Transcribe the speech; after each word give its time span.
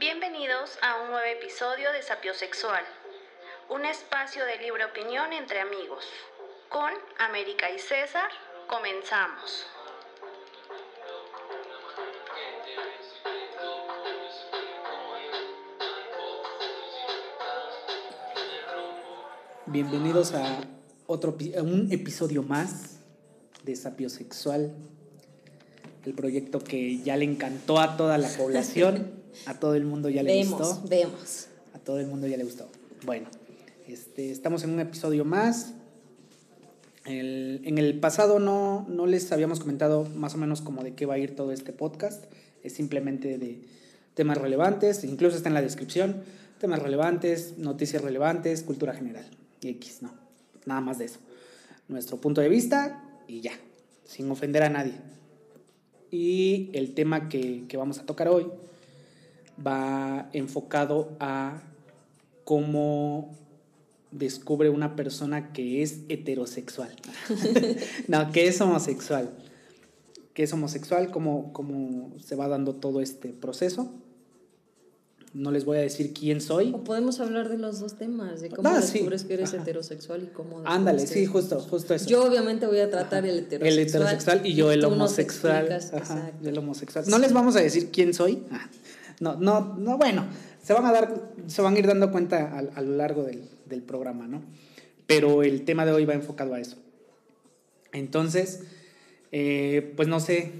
Bienvenidos 0.00 0.76
a 0.82 1.02
un 1.02 1.10
nuevo 1.10 1.26
episodio 1.26 1.92
de 1.92 2.02
Sapiosexual, 2.02 2.82
un 3.70 3.84
espacio 3.84 4.44
de 4.44 4.58
libre 4.58 4.84
opinión 4.84 5.32
entre 5.32 5.60
amigos. 5.60 6.04
Con 6.68 6.90
América 7.18 7.70
y 7.70 7.78
César, 7.78 8.28
comenzamos. 8.66 9.66
Bienvenidos 19.66 20.34
a 20.34 20.60
otro 21.06 21.36
a 21.56 21.62
un 21.62 21.92
episodio 21.92 22.42
más 22.42 22.98
de 23.62 23.76
Sapiosexual, 23.76 24.74
el 26.04 26.14
proyecto 26.14 26.58
que 26.58 26.98
ya 26.98 27.16
le 27.16 27.26
encantó 27.26 27.78
a 27.78 27.96
toda 27.96 28.18
la 28.18 28.28
población, 28.28 29.12
a 29.46 29.58
todo 29.58 29.74
el 29.74 29.84
mundo 29.84 30.08
ya 30.08 30.22
le 30.22 30.32
Vemos, 30.32 30.58
gustó, 30.60 30.88
vemos. 30.88 31.46
a 31.74 31.78
todo 31.78 31.98
el 32.00 32.06
mundo 32.06 32.26
ya 32.26 32.36
le 32.36 32.44
gustó. 32.44 32.68
Bueno, 33.04 33.28
este, 33.88 34.30
estamos 34.30 34.64
en 34.64 34.70
un 34.70 34.80
episodio 34.80 35.24
más. 35.24 35.72
El- 37.04 37.60
en 37.64 37.76
el 37.78 37.98
pasado 38.00 38.38
no, 38.38 38.86
no 38.88 39.06
les 39.06 39.30
habíamos 39.32 39.60
comentado 39.60 40.04
más 40.16 40.34
o 40.34 40.38
menos 40.38 40.62
como 40.62 40.82
de 40.82 40.94
qué 40.94 41.04
va 41.06 41.14
a 41.14 41.18
ir 41.18 41.36
todo 41.36 41.52
este 41.52 41.72
podcast. 41.72 42.24
Es 42.62 42.72
simplemente 42.74 43.36
de 43.36 43.60
temas 44.14 44.38
relevantes, 44.38 45.04
incluso 45.04 45.36
está 45.36 45.48
en 45.50 45.54
la 45.54 45.62
descripción. 45.62 46.22
Temas 46.58 46.78
relevantes, 46.80 47.58
noticias 47.58 48.00
relevantes, 48.02 48.62
cultura 48.62 48.94
general. 48.94 49.26
Y 49.60 49.68
X, 49.68 49.98
no. 50.00 50.14
Nada 50.64 50.80
más 50.80 50.98
de 50.98 51.06
eso. 51.06 51.18
Nuestro 51.88 52.16
punto 52.18 52.40
de 52.40 52.48
vista 52.48 53.04
y 53.28 53.42
ya. 53.42 53.52
Sin 54.06 54.30
ofender 54.30 54.62
a 54.62 54.70
nadie. 54.70 54.94
Y 56.10 56.70
el 56.72 56.94
tema 56.94 57.28
que, 57.28 57.64
que 57.68 57.76
vamos 57.76 57.98
a 57.98 58.06
tocar 58.06 58.28
hoy 58.28 58.46
va 59.64 60.28
enfocado 60.32 61.16
a 61.20 61.62
cómo 62.44 63.34
descubre 64.10 64.70
una 64.70 64.96
persona 64.96 65.52
que 65.52 65.82
es 65.82 66.00
heterosexual. 66.08 66.94
no, 68.08 68.30
que 68.32 68.46
es 68.46 68.60
homosexual. 68.60 69.30
Que 70.34 70.44
es 70.44 70.52
homosexual, 70.52 71.10
cómo, 71.10 71.52
cómo 71.52 72.12
se 72.24 72.34
va 72.36 72.48
dando 72.48 72.74
todo 72.74 73.00
este 73.00 73.28
proceso. 73.30 73.92
No 75.32 75.50
les 75.50 75.64
voy 75.64 75.78
a 75.78 75.80
decir 75.80 76.12
quién 76.12 76.40
soy. 76.40 76.70
O 76.72 76.84
podemos 76.84 77.18
hablar 77.18 77.48
de 77.48 77.58
los 77.58 77.80
dos 77.80 77.94
temas, 77.96 78.40
de 78.40 78.50
cómo 78.50 78.68
Ah, 78.68 78.80
sí. 78.80 78.98
descubres 78.98 79.24
que 79.24 79.34
eres 79.34 79.52
Ajá. 79.52 79.62
heterosexual 79.62 80.22
y 80.22 80.26
cómo 80.28 80.62
Ándale, 80.64 81.04
sí, 81.08 81.26
justo, 81.26 81.58
justo 81.58 81.92
eso. 81.92 82.06
Yo 82.08 82.24
obviamente 82.24 82.66
voy 82.66 82.78
a 82.78 82.88
tratar 82.88 83.26
el 83.26 83.40
heterosexual. 83.40 83.72
el 83.72 83.78
heterosexual 83.88 84.46
y 84.46 84.54
yo 84.54 84.70
el 84.70 84.84
homosexual. 84.84 85.72
Ajá, 85.72 86.30
el 86.44 86.56
homosexual. 86.56 87.04
No 87.08 87.18
les 87.18 87.32
vamos 87.32 87.56
a 87.56 87.60
decir 87.60 87.90
quién 87.90 88.14
soy. 88.14 88.44
No, 89.20 89.36
no, 89.36 89.74
no, 89.76 89.96
bueno, 89.96 90.26
se 90.62 90.72
van 90.72 90.86
a 90.86 90.92
dar, 90.92 91.32
se 91.46 91.62
van 91.62 91.76
a 91.76 91.78
ir 91.78 91.86
dando 91.86 92.10
cuenta 92.10 92.50
a, 92.50 92.58
a 92.58 92.80
lo 92.82 92.96
largo 92.96 93.24
del, 93.24 93.48
del 93.66 93.82
programa, 93.82 94.26
¿no? 94.26 94.42
Pero 95.06 95.42
el 95.42 95.64
tema 95.64 95.84
de 95.84 95.92
hoy 95.92 96.04
va 96.04 96.14
enfocado 96.14 96.54
a 96.54 96.60
eso. 96.60 96.76
Entonces, 97.92 98.64
eh, 99.32 99.92
pues 99.96 100.08
no 100.08 100.20
sé, 100.20 100.52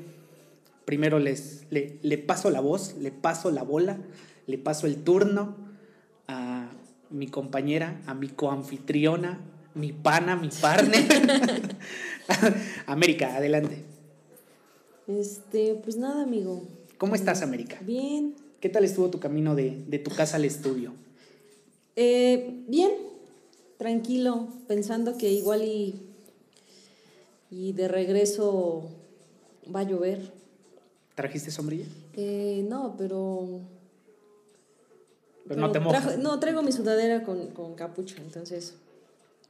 primero 0.84 1.19
les, 1.19 1.66
le, 1.70 1.98
le 2.02 2.19
paso 2.19 2.50
la 2.50 2.60
voz, 2.60 2.97
le 2.98 3.10
paso 3.10 3.50
la 3.50 3.62
bola, 3.62 3.98
le 4.47 4.58
paso 4.58 4.86
el 4.86 5.02
turno 5.02 5.56
a 6.28 6.70
mi 7.10 7.28
compañera, 7.28 8.00
a 8.06 8.14
mi 8.14 8.28
coanfitriona, 8.28 9.41
mi 9.75 9.92
pana, 9.92 10.36
mi 10.36 10.48
partner. 10.48 11.06
América, 12.86 13.36
adelante. 13.36 13.84
Este, 15.06 15.75
pues 15.82 15.97
nada, 15.97 16.22
amigo. 16.22 16.62
¿Cómo 16.98 17.14
estás, 17.14 17.42
América? 17.42 17.78
Bien. 17.82 18.34
¿Qué 18.65 18.70
tal 18.70 18.83
estuvo 18.83 19.11
tu 19.11 19.20
camino 19.20 19.55
de, 19.55 19.84
de 19.89 19.98
tu 19.98 20.11
casa 20.11 20.37
al 20.39 20.45
estudio? 20.47 20.95
Eh, 21.97 22.65
bien, 22.67 22.93
tranquilo, 23.77 24.48
pensando 24.67 25.19
que 25.19 25.31
igual 25.31 25.62
y, 25.65 26.00
y 27.50 27.75
de 27.75 27.88
regreso 27.88 28.88
va 29.71 29.81
a 29.81 29.83
llover. 29.83 30.33
¿Trajiste 31.15 31.50
sombrilla? 31.50 31.84
Eh, 32.15 32.65
no, 32.66 32.94
pero... 32.97 33.61
Pero 35.47 35.61
no 35.61 35.71
te 35.71 35.81
mojas. 35.81 36.03
trajo- 36.03 36.22
no, 36.22 36.41
traigo 36.41 36.62
mi 36.62 36.72
sudadera 36.72 37.22
con, 37.22 37.49
con 37.49 37.75
capucha, 37.75 38.17
entonces 38.22 38.77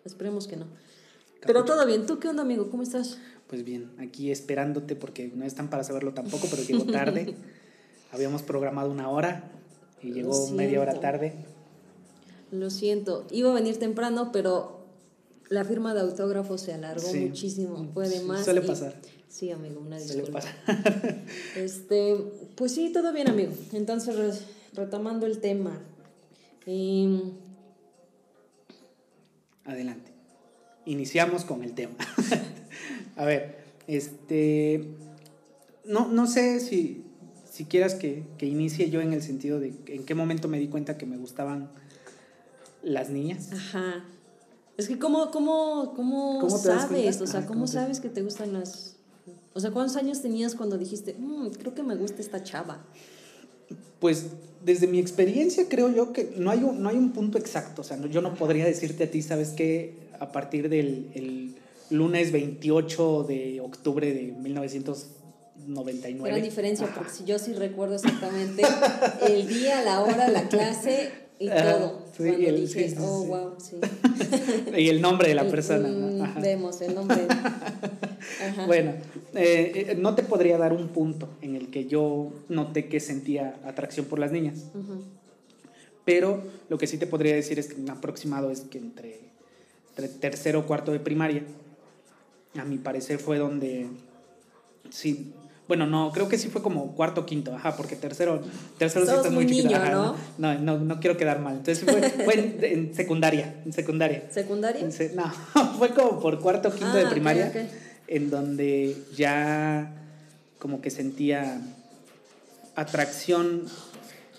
esperemos 0.05 0.49
que 0.49 0.57
no. 0.57 0.67
Pero 1.47 1.65
todo 1.65 1.87
bien. 1.87 2.05
¿Tú 2.05 2.19
qué 2.19 2.27
onda, 2.27 2.43
amigo? 2.43 2.69
¿Cómo 2.69 2.83
estás? 2.83 3.19
Pues 3.47 3.63
bien, 3.65 3.93
aquí 3.99 4.33
esperándote 4.33 4.97
porque 4.97 5.31
no 5.33 5.45
están 5.45 5.71
para 5.71 5.85
saberlo 5.85 6.15
tampoco, 6.15 6.49
pero 6.51 6.65
llegó 6.65 6.83
tarde. 6.91 7.37
Habíamos 8.15 8.43
programado 8.43 8.91
una 8.91 9.11
hora 9.11 9.51
y 10.03 10.09
Lo 10.09 10.15
llegó 10.15 10.51
media 10.51 10.81
hora 10.81 11.01
tarde. 11.01 11.35
Lo 12.53 12.71
siento. 12.71 13.27
Iba 13.33 13.51
a 13.51 13.55
venir 13.55 13.79
temprano, 13.79 14.31
pero 14.33 14.85
la 15.49 15.65
firma 15.65 15.95
de 15.95 16.01
autógrafo 16.01 16.57
se 16.57 16.73
alargó 16.73 17.03
Sí. 17.09 17.27
muchísimo. 17.27 17.89
Fue 17.93 18.09
de 18.09 18.21
más. 18.21 18.45
suele 18.45 18.63
y- 18.63 18.67
pasar. 18.67 18.95
Sí, 19.29 19.51
amigo, 19.51 19.81
una 19.81 19.99
Suele 19.99 20.23
disculpa. 20.23 20.41
pasar. 20.41 20.55
Este, 21.57 22.15
pues 22.55 22.73
sí, 22.73 22.93
todo 22.93 23.13
bien, 23.13 23.29
amigo. 23.29 23.53
Entonces, 23.73 24.15
re- 24.17 24.47
retomando 24.75 25.27
el 25.27 25.39
tema. 25.41 25.81
Em, 26.67 27.33
Adelante. 29.65 30.13
Iniciamos 30.87 31.45
con 31.45 31.63
el 31.65 31.75
tema. 31.75 31.97
A 33.17 33.25
ver, 33.25 33.59
este. 33.87 34.89
No, 35.87 36.09
no 36.09 36.27
sé 36.27 36.61
si, 36.61 37.04
si 37.55 37.67
quieras 37.67 37.95
que, 37.95 38.25
que 38.37 38.47
inicie 38.47 38.91
yo 38.91 39.01
en 39.01 39.13
el 39.13 39.23
sentido 39.23 39.61
de 39.61 39.73
en 39.87 40.05
qué 40.05 40.17
momento 40.17 40.49
me 40.49 40.59
di 40.59 40.67
cuenta 40.67 40.99
que 40.99 41.07
me 41.07 41.17
gustaban 41.17 41.71
las 42.83 43.11
niñas. 43.11 43.53
ajá. 43.53 44.05
Es 44.77 44.89
que, 44.89 44.99
¿cómo, 44.99 45.31
cómo, 45.31 45.93
cómo, 45.95 46.41
¿Cómo 46.41 46.61
te 46.61 46.69
das 46.69 46.83
sabes? 46.89 47.21
O 47.21 47.27
sea, 47.29 47.39
Ajá, 47.41 47.47
¿cómo 47.47 47.61
¿cómo 47.61 47.67
te- 47.67 47.73
sabes 47.75 48.01
que 48.01 48.09
te 48.09 48.23
gustan 48.23 48.53
las. 48.55 48.97
O 49.53 49.61
sea, 49.61 49.71
¿cuántos 49.71 49.95
años 49.95 50.21
tenías 50.21 50.57
cuando 50.57 50.77
dijiste, 50.79 51.15
"Mm, 51.17 51.51
creo 51.51 51.75
que 51.77 51.85
me 51.85 51.95
gusta 51.95 52.21
esta 52.21 52.43
chava? 52.43 52.85
Pues 54.01 54.27
desde 54.65 54.89
mi 54.89 54.99
experiencia 54.99 55.69
creo 55.69 55.95
yo 55.95 56.13
que 56.13 56.35
no 56.37 56.51
hay 56.51 56.65
un, 56.65 56.83
no 56.83 56.89
hay 56.89 56.97
un 56.97 57.13
punto 57.13 57.39
exacto. 57.39 57.83
O 57.83 57.85
sea, 57.85 57.97
no- 57.97 58.09
yo 58.09 58.21
no 58.21 58.35
podría 58.35 58.65
decirte 58.65 59.05
a 59.05 59.11
ti, 59.13 59.23
¿sabes 59.23 59.51
qué? 59.51 59.95
A 60.19 60.33
partir 60.33 60.69
del 60.69 61.09
el 61.15 61.55
lunes 61.91 62.33
28 62.33 63.23
de 63.29 63.61
octubre 63.61 64.13
de 64.13 64.33
1999. 65.57 66.29
Gran 66.31 66.43
diferencia, 66.43 66.87
Ajá. 66.87 66.95
porque 66.97 67.11
si 67.13 67.25
yo 67.25 67.39
sí 67.39 67.53
recuerdo 67.55 67.95
exactamente 67.95 68.63
el 69.27 69.47
día, 69.49 69.83
la 69.83 70.01
hora, 70.03 70.29
la 70.29 70.49
clase 70.49 71.11
y 71.39 71.49
Ajá, 71.49 71.79
todo. 71.79 72.03
sí, 72.17 72.25
cuando 72.25 72.49
el- 72.49 72.57
dije, 72.67 72.89
sí, 72.89 72.95
sí, 72.97 73.03
oh, 73.03 73.25
wow, 73.25 73.55
sí. 73.59 73.77
Y 74.77 74.89
el 74.89 75.01
nombre 75.01 75.29
de 75.29 75.35
la 75.35 75.49
persona. 75.49 75.89
¿no? 75.89 76.25
Ajá. 76.25 76.41
Vemos 76.41 76.81
el 76.81 76.95
nombre. 76.95 77.27
Ajá. 78.49 78.67
Bueno, 78.67 78.93
eh, 79.35 79.87
eh, 79.91 79.95
no 79.99 80.15
te 80.15 80.23
podría 80.23 80.59
dar 80.59 80.73
un 80.73 80.89
punto 80.89 81.29
en 81.43 81.57
el 81.57 81.71
que 81.71 81.87
yo 81.87 82.33
noté 82.49 82.89
que 82.89 83.01
sentía 83.01 83.57
atracción 83.65 84.07
por 84.07 84.19
las 84.19 84.33
niñas. 84.33 84.65
Pero 86.05 86.43
lo 86.69 86.77
que 86.79 86.87
sí 86.87 86.99
te 86.99 87.07
podría 87.07 87.35
decir 87.35 87.59
es 87.59 87.69
que 87.69 87.81
un 87.81 87.89
aproximado 87.91 88.51
es 88.51 88.61
que 88.61 88.79
entre, 88.79 89.21
entre 89.91 90.09
tercero 90.09 90.61
o 90.61 90.67
cuarto 90.67 90.93
de 90.93 91.01
primaria, 91.01 91.43
a 92.59 92.65
mi 92.65 92.77
parecer 92.79 93.19
fue 93.19 93.39
donde 93.39 93.87
sí. 94.91 95.33
Bueno, 95.67 95.87
no, 95.87 96.13
creo 96.13 96.29
que 96.29 96.37
sí 96.37 96.49
fue 96.49 96.63
como 96.63 96.95
cuarto 96.95 97.23
o 97.23 97.27
quinto, 97.27 97.55
ajá, 97.55 97.75
porque 97.77 97.97
tercero, 97.97 98.43
tercero 98.77 99.07
sí 99.07 99.11
Sos 99.11 99.19
estás 99.21 99.33
muy 99.33 99.47
niño, 99.47 99.77
ajá, 99.77 99.91
¿no? 99.93 100.17
no, 100.37 100.59
no, 100.59 100.79
no 100.79 101.01
quiero 101.01 101.17
quedar 101.17 101.41
mal. 101.41 101.57
Entonces 101.57 101.85
fue, 101.89 102.03
fue 102.25 102.35
en, 102.35 102.59
en 102.65 102.95
secundaria, 102.95 103.63
en 103.65 103.73
secundaria. 103.73 104.25
¿Secundaria? 104.31 104.83
En 104.83 104.93
se- 104.93 105.15
No, 105.15 105.25
fue 105.79 105.91
como 105.95 106.21
por 106.21 106.39
cuarto 106.41 106.69
o 106.69 106.73
quinto 106.73 106.93
Ah, 106.93 106.97
de 106.99 107.05
ok, 107.07 107.11
primaria, 107.11 107.53
en 108.09 108.29
donde 108.29 108.95
ya 109.17 109.91
como 110.59 110.83
que 110.83 110.91
sentía 110.91 111.63
atracción 112.75 113.63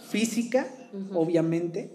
física, 0.10 0.68
obviamente, 1.14 1.90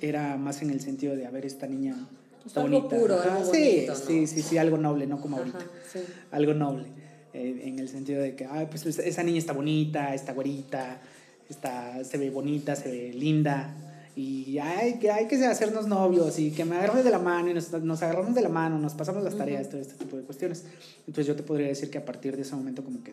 era 0.00 0.36
más 0.36 0.62
en 0.62 0.70
el 0.70 0.80
sentido 0.80 1.16
de, 1.16 1.26
a 1.26 1.30
ver, 1.30 1.46
esta 1.46 1.66
niña 1.66 1.96
está 2.44 2.60
algo 2.60 2.82
bonita. 2.82 2.98
puro, 3.00 3.20
algo 3.22 3.52
sí, 3.52 3.86
sí, 4.06 4.26
sí, 4.26 4.42
sí, 4.42 4.58
algo 4.58 4.76
noble, 4.76 5.06
no 5.06 5.20
como 5.20 5.38
ahorita. 5.38 5.60
Sí. 5.90 6.00
Algo 6.30 6.54
noble. 6.54 6.86
Eh, 7.34 7.62
en 7.64 7.78
el 7.78 7.88
sentido 7.88 8.22
de 8.22 8.34
que, 8.36 8.46
ay, 8.46 8.66
pues 8.70 8.86
esa- 8.86 9.22
niña 9.22 9.38
está 9.38 9.52
bonita, 9.52 10.14
está 10.14 10.32
güerita, 10.32 11.00
está, 11.48 12.02
se 12.04 12.16
ve 12.16 12.30
bonita, 12.30 12.74
se 12.76 12.90
ve 12.90 13.12
linda. 13.12 13.74
Y 14.16 14.58
hay 14.58 14.94
que, 15.00 15.10
hay 15.10 15.26
que 15.26 15.44
hacernos 15.44 15.88
novios 15.88 16.38
y 16.38 16.52
que 16.52 16.64
me 16.64 16.76
agarre 16.76 17.02
de 17.02 17.10
la 17.10 17.18
mano 17.18 17.50
y 17.50 17.54
nos, 17.54 17.72
nos 17.82 18.00
agarramos 18.02 18.34
de 18.36 18.42
la 18.42 18.48
mano, 18.48 18.78
nos 18.78 18.94
pasamos 18.94 19.24
las 19.24 19.36
tareas, 19.36 19.68
todo 19.68 19.80
este 19.80 19.94
tipo 19.94 20.16
de 20.16 20.22
cuestiones. 20.22 20.64
Entonces 21.00 21.26
yo 21.26 21.34
te 21.34 21.42
podría 21.42 21.66
decir 21.66 21.90
que 21.90 21.98
a 21.98 22.04
partir 22.04 22.36
de 22.36 22.42
ese 22.42 22.54
momento 22.54 22.84
como 22.84 23.02
que 23.02 23.12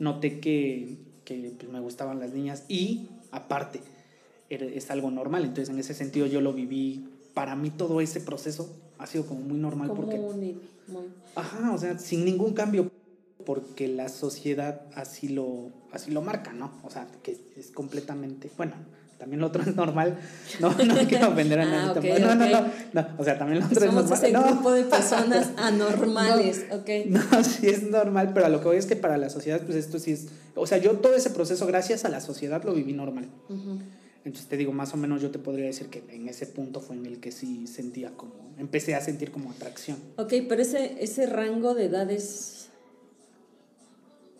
noté 0.00 0.40
que, 0.40 0.96
que 1.24 1.54
pues, 1.56 1.70
me 1.70 1.78
gustaban 1.78 2.18
las 2.18 2.32
niñas 2.32 2.64
y 2.68 3.08
aparte 3.30 3.78
es 4.50 4.90
algo 4.90 5.10
normal. 5.12 5.42
Entonces 5.44 5.68
en 5.68 5.78
ese 5.78 5.94
sentido 5.94 6.26
yo 6.26 6.40
lo 6.40 6.52
viví, 6.52 7.08
para 7.32 7.54
mí 7.54 7.70
todo 7.70 8.00
ese 8.00 8.20
proceso 8.20 8.74
ha 8.98 9.06
sido 9.06 9.26
como 9.26 9.40
muy 9.40 9.58
normal 9.58 9.92
porque... 9.94 10.16
Común 10.16 10.42
y 10.42 10.52
muy- 10.90 11.04
Ajá, 11.36 11.72
o 11.72 11.78
sea, 11.78 11.96
sin 11.98 12.24
ningún 12.24 12.54
cambio, 12.54 12.90
porque 13.44 13.88
la 13.88 14.08
sociedad 14.08 14.82
así 14.94 15.28
lo, 15.28 15.70
así 15.92 16.10
lo 16.10 16.22
marca, 16.22 16.52
¿no? 16.52 16.72
O 16.82 16.90
sea, 16.90 17.06
que 17.22 17.36
es 17.56 17.70
completamente, 17.70 18.50
bueno, 18.56 18.74
también 19.18 19.40
lo 19.40 19.46
otro 19.46 19.62
es 19.62 19.74
normal. 19.76 20.18
No, 20.60 20.70
no 20.72 20.94
quiero 21.08 21.28
ofender 21.28 21.60
a 21.60 21.62
Ah, 21.62 21.66
nadie 21.66 21.88
ok, 21.90 21.94
tampoco. 21.94 22.18
No, 22.20 22.34
no, 22.34 22.44
ok. 22.44 22.66
no, 22.92 23.02
no. 23.02 23.08
O 23.18 23.24
sea, 23.24 23.38
también 23.38 23.60
lo 23.60 23.66
otro 23.66 23.78
es 23.78 23.84
Somos 23.86 24.02
normal. 24.10 24.18
ese 24.24 24.32
No. 24.32 24.42
grupo 24.44 24.72
de 24.72 24.82
personas 24.84 25.50
anormales, 25.56 26.66
ok. 26.72 26.88
No, 27.06 27.44
sí 27.44 27.68
es 27.68 27.82
normal, 27.84 28.32
pero 28.34 28.46
a 28.46 28.48
lo 28.48 28.60
que 28.60 28.66
voy 28.66 28.76
es 28.76 28.86
que 28.86 28.96
para 28.96 29.16
la 29.16 29.30
sociedad, 29.30 29.60
pues 29.62 29.76
esto 29.76 29.98
sí 29.98 30.12
es. 30.12 30.26
O 30.56 30.66
sea, 30.66 30.78
yo 30.78 30.92
todo 30.98 31.14
ese 31.14 31.30
proceso, 31.30 31.66
gracias 31.66 32.04
a 32.04 32.08
la 32.08 32.20
sociedad, 32.20 32.62
lo 32.64 32.74
viví 32.74 32.92
normal. 32.92 33.28
Ujú. 33.48 33.78
Entonces 34.24 34.48
te 34.48 34.56
digo, 34.56 34.72
más 34.72 34.94
o 34.94 34.96
menos 34.96 35.20
yo 35.20 35.30
te 35.30 35.38
podría 35.38 35.66
decir 35.66 35.88
que 35.88 36.02
en 36.08 36.28
ese 36.28 36.46
punto 36.46 36.80
fue 36.80 36.96
en 36.96 37.04
el 37.06 37.20
que 37.20 37.30
sí 37.30 37.66
sentía 37.66 38.10
como. 38.16 38.32
Empecé 38.58 38.94
a 38.94 39.00
sentir 39.00 39.30
como 39.30 39.50
atracción. 39.50 39.98
Ok, 40.16 40.32
pero 40.48 40.62
ese, 40.62 40.96
ese 41.02 41.26
rango 41.26 41.74
de 41.74 41.84
edades 41.86 42.68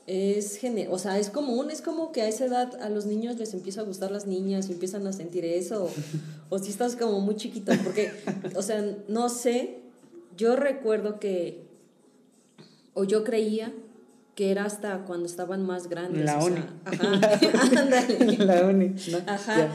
es 0.06 0.60
o 0.90 0.98
sea, 0.98 1.18
es 1.18 1.30
común, 1.30 1.70
es 1.70 1.80
como 1.80 2.12
que 2.12 2.22
a 2.22 2.28
esa 2.28 2.44
edad 2.44 2.80
a 2.82 2.90
los 2.90 3.06
niños 3.06 3.36
les 3.38 3.54
empieza 3.54 3.80
a 3.80 3.84
gustar 3.84 4.10
las 4.10 4.26
niñas 4.26 4.68
y 4.68 4.72
empiezan 4.72 5.06
a 5.06 5.12
sentir 5.12 5.44
eso, 5.44 5.84
o, 5.84 5.90
o 6.54 6.58
si 6.58 6.70
estás 6.70 6.96
como 6.96 7.20
muy 7.20 7.36
chiquito, 7.36 7.72
porque, 7.82 8.12
o 8.54 8.62
sea, 8.62 8.84
no 9.08 9.28
sé, 9.28 9.78
yo 10.36 10.56
recuerdo 10.56 11.18
que, 11.20 11.62
o 12.92 13.04
yo 13.04 13.24
creía 13.24 13.72
que 14.34 14.50
era 14.50 14.64
hasta 14.64 15.04
cuando 15.04 15.26
estaban 15.26 15.64
más 15.64 15.88
grandes. 15.88 16.24
La 16.24 16.38
o 16.38 16.46
uni. 16.46 16.56
sea, 16.56 16.72
ajá, 16.84 17.38
ándale. 17.80 18.36
la 18.38 18.66
uni, 18.66 18.94
¿no? 19.10 19.18
Ajá. 19.26 19.56
Ya. 19.58 19.72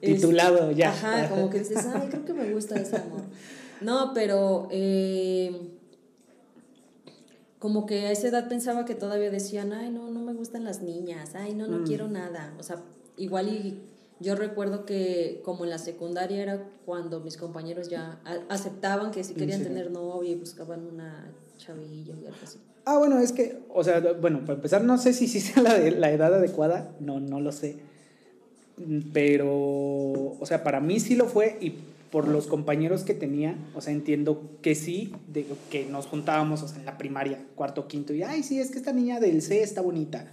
Es- 0.00 0.16
Titulado 0.16 0.72
ya. 0.72 0.90
Ajá, 0.90 1.28
como 1.28 1.48
que 1.50 1.60
dices, 1.60 1.78
ay, 1.94 2.08
creo 2.08 2.24
que 2.24 2.32
me 2.32 2.52
gusta 2.52 2.74
ese 2.80 2.96
amor. 2.96 3.22
No, 3.80 4.12
pero 4.14 4.68
eh, 4.70 5.52
como 7.60 7.86
que 7.86 8.06
a 8.06 8.10
esa 8.10 8.26
edad 8.28 8.48
pensaba 8.48 8.84
que 8.84 8.96
todavía 8.96 9.30
decían, 9.30 9.72
ay, 9.72 9.90
no, 9.90 10.10
no 10.10 10.20
me 10.22 10.32
gustan 10.32 10.64
las 10.64 10.82
niñas, 10.82 11.34
ay, 11.36 11.54
no, 11.54 11.68
no 11.68 11.78
Mm. 11.78 11.84
quiero 11.84 12.08
nada. 12.08 12.52
O 12.58 12.62
sea, 12.64 12.82
igual 13.16 13.48
y 13.48 13.78
yo 14.18 14.34
recuerdo 14.34 14.84
que 14.84 15.40
como 15.44 15.62
en 15.64 15.70
la 15.70 15.78
secundaria 15.78 16.42
era 16.42 16.66
cuando 16.84 17.20
mis 17.20 17.36
compañeros 17.36 17.88
ya 17.88 18.18
aceptaban 18.48 19.12
que 19.12 19.22
si 19.22 19.34
querían 19.34 19.58
Sí. 19.60 19.66
tener 19.66 19.90
novia 19.92 20.30
y 20.32 20.34
buscaban 20.34 20.84
una 20.86 21.30
chavilla 21.58 22.14
y 22.20 22.26
algo 22.26 22.38
así. 22.42 22.58
Ah, 22.86 22.96
bueno, 22.98 23.18
es 23.18 23.32
que, 23.32 23.60
o 23.72 23.84
sea, 23.84 24.00
bueno, 24.20 24.40
para 24.40 24.54
empezar, 24.54 24.82
no 24.82 24.96
sé 24.98 25.12
si 25.12 25.28
sí 25.28 25.38
sea 25.40 25.62
la, 25.62 25.74
de- 25.78 25.90
la 25.92 26.10
edad 26.10 26.34
adecuada, 26.34 26.90
no, 26.98 27.20
no 27.20 27.40
lo 27.40 27.52
sé. 27.52 27.76
Mm, 28.78 29.10
Pero, 29.12 29.46
o 29.52 30.40
sea, 30.44 30.64
para 30.64 30.80
mí 30.80 30.98
sí 30.98 31.14
lo 31.14 31.26
fue 31.26 31.58
y 31.60 31.74
por 32.10 32.26
los 32.26 32.46
compañeros 32.46 33.04
que 33.04 33.14
tenía, 33.14 33.56
o 33.74 33.80
sea, 33.80 33.92
entiendo 33.92 34.58
que 34.62 34.74
sí, 34.74 35.12
de, 35.28 35.46
que 35.70 35.86
nos 35.86 36.06
juntábamos, 36.06 36.62
o 36.62 36.68
sea, 36.68 36.78
en 36.78 36.86
la 36.86 36.98
primaria, 36.98 37.38
cuarto, 37.54 37.86
quinto, 37.86 38.12
y, 38.12 38.22
ay, 38.22 38.42
sí, 38.42 38.58
es 38.58 38.70
que 38.70 38.78
esta 38.78 38.92
niña 38.92 39.20
del 39.20 39.42
C 39.42 39.62
está 39.62 39.80
bonita, 39.80 40.26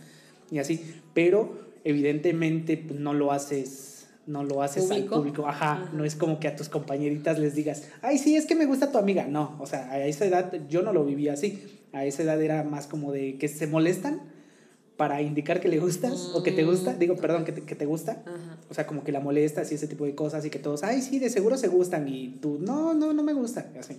y 0.51 0.59
así, 0.59 0.81
pero 1.13 1.59
evidentemente 1.83 2.77
pues, 2.77 3.00
no 3.00 3.13
lo 3.13 3.31
haces, 3.31 4.07
no 4.25 4.44
lo 4.44 4.63
haces 4.63 4.85
¿Público? 4.85 5.15
al 5.15 5.21
público, 5.21 5.47
ajá, 5.47 5.74
Ajá. 5.74 5.91
no 5.94 6.03
es 6.03 6.15
como 6.15 6.39
que 6.39 6.47
a 6.47 6.56
tus 6.56 6.69
compañeritas 6.69 7.38
les 7.38 7.53
digas, 7.53 7.83
ay, 8.01 8.18
sí, 8.18 8.35
es 8.35 8.45
que 8.45 8.56
me 8.56 8.65
gusta 8.65 8.91
tu 8.91 8.97
amiga, 8.97 9.27
no, 9.27 9.56
o 9.59 9.68
sea, 9.68 9.91
a 9.91 10.06
esa 10.06 10.25
edad 10.25 10.53
yo 10.68 10.81
no 10.81 10.94
lo 10.94 11.06
vivía 11.06 11.33
así, 11.33 11.63
a 11.94 12.06
esa 12.06 12.24
edad 12.24 12.41
era 12.41 12.63
más 12.63 12.88
como 12.88 13.12
de 13.12 13.38
que 13.38 13.47
se 13.47 13.68
molestan 13.68 14.21
para 14.98 15.22
indicar 15.22 15.62
que 15.62 15.70
le 15.70 15.80
gustas 15.80 16.32
o 16.34 16.42
que 16.44 16.52
te 16.52 16.64
gusta, 16.64 16.94
Mm, 16.94 17.00
digo, 17.00 17.16
perdón, 17.18 17.46
que 17.46 17.52
te, 17.52 17.62
que 17.62 17.76
te 17.76 17.86
gusta, 17.86 18.24
Ajá. 18.26 18.58
o 18.70 18.74
sea, 18.74 18.88
como 18.88 19.04
que 19.04 19.12
la 19.12 19.20
molestas 19.20 19.72
y 19.72 19.76
ese 19.76 19.88
tipo 19.88 20.06
de 20.06 20.16
cosas 20.16 20.44
y 20.44 20.50
que 20.50 20.58
todos, 20.60 20.84
ay, 20.84 21.02
sí, 21.04 21.20
de 21.20 21.30
seguro 21.30 21.56
se 21.58 21.68
gustan 21.68 22.08
y 22.08 22.30
tú, 22.42 22.58
no, 22.60 22.94
no, 22.96 23.14
no 23.14 23.24
me 23.24 23.34
gusta, 23.34 23.68
así. 23.80 23.96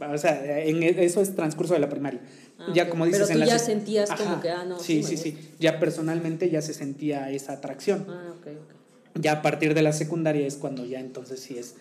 O 0.00 0.18
sea, 0.18 0.58
en 0.64 0.82
e- 0.82 1.04
eso 1.04 1.20
es 1.20 1.36
transcurso 1.36 1.74
de 1.74 1.80
la 1.80 1.88
primaria. 1.88 2.20
Ah, 2.58 2.72
ya 2.74 2.88
como 2.90 3.04
dices 3.04 3.20
Pero 3.20 3.26
tú 3.28 3.32
en 3.34 3.40
la 3.40 3.46
ya 3.46 3.58
sentías 3.58 4.10
como 4.10 4.40
que, 4.40 4.50
ah, 4.50 4.64
no, 4.64 4.78
Sí, 4.80 5.02
sí 5.02 5.16
sí, 5.16 5.30
sí, 5.32 5.38
Ya 5.60 5.78
personalmente 5.78 6.50
ya 6.50 6.60
se 6.62 6.74
sentía 6.74 7.30
esa 7.30 7.52
atracción. 7.52 8.06
Ah, 8.08 8.32
ok, 8.40 8.46
ok. 8.48 9.20
Ya 9.22 9.32
a 9.32 9.42
partir 9.42 9.74
de 9.74 9.82
la 9.82 9.92
secundaria 9.92 10.46
es 10.46 10.56
cuando 10.56 10.84
ya 10.86 10.98
entonces 10.98 11.38
sí 11.40 11.58
es 11.58 11.74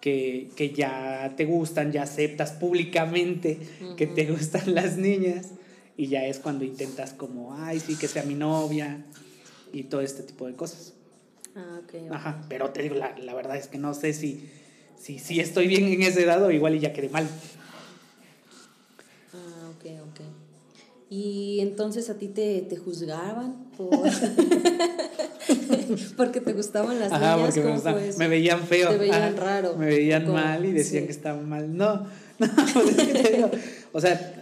que, 0.00 0.48
que 0.56 0.72
ya 0.72 1.32
te 1.36 1.44
gustan, 1.44 1.92
ya 1.92 2.02
aceptas 2.02 2.50
públicamente 2.52 3.58
que 3.96 4.06
te 4.06 4.26
gustan 4.30 4.74
las 4.74 4.96
niñas 4.98 5.46
y 5.96 6.08
ya 6.08 6.24
es 6.26 6.38
cuando 6.38 6.64
intentas 6.64 7.12
como, 7.12 7.54
ay, 7.54 7.80
sí, 7.80 7.96
que 7.96 8.08
sea 8.08 8.22
mi 8.24 8.34
novia 8.34 9.04
y 9.72 9.84
todo 9.84 10.00
este 10.02 10.22
tipo 10.22 10.46
de 10.46 10.54
cosas. 10.54 10.92
Ah, 11.54 11.80
ok. 11.82 12.12
Ajá, 12.12 12.44
pero 12.48 12.70
te 12.70 12.82
digo, 12.82 12.94
la, 12.96 13.16
la 13.18 13.34
verdad 13.34 13.56
es 13.56 13.66
que 13.68 13.78
no 13.78 13.94
sé 13.94 14.12
si, 14.12 14.48
si, 15.00 15.18
si 15.18 15.40
estoy 15.40 15.66
bien 15.68 15.84
en 15.84 16.02
ese 16.02 16.24
dado, 16.26 16.50
igual 16.50 16.74
y 16.74 16.80
ya 16.80 16.92
quedé 16.92 17.08
mal. 17.08 17.26
Ah, 19.32 19.70
ok, 19.70 19.84
ok. 20.10 20.20
Y 21.08 21.60
entonces 21.60 22.10
a 22.10 22.14
ti 22.18 22.28
te, 22.28 22.60
te 22.62 22.76
juzgaban 22.76 23.66
por... 23.76 24.00
porque 26.16 26.40
te 26.40 26.52
gustaban 26.52 26.98
las 26.98 27.12
Ajá, 27.12 27.36
niñas, 27.36 27.46
porque 27.54 27.60
me, 27.60 27.66
¿cómo 27.66 27.76
gustaban- 27.76 28.18
me 28.18 28.28
veían 28.28 28.60
feo. 28.66 28.90
Te 28.90 28.96
veían 28.98 29.36
raro. 29.36 29.76
Me 29.76 29.86
veían 29.86 30.22
¿Cómo? 30.24 30.34
mal 30.38 30.64
y 30.64 30.72
decían 30.72 31.02
Sí. 31.02 31.06
que 31.06 31.12
estaba 31.12 31.40
mal. 31.40 31.76
No, 31.76 32.06
no, 32.38 32.48
pues 32.74 32.98
es 32.98 33.04
que 33.06 33.22
te 33.22 33.36
digo, 33.36 33.50
o 33.92 34.00
sea, 34.00 34.35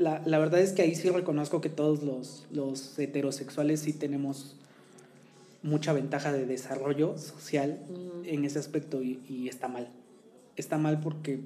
la, 0.00 0.22
la 0.24 0.38
verdad 0.38 0.60
es 0.60 0.72
que 0.72 0.82
ahí 0.82 0.94
sí 0.94 1.08
reconozco 1.10 1.60
que 1.60 1.68
todos 1.68 2.02
los, 2.02 2.44
los 2.50 2.98
heterosexuales 2.98 3.80
sí 3.80 3.92
tenemos 3.92 4.56
mucha 5.62 5.92
ventaja 5.92 6.32
de 6.32 6.46
desarrollo 6.46 7.18
social 7.18 7.78
Ujú. 7.90 8.22
en 8.24 8.44
ese 8.44 8.58
aspecto 8.58 9.02
y, 9.02 9.20
y 9.28 9.48
está 9.48 9.68
mal. 9.68 9.88
Está 10.56 10.78
mal 10.78 11.00
porque 11.00 11.40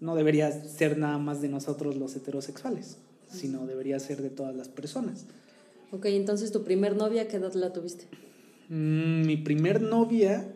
no 0.00 0.16
debería 0.16 0.50
ser 0.50 0.98
nada 0.98 1.18
más 1.18 1.40
de 1.40 1.48
nosotros 1.48 1.96
los 1.96 2.14
heterosexuales, 2.16 2.98
sino 3.30 3.66
debería 3.66 3.98
ser 4.00 4.20
de 4.20 4.30
todas 4.30 4.54
las 4.54 4.68
personas. 4.68 5.24
Ok, 5.92 6.06
entonces 6.06 6.52
tu 6.52 6.64
primer 6.64 6.96
novia, 6.96 7.28
¿qué 7.28 7.36
edad 7.36 7.54
la 7.54 7.72
tuviste? 7.72 8.06
Mm, 8.68 9.24
mi 9.24 9.36
primer 9.36 9.80
novia 9.80 10.48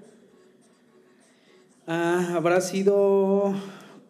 ah, 1.87 2.33
habrá 2.35 2.61
sido 2.61 3.55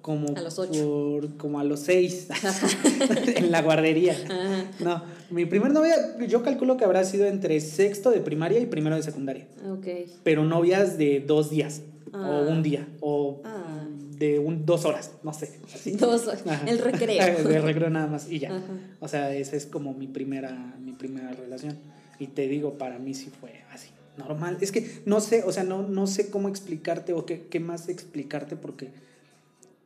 como 0.02 0.34
A 0.36 0.40
los 0.40 0.58
ocho. 0.58 1.18
por- 1.20 1.36
como 1.36 1.60
a 1.60 1.64
los 1.64 1.80
seis 1.80 2.28
en 3.36 3.50
la 3.50 3.62
guardería. 3.62 4.14
Ajá. 4.28 4.64
No, 4.80 5.02
mi 5.30 5.46
primer 5.46 5.72
novia 5.72 5.94
yo 6.26 6.42
calculo 6.42 6.76
que 6.76 6.84
habrá 6.84 7.04
sido 7.04 7.26
entre 7.26 7.60
sexto 7.60 8.10
de 8.10 8.20
primaria 8.20 8.58
y 8.60 8.66
primero 8.66 8.96
de 8.96 9.02
secundaria, 9.02 9.46
Ok. 9.70 9.86
pero 10.22 10.44
novias 10.44 10.98
de 10.98 11.20
dos 11.20 11.50
días 11.50 11.82
Ah. 12.12 12.28
o 12.44 12.50
un 12.50 12.62
día 12.62 12.88
o 13.00 13.40
Ah. 13.44 13.86
de 14.18 14.38
un, 14.40 14.66
dos 14.66 14.84
horas, 14.84 15.12
no 15.22 15.32
sé. 15.32 15.60
así. 15.72 15.92
Dos, 15.96 16.26
Ajá. 16.28 16.62
el 16.66 16.78
recreo. 16.78 17.48
de 17.48 17.60
recreo 17.60 17.88
nada 17.88 18.06
más 18.08 18.28
y 18.30 18.40
ya. 18.40 18.48
Ajá. 18.50 18.64
O 19.00 19.06
sea, 19.08 19.32
esa 19.34 19.54
es 19.56 19.64
como 19.66 19.94
mi 19.94 20.08
primera, 20.08 20.74
mi 20.84 20.92
primera 20.92 21.30
relación. 21.32 21.76
Y 22.18 22.26
te 22.26 22.48
digo, 22.48 22.74
para 22.78 22.98
mí 22.98 23.14
sí 23.14 23.30
fue 23.40 23.62
así, 23.72 23.88
normal. 24.18 24.58
Es 24.60 24.72
que 24.72 25.02
no 25.06 25.20
sé, 25.20 25.44
o 25.44 25.52
sea, 25.52 25.62
no, 25.62 25.82
no 25.88 26.06
sé 26.08 26.30
cómo 26.30 26.48
explicarte 26.48 27.12
o 27.12 27.24
qué, 27.24 27.46
qué 27.48 27.60
más 27.60 27.88
explicarte 27.88 28.56
porque 28.56 28.90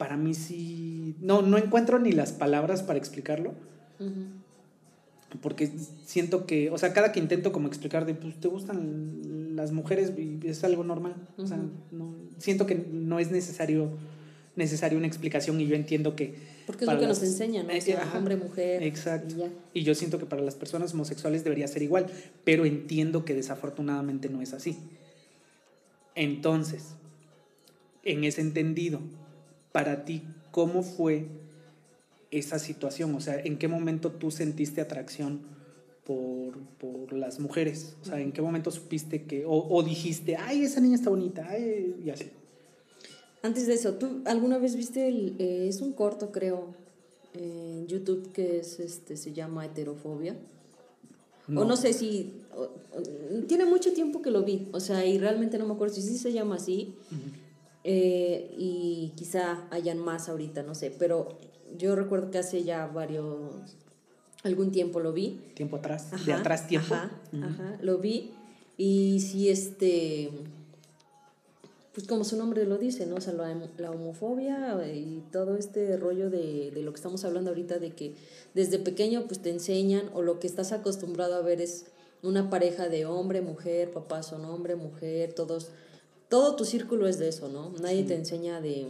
para 0.05 0.19
mí 0.19 0.35
sí... 0.35 1.15
No, 1.23 1.41
no 1.41 1.57
encuentro 1.57 1.99
ni 1.99 2.13
las 2.13 2.31
palabras 2.31 2.83
para 2.83 2.99
explicarlo. 2.99 3.55
Ujú. 3.99 5.39
Porque 5.41 5.73
siento 6.05 6.45
que, 6.45 6.69
o 6.69 6.77
sea, 6.77 6.93
cada 6.93 7.11
que 7.11 7.21
intento 7.21 7.53
como 7.53 7.69
explicar 7.69 8.05
de, 8.05 8.13
pues, 8.13 8.39
te 8.39 8.49
gustan 8.49 9.57
las 9.57 9.73
mujeres 9.73 10.13
es 10.43 10.63
algo 10.63 10.85
normal. 10.85 11.15
O 11.39 11.47
sea, 11.47 11.59
no, 11.91 12.15
siento 12.37 12.67
que 12.67 12.75
no 12.75 13.19
es 13.19 13.31
necesario, 13.31 13.93
necesario 14.57 14.99
una 14.99 15.07
explicación 15.07 15.59
y 15.59 15.69
yo 15.69 15.75
entiendo 15.75 16.15
que... 16.17 16.35
Porque 16.67 16.85
es 16.85 16.93
lo 16.93 17.01
que 17.01 17.07
nos 17.07 17.23
enseñan, 17.23 17.67
¿no? 17.67 17.75
O 17.75 17.81
sea, 17.81 18.03
ajá. 18.03 18.19
hombre, 18.19 18.37
mujer. 18.37 18.83
Exacto. 18.83 19.35
y 19.35 19.39
ya. 19.39 19.49
Y 19.73 19.85
yo 19.85 19.95
siento 19.95 20.19
que 20.19 20.27
para 20.27 20.43
las 20.43 20.55
personas 20.55 20.93
homosexuales 20.93 21.45
debería 21.45 21.67
ser 21.67 21.81
igual, 21.81 22.09
pero 22.45 22.67
entiendo 22.67 23.25
que 23.25 23.33
desafortunadamente 23.33 24.29
no 24.29 24.43
es 24.43 24.53
así. 24.53 24.77
Entonces, 26.15 26.89
en 28.03 28.25
ese 28.25 28.43
entendido, 28.43 29.01
para 29.75 30.05
ti, 30.05 30.23
¿cómo 30.53 30.85
fue 30.85 31.27
esa 32.31 32.61
situación? 32.61 33.13
O 33.17 33.21
sea, 33.21 33.41
¿en 33.41 33.59
qué 33.59 33.67
momento 33.67 34.13
tú 34.13 34.31
sentiste 34.31 34.81
atracción 34.81 35.41
por, 36.05 36.59
por 36.79 37.13
las 37.13 37.41
mujeres? 37.41 37.97
O 38.01 38.05
sea, 38.05 38.21
¿en 38.21 38.31
qué 38.31 38.41
momento 38.41 38.71
supiste 38.71 39.25
que, 39.25 39.45
o, 39.45 39.51
o 39.69 39.83
dijiste, 39.83 40.37
ay, 40.37 40.63
esa 40.63 40.81
niña 40.81 40.95
está 40.95 41.11
bonita, 41.11 41.45
ay, 41.51 41.97
y 42.05 42.11
así? 42.11 42.31
Antes 43.43 43.67
de 43.67 43.75
eso, 43.75 43.95
¿tú 43.95 44.23
alguna 44.27 44.59
vez 44.59 44.77
viste 44.77 45.09
el, 45.09 45.35
eh, 45.41 45.67
es 45.69 45.81
un 45.81 45.93
corto, 45.93 46.31
creo, 46.31 46.69
en 47.35 47.89
YouTube 47.89 48.31
que 48.33 48.61
es 48.61 48.79
este 48.79 49.17
se 49.17 49.33
llama 49.33 49.67
Heterofobia? 49.67 50.37
O 51.49 51.65
no 51.65 51.77
sé 51.77 51.93
si 51.95 52.33
o- 52.57 52.63
o- 52.97 53.43
tiene 53.49 53.65
mucho 53.65 53.93
tiempo 53.93 54.23
que 54.23 54.31
lo 54.31 54.45
vi, 54.45 54.69
o 54.71 54.79
sea, 54.79 55.05
y 55.05 55.19
realmente 55.19 55.59
no 55.59 55.67
me 55.67 55.75
acuerdo 55.75 55.97
si 55.97 56.03
sí 56.03 56.17
se 56.17 56.33
llama 56.33 56.55
así. 56.55 56.95
Eh, 57.85 58.55
y 58.59 59.13
quizá 59.17 59.67
hayan 59.71 59.99
más 59.99 60.29
ahorita, 60.29 60.63
no 60.63 60.75
sé, 60.75 60.91
pero 60.91 61.39
yo 61.77 61.95
recuerdo 61.95 62.31
que 62.31 62.39
hace 62.39 62.65
ya 62.65 62.87
varios 62.87 63.77
algún 64.43 64.73
tiempo 64.73 65.01
lo 65.01 65.13
vi. 65.13 65.41
Tiempo 65.55 65.77
atrás, 65.77 66.11
de 66.25 66.33
atrás 66.33 66.67
tiempo. 66.67 66.95
Ajá, 66.95 67.11
ajá, 67.43 67.79
lo 67.81 67.99
vi 67.99 68.33
y 68.77 69.21
sí, 69.21 69.49
este, 69.49 70.31
pues 71.93 72.07
como 72.07 72.25
su 72.25 72.37
nombre 72.37 72.67
lo 72.67 72.77
dice, 72.77 73.07
¿no? 73.07 73.17
O 73.17 73.21
sea, 73.21 73.33
la, 73.33 73.55
la 73.79 73.91
homofobia 73.91 74.85
y 74.87 75.23
todo 75.31 75.57
este 75.57 75.97
rollo 75.97 76.29
de, 76.29 76.73
de 76.73 76.83
lo 76.83 76.93
que 76.93 76.97
estamos 76.97 77.25
hablando 77.25 77.51
ahorita, 77.51 77.79
de 77.79 77.93
que 77.93 78.15
desde 78.55 78.79
pequeño 78.79 79.27
pues 79.27 79.41
te 79.41 79.51
enseñan 79.51 80.11
o 80.13 80.23
lo 80.23 80.41
que 80.41 80.47
estás 80.47 80.73
acostumbrado 80.73 81.37
a 81.37 81.41
ver 81.43 81.61
es 81.61 81.87
una 82.23 82.51
pareja 82.51 82.89
de 82.89 83.07
hombre, 83.07 83.43
mujer, 83.43 83.93
papás 83.93 84.27
son 84.27 84.45
hombre, 84.45 84.75
mujer, 84.75 85.35
todos, 85.35 85.69
todo 86.35 86.57
tu 86.57 86.65
círculo 86.65 87.07
es 87.07 87.21
de 87.21 87.29
eso, 87.29 87.49
¿no? 87.49 87.73
Nadie 87.81 88.03
te 88.03 88.17
enseña 88.17 88.61
de 88.61 88.89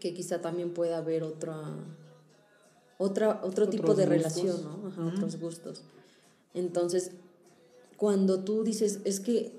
que 0.00 0.12
quizá 0.12 0.42
también 0.42 0.74
pueda 0.74 0.98
haber 0.98 1.22
otra, 1.22 1.62
otra 2.98 3.40
otro 3.42 3.70
tipo 3.70 3.94
de 3.94 4.04
relación, 4.04 4.62
¿no? 4.62 4.88
Ajá, 4.88 5.06
otros 5.06 5.40
gustos. 5.40 5.80
Entonces, 6.52 7.12
cuando 7.96 8.44
tú 8.44 8.64
dices, 8.64 9.00
es 9.06 9.20
que 9.20 9.52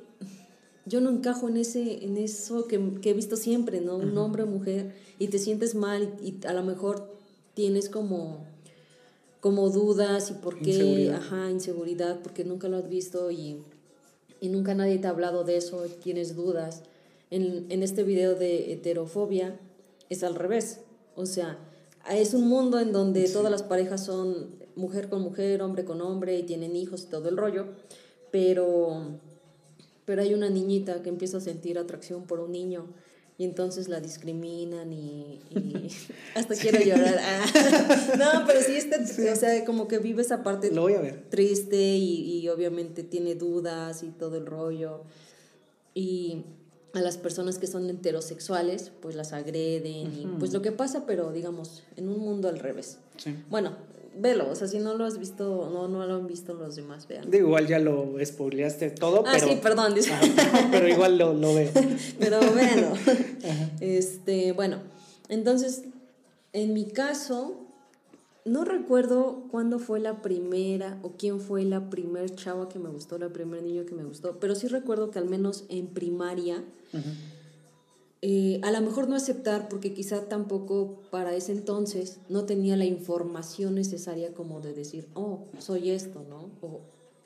yo 0.86 1.02
no 1.02 1.10
encajo 1.10 1.50
en 1.50 1.58
ese 1.58 2.06
en 2.06 2.16
eso 2.18 2.68
que, 2.68 2.76
he 2.76 3.14
visto 3.14 3.38
siempre, 3.38 3.82
¿no? 3.82 3.98
Un 3.98 4.16
hombre 4.20 4.44
o 4.44 4.46
mujer 4.46 4.94
y 5.18 5.30
te 5.30 5.40
sientes 5.40 5.74
mal 5.74 6.14
y, 6.22 6.46
a 6.46 6.54
lo 6.54 6.62
mejor 6.62 7.12
tienes 7.56 7.90
como 7.90 8.46
como 9.40 9.72
dudas 9.72 10.30
y 10.30 10.36
por 10.36 10.60
qué, 10.60 10.74
inseguridad. 10.74 11.16
ajá, 11.16 11.50
inseguridad, 11.50 12.22
porque 12.22 12.46
nunca 12.46 12.68
lo 12.68 12.78
has 12.78 12.88
visto 12.88 13.32
y, 13.32 13.64
y 14.44 14.50
nunca 14.50 14.76
nadie 14.76 14.98
te 15.00 15.08
ha 15.08 15.12
hablado 15.12 15.46
de 15.46 15.56
eso, 15.56 15.86
tienes 16.04 16.36
dudas. 16.36 16.84
En, 17.32 17.66
en 17.70 17.82
este 17.82 18.04
video 18.04 18.36
de 18.36 18.74
heterofobia 18.74 19.58
es 20.10 20.22
al 20.22 20.36
revés, 20.36 20.82
o 21.16 21.26
sea, 21.26 21.58
es 22.12 22.34
un 22.34 22.50
mundo 22.50 22.78
en 22.82 22.92
donde 22.92 23.30
todas 23.30 23.50
las 23.50 23.64
parejas 23.64 24.04
son 24.04 24.50
mujer 24.76 25.08
con 25.08 25.22
mujer, 25.22 25.62
hombre 25.62 25.86
con 25.86 26.02
hombre 26.02 26.38
y 26.38 26.44
tienen 26.44 26.76
hijos 26.76 27.04
y 27.04 27.06
todo 27.06 27.30
el 27.30 27.38
rollo, 27.38 27.68
pero 28.32 29.18
pero 30.04 30.22
hay 30.22 30.34
una 30.34 30.50
niñita 30.50 31.02
que 31.02 31.08
empieza 31.08 31.38
a 31.38 31.40
sentir 31.40 31.80
atracción 31.80 32.24
por 32.24 32.42
un 32.42 32.52
niño 32.52 32.88
y 33.38 33.46
entonces 33.46 33.90
la 33.90 34.00
discriminan 34.00 34.94
y, 34.94 35.40
hasta 36.36 36.56
quiero 36.56 36.80
llorar. 36.80 37.20
Ah. 37.20 38.16
No, 38.18 38.46
pero 38.46 38.62
sí, 38.62 38.76
está, 38.76 39.00
o 39.02 39.36
sea, 39.36 39.66
como 39.66 39.88
que 39.88 39.98
vive 39.98 40.22
esa 40.22 40.44
parte 40.44 40.72
Lo 40.72 40.82
voy 40.82 40.94
a 40.94 41.02
ver. 41.02 41.24
triste 41.30 41.96
y, 41.96 42.40
y, 42.40 42.50
obviamente 42.50 43.04
tiene 43.04 43.36
dudas 43.36 44.04
y 44.04 44.10
todo 44.10 44.38
el 44.38 44.46
rollo. 44.46 45.02
Y 45.96 46.44
a 46.94 47.02
las 47.02 47.18
personas 47.18 47.58
que 47.58 47.68
son 47.68 47.90
heterosexuales, 47.90 48.92
pues 49.02 49.16
las 49.16 49.34
agreden 49.34 50.14
y 50.14 50.28
pues 50.40 50.54
lo 50.54 50.62
que 50.62 50.72
pasa, 50.72 51.06
pero 51.08 51.32
digamos, 51.32 51.84
en 51.98 52.08
un 52.08 52.20
mundo 52.20 52.50
al 52.50 52.60
revés. 52.60 53.00
Sí. 53.18 53.36
Bueno, 53.50 53.76
velo, 54.18 54.50
o 54.50 54.56
sea, 54.56 54.68
si 54.68 54.80
no 54.80 54.96
lo 54.96 55.06
has 55.06 55.18
visto, 55.18 55.70
no, 55.72 55.88
no 55.88 56.06
lo 56.06 56.16
han 56.16 56.28
visto 56.28 56.54
los 56.54 56.76
demás, 56.76 57.08
vean. 57.08 57.30
De 57.30 57.40
igual 57.40 57.68
ya 57.68 57.80
lo 57.80 58.14
spoileaste 58.24 58.90
todo, 58.92 59.24
ah, 59.26 59.32
pero... 59.34 59.48
sí, 59.48 59.60
perdón. 59.62 59.96
pero 60.72 60.88
igual 60.88 61.18
lo, 61.18 61.34
lo 61.34 61.54
veo. 61.54 61.72
pero 62.20 62.40
véanlo. 62.54 62.94
Este, 63.80 64.54
bueno, 64.54 64.78
entonces, 65.28 65.84
en 66.54 66.74
mi 66.74 66.86
caso, 66.86 67.58
no 68.46 68.64
recuerdo 68.64 69.44
cuándo 69.52 69.80
fue 69.80 70.00
la 70.00 70.22
primera 70.22 70.98
o 71.02 71.12
quién 71.18 71.42
fue 71.42 71.64
la 71.66 71.90
primer 71.90 72.34
chava 72.36 72.70
que 72.70 72.80
me 72.80 72.90
gustó, 72.90 73.18
la 73.18 73.30
primer 73.30 73.64
niño 73.64 73.86
que 73.86 73.94
me 73.94 74.04
gustó, 74.04 74.40
pero 74.40 74.56
sí 74.56 74.68
recuerdo 74.68 75.12
que 75.12 75.20
al 75.20 75.30
menos 75.30 75.66
en 75.70 75.88
primaria... 75.88 76.64
Eh, 78.26 78.62
a 78.64 78.72
lo 78.72 78.80
mejor 78.80 79.10
no 79.10 79.18
aceptar 79.18 79.68
porque 79.68 79.94
quizá 79.94 80.30
tampoco 80.30 81.02
para 81.12 81.36
ese 81.36 81.52
entonces 81.52 82.20
no 82.30 82.46
tenía 82.46 82.78
la 82.78 82.86
información 82.86 83.76
necesaria 83.76 84.34
como 84.34 84.62
de 84.62 84.74
decir, 84.74 85.10
oh, 85.14 85.40
soy 85.60 85.92
esto, 85.92 86.24
¿no? 86.30 86.50
O 86.62 86.80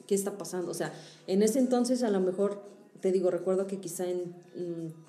qué 0.08 0.16
está 0.16 0.40
pasando. 0.40 0.72
O 0.72 0.74
sea, 0.74 0.92
en 1.28 1.44
ese 1.44 1.60
entonces 1.60 2.02
a 2.02 2.10
lo 2.10 2.20
mejor, 2.20 2.64
te 3.00 3.12
digo, 3.12 3.30
recuerdo 3.30 3.68
que 3.68 3.80
quizá 3.80 4.08
en 4.08 4.34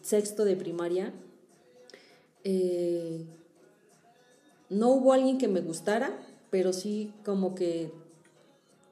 sexto 0.03 0.45
de 0.45 0.57
primaria 0.57 1.15
eh, 2.45 3.25
no 4.69 4.91
hubo 4.91 5.15
alguien 5.15 5.39
que 5.39 5.49
me 5.49 5.61
gustara, 5.61 6.19
pero 6.51 6.75
sí 6.75 7.15
como 7.25 7.55
que, 7.55 7.91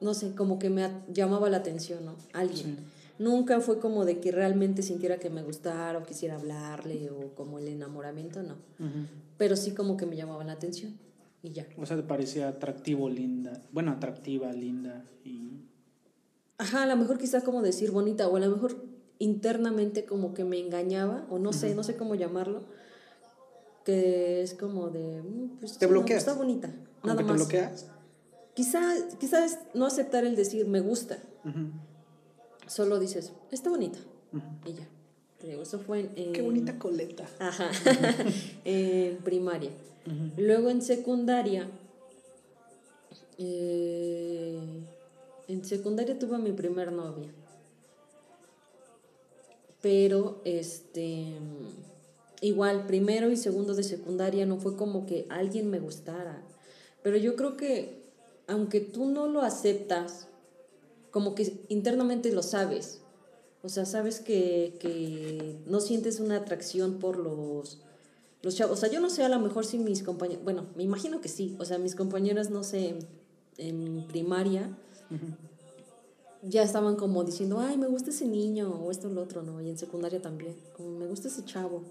no 0.01 0.15
sé, 0.15 0.33
como 0.33 0.57
que 0.57 0.71
me 0.71 0.89
llamaba 1.13 1.47
la 1.49 1.57
atención, 1.57 2.05
¿no? 2.05 2.15
Alguien. 2.33 2.79
Nunca 3.19 3.59
fue 3.61 3.79
como 3.79 4.05
de 4.05 4.19
que 4.19 4.31
realmente 4.31 4.83
sintiera 4.83 5.17
que 5.17 5.29
me 5.29 5.41
gustara 5.41 5.97
o 5.97 6.03
quisiera 6.03 6.35
hablarle 6.35 7.09
o 7.09 7.33
como 7.33 7.57
el 7.57 7.67
enamoramiento, 7.67 8.43
no. 8.43 8.55
Pero 9.37 9.55
sí 9.55 9.71
como 9.71 9.97
que 9.97 10.05
me 10.05 10.15
llamaba 10.15 10.43
la 10.43 10.53
atención 10.53 10.97
y 11.41 11.51
ya. 11.51 11.65
O 11.77 11.85
sea, 11.85 11.97
te 11.97 12.03
parecía 12.03 12.47
atractivo, 12.47 13.09
linda. 13.09 13.61
Bueno, 13.71 13.91
atractiva, 13.91 14.51
linda 14.53 15.03
y... 15.23 15.63
Ajá, 16.59 16.83
a 16.83 16.87
lo 16.87 16.95
mejor 16.95 17.17
quizás 17.17 17.43
como 17.43 17.61
decir 17.61 17.91
bonita 17.91 18.27
o 18.27 18.35
a 18.35 18.39
lo 18.39 18.49
mejor 18.49 18.83
internamente 19.19 20.05
como 20.05 20.33
que 20.33 20.43
me 20.43 20.59
engañaba 20.59 21.25
o 21.29 21.39
no 21.39 21.53
sé, 21.53 21.73
no 21.75 21.83
sé 21.83 21.95
cómo 21.95 22.15
llamarlo. 22.15 22.63
Que 23.83 24.41
es 24.41 24.53
como 24.53 24.89
de... 24.89 25.21
Mm, 25.21 25.57
pues, 25.59 25.77
¿Te 25.77 25.87
bloqueas? 25.87 26.19
está 26.19 26.33
bonita. 26.33 26.69
Nada 27.03 27.21
más. 27.21 27.25
¿Te 27.25 27.33
bloqueas? 27.33 27.87
Quizás 28.53 29.15
quizá 29.19 29.45
no 29.75 29.85
aceptar 29.85 30.25
el 30.25 30.35
decir 30.35 30.67
me 30.67 30.79
gusta 30.79 31.19
solo 32.67 32.99
dices, 32.99 33.31
está 33.51 33.69
bonita. 33.69 33.99
Y 34.65 34.73
ya. 34.73 34.87
eso 35.61 35.79
fue 35.79 36.09
en... 36.15 36.33
Qué 36.33 36.41
bonita 36.41 36.77
coleta. 36.77 37.27
Ajá. 37.39 37.71
en 38.65 39.17
primaria. 39.17 39.71
Luego 40.37 40.69
en 40.69 40.81
secundaria... 40.81 41.69
Eh, 43.39 44.59
en 45.47 45.63
secundaria 45.63 46.17
tuve 46.17 46.35
a 46.35 46.39
mi 46.39 46.51
primer 46.51 46.91
novia. 46.91 47.29
Pero, 49.81 50.41
este... 50.43 51.33
Igual, 52.41 52.85
primero 52.85 53.31
y 53.31 53.37
segundo 53.37 53.73
de 53.73 53.83
secundaria 53.83 54.45
no 54.45 54.57
fue 54.57 54.75
como 54.75 55.05
que 55.07 55.25
alguien 55.29 55.69
me 55.69 55.79
gustara. 55.79 56.43
Pero 57.01 57.17
yo 57.17 57.35
creo 57.35 57.57
que, 57.57 58.03
aunque 58.47 58.79
tú 58.79 59.05
no 59.05 59.27
lo 59.27 59.41
aceptas, 59.41 60.26
como 61.11 61.35
que 61.35 61.53
internamente 61.69 62.31
lo 62.31 62.43
sabes. 62.43 63.01
O 63.63 63.69
sea, 63.69 63.85
sabes 63.85 64.19
que, 64.19 65.57
no 65.65 65.79
sientes 65.79 66.19
una 66.19 66.37
atracción 66.37 66.99
por 66.99 67.17
los, 67.17 67.81
los 68.41 68.55
chavos. 68.55 68.77
O 68.77 68.79
sea, 68.79 68.89
yo 68.89 68.99
no 68.99 69.09
sé 69.09 69.23
a 69.23 69.29
lo 69.29 69.39
mejor 69.39 69.65
si 69.65 69.79
mis 69.79 70.03
compañeros, 70.03 70.43
bueno, 70.43 70.67
me 70.75 70.83
imagino 70.83 71.21
que 71.21 71.29
sí. 71.29 71.55
O 71.59 71.65
sea, 71.65 71.77
mis 71.77 71.95
compañeras, 71.95 72.49
no 72.49 72.63
sé, 72.63 72.95
en, 73.57 74.07
primaria, 74.07 74.77
ya 76.43 76.63
estaban 76.63 76.95
como 76.95 77.23
diciendo, 77.23 77.59
ay, 77.59 77.77
me 77.77 77.87
gusta 77.87 78.11
ese 78.11 78.25
niño, 78.25 78.69
o 78.69 78.91
esto 78.91 79.07
o 79.07 79.11
lo 79.11 79.21
otro, 79.21 79.41
¿no? 79.41 79.61
Y 79.61 79.69
en 79.69 79.77
secundaria 79.77 80.21
también, 80.21 80.55
como 80.75 80.91
me 80.91 81.07
gusta 81.07 81.27
ese 81.27 81.43
chavo. 81.43 81.83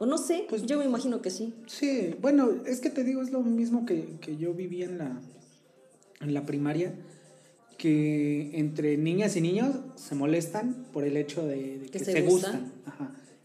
O 0.00 0.06
no 0.06 0.18
sé, 0.18 0.46
pues 0.48 0.64
yo 0.64 0.78
me 0.78 0.84
imagino 0.84 1.22
que 1.22 1.30
sí. 1.30 1.54
Sí, 1.66 2.14
bueno, 2.20 2.50
es 2.66 2.80
que 2.80 2.90
te 2.90 3.04
digo, 3.04 3.22
es 3.22 3.32
lo 3.32 3.40
mismo 3.40 3.84
que, 3.86 4.18
que 4.20 4.36
yo 4.36 4.54
viví 4.54 4.82
en 4.82 4.98
la, 4.98 5.20
en 6.20 6.34
la 6.34 6.46
primaria 6.46 6.94
que 7.78 8.50
entre 8.58 8.98
niñas 8.98 9.36
y 9.36 9.40
niños 9.40 9.76
se 9.94 10.16
molestan 10.16 10.84
por 10.92 11.04
el 11.04 11.16
hecho 11.16 11.46
de, 11.46 11.88
que, 11.90 12.00
se, 12.00 12.22
gustan. 12.22 12.72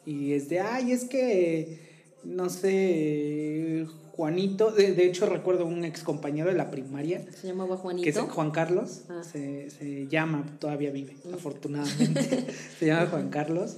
Y 0.06 0.34
es 0.34 0.50
de, 0.50 0.60
ay, 0.60 0.92
es 0.92 1.06
que, 1.06 1.80
no 2.24 2.50
sé, 2.50 3.86
Juanito, 4.14 4.72
de, 4.72 5.06
hecho 5.06 5.28
recuerdo 5.28 5.68
un 5.68 5.86
ex 5.86 6.04
compañero 6.04 6.50
de 6.50 6.58
la 6.58 6.72
primaria. 6.72 7.24
¿Se 7.32 7.48
llamaba 7.48 7.78
Juanito? 7.78 8.04
Que 8.04 8.10
es 8.10 8.18
Juan 8.18 8.50
Carlos, 8.50 9.04
ah. 9.10 9.22
se, 9.24 10.08
llama, 10.10 10.46
todavía 10.60 10.90
vive, 10.90 11.16
mm. 11.24 11.34
afortunadamente. 11.36 12.48
se 12.80 12.88
llama 12.88 13.06
Juan 13.12 13.30
Carlos 13.30 13.78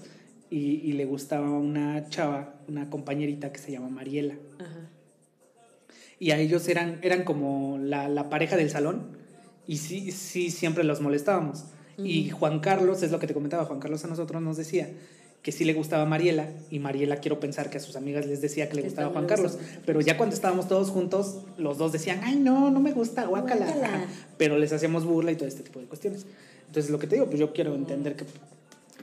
y, 0.49 0.93
le 0.93 1.03
gustaba 1.03 1.51
una 1.51 2.07
chava, 2.07 2.61
una 2.69 2.89
compañerita 2.89 3.51
que 3.51 3.59
se 3.59 3.73
llama 3.73 3.89
Mariela. 3.89 4.35
Y 6.17 6.31
a 6.31 6.39
ellos 6.39 6.69
eran, 6.69 6.99
eran 7.01 7.25
como 7.25 7.77
la, 7.77 8.07
la 8.07 8.29
pareja 8.29 8.55
del 8.55 8.69
salón 8.69 9.24
y 9.67 9.77
sí, 9.77 10.11
sí, 10.11 10.51
siempre 10.51 10.83
los 10.83 11.01
molestábamos. 11.01 11.65
Y 11.97 12.29
Juan 12.29 12.59
Carlos, 12.59 13.03
es 13.03 13.11
lo 13.11 13.19
que 13.19 13.27
te 13.27 13.33
comentaba, 13.33 13.63
Juan 13.65 13.79
Carlos 13.79 14.03
a 14.03 14.07
nosotros 14.07 14.41
nos 14.41 14.57
decía 14.57 14.89
que 15.41 15.51
sí 15.51 15.63
le 15.63 15.73
gustaba 15.73 16.05
Mariela 16.05 16.49
y 16.71 16.79
Mariela 16.79 17.17
quiero 17.17 17.39
pensar 17.39 17.69
que 17.69 17.77
a 17.77 17.79
sus 17.79 17.95
amigas 17.95 18.25
les 18.25 18.41
decía 18.41 18.67
que 18.67 18.75
le 18.77 18.81
gustaba 18.81 19.11
Juan 19.11 19.27
Carlos, 19.27 19.59
pero 19.85 20.01
ya 20.01 20.17
cuando 20.17 20.33
estábamos 20.35 20.67
todos 20.67 20.89
juntos, 20.89 21.43
los 21.57 21.77
dos 21.77 21.91
decían, 21.91 22.21
ay 22.23 22.35
no, 22.35 22.71
no 22.71 22.79
me 22.79 22.91
gusta, 22.93 23.25
guácala, 23.27 24.07
pero 24.37 24.57
les 24.57 24.73
hacíamos 24.73 25.05
burla 25.05 25.31
y 25.31 25.35
todo 25.35 25.47
este 25.47 25.61
tipo 25.61 25.79
de 25.79 25.85
cuestiones. 25.85 26.25
Entonces 26.65 26.91
lo 26.91 26.97
que 26.97 27.05
te 27.07 27.15
digo, 27.15 27.27
pues 27.27 27.39
yo 27.39 27.53
quiero 27.53 27.75
entender 27.75 28.15
que 28.15 28.25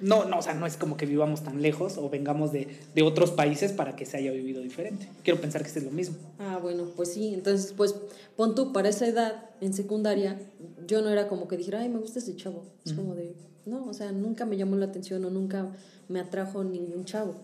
no, 0.03 0.25
no, 0.25 0.39
o 0.39 0.43
sea, 0.43 0.55
no 0.55 0.67
es 0.67 0.77
como 0.77 0.97
que 0.97 1.07
vivamos 1.07 1.43
tan 1.43 1.63
lejos 1.63 1.97
o 1.97 2.11
vengamos 2.11 2.53
de, 2.53 2.69
de, 2.95 3.03
otros 3.03 3.31
países 3.31 3.73
para 3.73 3.95
que 3.95 4.05
se 4.05 4.17
haya 4.17 4.33
vivido 4.33 4.61
diferente. 4.61 5.09
Quiero 5.23 5.41
pensar 5.41 5.63
que 5.63 5.69
es 5.69 5.85
lo 5.85 5.91
mismo. 5.91 6.17
Ah, 6.39 6.59
bueno, 6.61 6.87
pues 6.97 7.13
sí, 7.13 7.33
entonces, 7.33 7.73
pues 7.77 7.95
pon 8.37 8.55
tú, 8.55 8.73
para 8.73 8.89
esa 8.89 9.07
edad, 9.07 9.51
en 9.61 9.73
secundaria, 9.73 10.39
yo 10.87 11.03
no 11.03 11.11
era 11.11 11.29
como 11.29 11.47
que 11.47 11.57
dijera, 11.57 11.81
ay, 11.81 11.89
me 11.89 11.99
gusta 11.99 12.19
ese 12.19 12.35
chavo. 12.35 12.65
Es 12.85 12.93
como 12.93 13.15
de, 13.15 13.35
no, 13.65 13.87
o 13.87 13.95
sea, 13.95 14.11
nunca 14.13 14.45
me 14.45 14.57
llamó 14.57 14.77
la 14.77 14.87
atención 14.87 15.25
o 15.25 15.31
nunca 15.31 15.71
me 16.09 16.21
atrajo 16.21 16.65
ningún 16.65 17.05
chavo. 17.05 17.35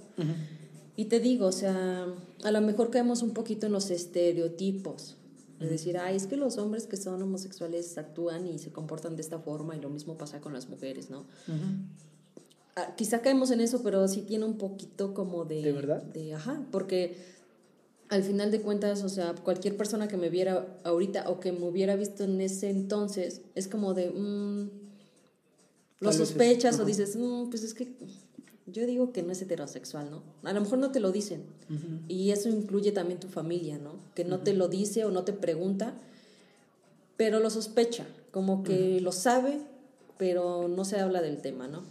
Y 0.96 1.04
te 1.04 1.20
digo, 1.20 1.46
o 1.46 1.52
sea, 1.52 2.06
a 2.42 2.50
lo 2.50 2.60
mejor 2.60 2.90
caemos 2.90 3.22
un 3.22 3.30
poquito 3.30 3.66
en 3.66 3.72
los 3.72 3.90
estereotipos. 3.90 5.16
De 5.60 5.68
decir, 5.68 5.98
ay, 5.98 6.14
es 6.14 6.28
que 6.28 6.36
los 6.36 6.56
hombres 6.56 6.86
que 6.86 6.96
son 6.96 7.20
homosexuales 7.20 7.98
actúan 7.98 8.46
y 8.46 8.58
se 8.60 8.70
comportan 8.70 9.16
de 9.16 9.22
esta 9.22 9.40
forma 9.40 9.76
y 9.76 9.80
lo 9.80 9.90
mismo 9.90 10.16
pasa 10.16 10.40
con 10.40 10.52
las 10.52 10.68
mujeres, 10.68 11.10
¿no? 11.10 11.24
Ah, 11.48 11.58
quizá 12.96 13.20
caemos 13.22 13.50
en 13.50 13.60
eso, 13.60 13.82
pero 13.82 14.06
sí 14.08 14.22
tiene 14.22 14.44
un 14.44 14.58
poquito 14.58 15.14
como 15.14 15.44
de... 15.44 15.62
¿De 15.62 15.72
verdad? 15.72 16.02
De, 16.02 16.34
ajá, 16.34 16.62
porque 16.70 17.16
al 18.08 18.22
final 18.22 18.50
de 18.50 18.60
cuentas, 18.60 19.04
o 19.04 19.08
sea, 19.08 19.34
cualquier 19.34 19.76
persona 19.76 20.08
que 20.08 20.16
me 20.16 20.30
viera 20.30 20.66
ahorita 20.84 21.28
o 21.28 21.40
que 21.40 21.52
me 21.52 21.66
hubiera 21.66 21.94
visto 21.96 22.24
en 22.24 22.40
ese 22.40 22.70
entonces, 22.70 23.42
es 23.54 23.68
como 23.68 23.94
de, 23.94 24.10
mm, 24.10 24.70
lo 26.00 26.12
sospechas 26.12 26.78
o 26.78 26.84
dices, 26.84 27.16
"Mm, 27.16 27.50
pues 27.50 27.62
es 27.62 27.74
que 27.74 27.88
yo 28.66 28.86
digo 28.86 29.12
que 29.12 29.22
no 29.22 29.32
es 29.32 29.42
heterosexual, 29.42 30.10
¿no? 30.10 30.22
A 30.42 30.52
lo 30.52 30.60
mejor 30.60 30.78
no 30.78 30.90
te 30.92 31.00
lo 31.00 31.10
dicen. 31.10 31.42
Y 32.06 32.30
eso 32.30 32.48
incluye 32.48 32.92
también 32.92 33.18
tu 33.18 33.28
familia, 33.28 33.78
¿no? 33.78 33.94
Que 34.14 34.24
no 34.24 34.40
te 34.40 34.52
lo 34.52 34.68
dice 34.68 35.04
o 35.04 35.10
no 35.10 35.24
te 35.24 35.32
pregunta, 35.32 35.94
pero 37.16 37.40
lo 37.40 37.50
sospecha, 37.50 38.06
como 38.30 38.62
que 38.62 39.00
lo 39.00 39.12
sabe, 39.12 39.58
pero 40.18 40.68
no 40.68 40.84
se 40.84 40.98
habla 41.00 41.22
del 41.22 41.40
tema, 41.40 41.66
¿no? 41.66 41.82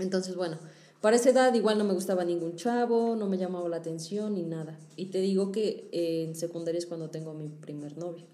Entonces, 0.00 0.34
bueno, 0.36 0.58
para 1.00 1.16
esa 1.16 1.30
edad 1.30 1.54
igual 1.54 1.78
no 1.78 1.84
me 1.84 1.94
gustaba 1.94 2.24
ningún 2.24 2.56
chavo, 2.56 3.16
no 3.16 3.26
me 3.26 3.38
llamaba 3.38 3.68
la 3.68 3.76
atención 3.76 4.34
ni 4.34 4.42
nada. 4.42 4.78
Y 4.96 5.06
te 5.06 5.20
digo 5.20 5.50
que 5.52 5.88
eh, 5.92 6.24
en 6.28 6.34
secundaria 6.34 6.78
es 6.78 6.86
cuando 6.86 7.08
tengo 7.10 7.32
mi 7.34 7.48
primer 7.48 7.96
novio. 7.96 8.24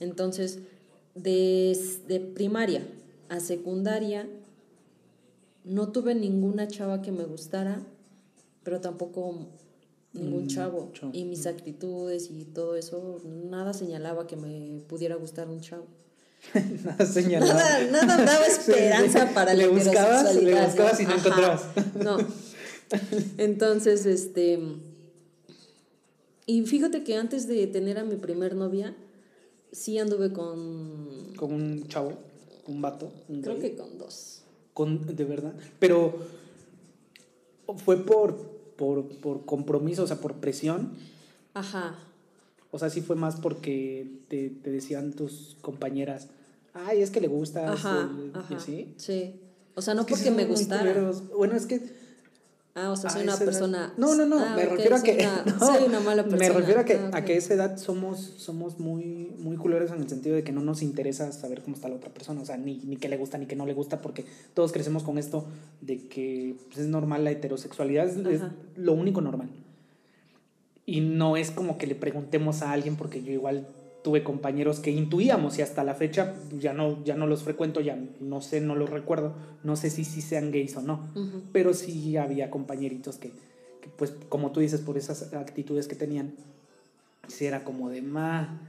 Entonces, 0.00 0.60
de, 1.14 1.76
de 2.06 2.20
primaria 2.20 2.86
a 3.28 3.40
secundaria 3.40 4.28
no 5.64 5.90
tuve 5.92 6.14
ninguna 6.14 6.68
chava 6.68 7.02
que 7.02 7.10
me 7.12 7.24
gustara, 7.24 7.82
pero 8.62 8.80
tampoco 8.80 9.46
ningún 10.12 10.44
Mm, 10.44 10.48
chavo. 10.48 10.90
chavo. 10.92 11.12
Y 11.14 11.24
mis 11.24 11.46
actitudes 11.46 12.30
y 12.30 12.44
todo 12.44 12.76
eso, 12.76 13.20
nada 13.24 13.72
señalaba 13.72 14.26
que 14.26 14.36
me 14.36 14.80
pudiera 14.88 15.16
gustar 15.16 15.48
un 15.48 15.60
chavo. 15.60 15.84
Nada 16.84 17.04
señalado. 17.06 17.54
Nada, 17.54 17.90
nada 17.90 18.24
daba 18.24 18.46
esperanza 18.46 19.26
sí. 19.26 19.34
para 19.34 19.54
Le 19.54 19.66
la 19.66 19.72
buscabas, 19.72 20.34
le 20.34 20.64
buscabas 20.64 21.00
y 21.00 21.04
no 21.04 21.10
Ajá. 21.10 21.18
encontrabas. 21.18 21.66
No. 22.02 22.18
Entonces, 23.38 24.06
este. 24.06 24.58
Y 26.46 26.62
fíjate 26.62 27.04
que 27.04 27.16
antes 27.16 27.46
de 27.46 27.66
tener 27.66 27.98
a 27.98 28.04
mi 28.04 28.16
primer 28.16 28.54
novia, 28.54 28.96
sí 29.72 29.98
anduve 29.98 30.32
con. 30.32 31.34
Con 31.36 31.52
un 31.52 31.86
chavo, 31.88 32.12
un 32.66 32.80
vato, 32.80 33.12
un 33.28 33.42
Creo 33.42 33.58
que 33.58 33.76
con 33.76 33.98
dos. 33.98 34.42
Con, 34.72 35.14
de 35.14 35.24
verdad. 35.24 35.52
Pero 35.78 36.18
fue 37.84 37.98
por, 37.98 38.36
por, 38.76 39.08
por 39.18 39.44
compromiso, 39.44 40.04
o 40.04 40.06
sea, 40.06 40.16
por 40.20 40.34
presión. 40.36 40.92
Ajá. 41.52 41.98
O 42.70 42.78
sea, 42.78 42.90
sí 42.90 43.00
fue 43.00 43.16
más 43.16 43.36
porque 43.36 44.06
te, 44.28 44.50
te 44.50 44.70
decían 44.70 45.12
tus 45.12 45.56
compañeras, 45.62 46.28
ay, 46.74 47.00
es 47.02 47.10
que 47.10 47.20
le 47.20 47.28
gusta. 47.28 47.72
Ajá. 47.72 48.10
y 48.16 48.36
Ajá. 48.36 48.56
así. 48.56 48.94
Sí. 48.98 49.40
O 49.74 49.80
sea, 49.82 49.94
no 49.94 50.02
Es 50.02 50.06
que 50.06 50.16
sí 50.16 50.24
porque 50.24 50.36
me 50.36 50.44
gustara. 50.46 51.12
Bueno, 51.36 51.54
es 51.54 51.66
que 51.66 51.80
Ah, 52.74 52.90
o 52.92 52.96
sea, 52.96 53.10
soy 53.10 53.24
una 53.24 53.32
edad- 53.34 53.44
persona. 53.44 53.92
No, 53.96 54.14
no, 54.14 54.24
no, 54.24 54.38
Ah, 54.38 54.54
me 54.54 54.64
refiero 54.64 54.94
a 54.94 55.02
que. 55.02 55.14
una- 55.14 55.42
no, 55.58 55.66
soy 55.66 55.84
una 55.88 55.98
mala 55.98 56.22
persona. 56.22 56.48
Me 56.52 56.60
refiero 56.60 56.80
a 56.80 56.84
que, 56.84 56.94
Ah, 56.94 57.10
a 57.12 57.24
que 57.24 57.32
a 57.32 57.36
esa 57.36 57.54
edad 57.54 57.76
somos, 57.76 58.34
somos 58.36 58.78
muy, 58.78 59.32
muy 59.38 59.56
culeros 59.56 59.90
en 59.90 60.00
el 60.00 60.08
sentido 60.08 60.36
de 60.36 60.44
que 60.44 60.52
no 60.52 60.60
nos 60.60 60.82
interesa 60.82 61.32
saber 61.32 61.62
cómo 61.62 61.74
está 61.74 61.88
la 61.88 61.96
otra 61.96 62.10
persona. 62.14 62.40
O 62.40 62.44
sea, 62.44 62.56
ni, 62.56 62.76
ni 62.84 62.96
qué 62.96 63.08
le 63.08 63.16
gusta 63.16 63.36
ni 63.36 63.46
qué 63.46 63.56
no 63.56 63.66
le 63.66 63.74
gusta, 63.74 64.00
porque 64.00 64.26
todos 64.54 64.70
crecemos 64.70 65.02
con 65.02 65.18
esto 65.18 65.44
de 65.80 66.06
que 66.06 66.54
pues, 66.68 66.78
es 66.78 66.86
normal 66.86 67.24
la 67.24 67.32
heterosexualidad, 67.32 68.06
es, 68.06 68.42
lo 68.76 68.92
único 68.92 69.20
normal. 69.22 69.48
Y 70.90 71.02
no 71.02 71.36
es 71.36 71.50
como 71.50 71.76
que 71.76 71.86
le 71.86 71.94
preguntemos 71.94 72.62
a 72.62 72.72
alguien, 72.72 72.96
porque 72.96 73.22
yo 73.22 73.30
igual 73.30 73.68
tuve 74.02 74.22
compañeros 74.24 74.80
que 74.80 74.90
intuíamos 74.90 75.58
y 75.58 75.62
hasta 75.62 75.84
la 75.84 75.92
fecha 75.94 76.32
ya 76.58 76.72
no, 76.72 77.04
ya 77.04 77.14
no 77.14 77.26
los 77.26 77.42
frecuento, 77.42 77.82
ya 77.82 77.98
no 78.20 78.40
sé, 78.40 78.62
no 78.62 78.74
los 78.74 78.88
recuerdo, 78.88 79.34
no 79.64 79.76
sé 79.76 79.90
si, 79.90 80.04
si 80.04 80.22
sean 80.22 80.50
gays 80.50 80.76
o 80.76 80.80
no 80.82 81.00
pero 81.52 81.74
sí 81.74 82.16
había 82.16 82.48
compañeritos 82.48 83.16
que, 83.18 83.32
que, 83.82 83.88
pues 83.98 84.14
como 84.30 84.50
tú 84.52 84.60
dices 84.60 84.80
por 84.80 84.96
esas 84.96 85.34
actitudes 85.34 85.88
que 85.88 85.96
tenían 85.96 86.32
sí 87.26 87.44
era 87.44 87.64
como 87.64 87.90
de 87.90 88.00
ma 88.00 88.60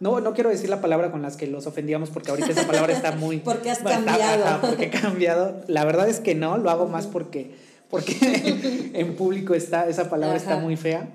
no 0.00 0.18
no 0.20 0.32
quiero 0.32 0.48
decir 0.50 0.70
la 0.70 0.80
palabra 0.80 1.12
con 1.12 1.20
las 1.22 1.36
que 1.36 1.46
los 1.46 1.66
ofendíamos 1.66 2.08
porque 2.10 2.30
ahorita 2.30 2.48
esa 2.50 2.66
palabra 2.66 2.92
está 2.94 3.12
muy 3.12 3.36
Porque 3.44 3.70
has 3.70 3.78
está- 3.84 4.02
cambiado. 4.02 4.60
porque 4.66 4.84
he 4.86 4.90
cambiado. 4.90 5.62
La 5.68 5.84
verdad 5.84 6.08
es 6.08 6.18
que 6.20 6.34
no 6.34 6.56
lo 6.56 6.70
hago 6.70 6.88
más 6.88 7.06
porque 7.06 7.54
porque 7.90 8.90
en 8.94 9.14
público 9.14 9.54
está 9.54 9.88
esa 9.88 10.08
palabra 10.08 10.36
está 10.38 10.56
muy 10.58 10.76
fea 10.76 11.10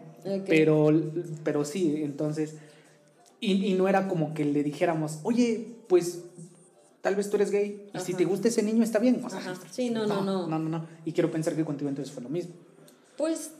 Pero 0.47 0.89
pero 1.43 1.65
sí 1.65 2.01
entonces 2.03 2.55
y, 3.39 3.65
y 3.65 3.73
no 3.73 3.87
era 3.87 4.07
como 4.07 4.33
que 4.33 4.45
le 4.45 4.63
dijéramos 4.63 5.19
oye 5.23 5.75
pues 5.87 6.23
tal 7.01 7.15
vez 7.15 7.29
tú 7.29 7.35
eres 7.35 7.51
gay 7.51 7.87
y 7.93 7.99
si 7.99 8.13
te 8.13 8.25
gusta 8.25 8.47
ese 8.47 8.63
niño 8.63 8.83
está 8.83 8.97
bien 8.99 9.21
o 9.23 9.29
sea, 9.29 9.39
Ajá. 9.39 9.55
Sí, 9.69 9.89
no, 9.89 10.07
no, 10.07 10.23
no. 10.23 10.47
no, 10.47 10.57
no, 10.59 10.69
no. 10.69 10.87
Y 11.05 11.11
quiero 11.11 11.31
pensar 11.31 11.55
que 11.55 11.63
contigo 11.63 11.89
entonces 11.89 12.13
fue 12.13 12.23
lo 12.23 12.29
mismo. 12.29 12.53
Pues, 13.17 13.51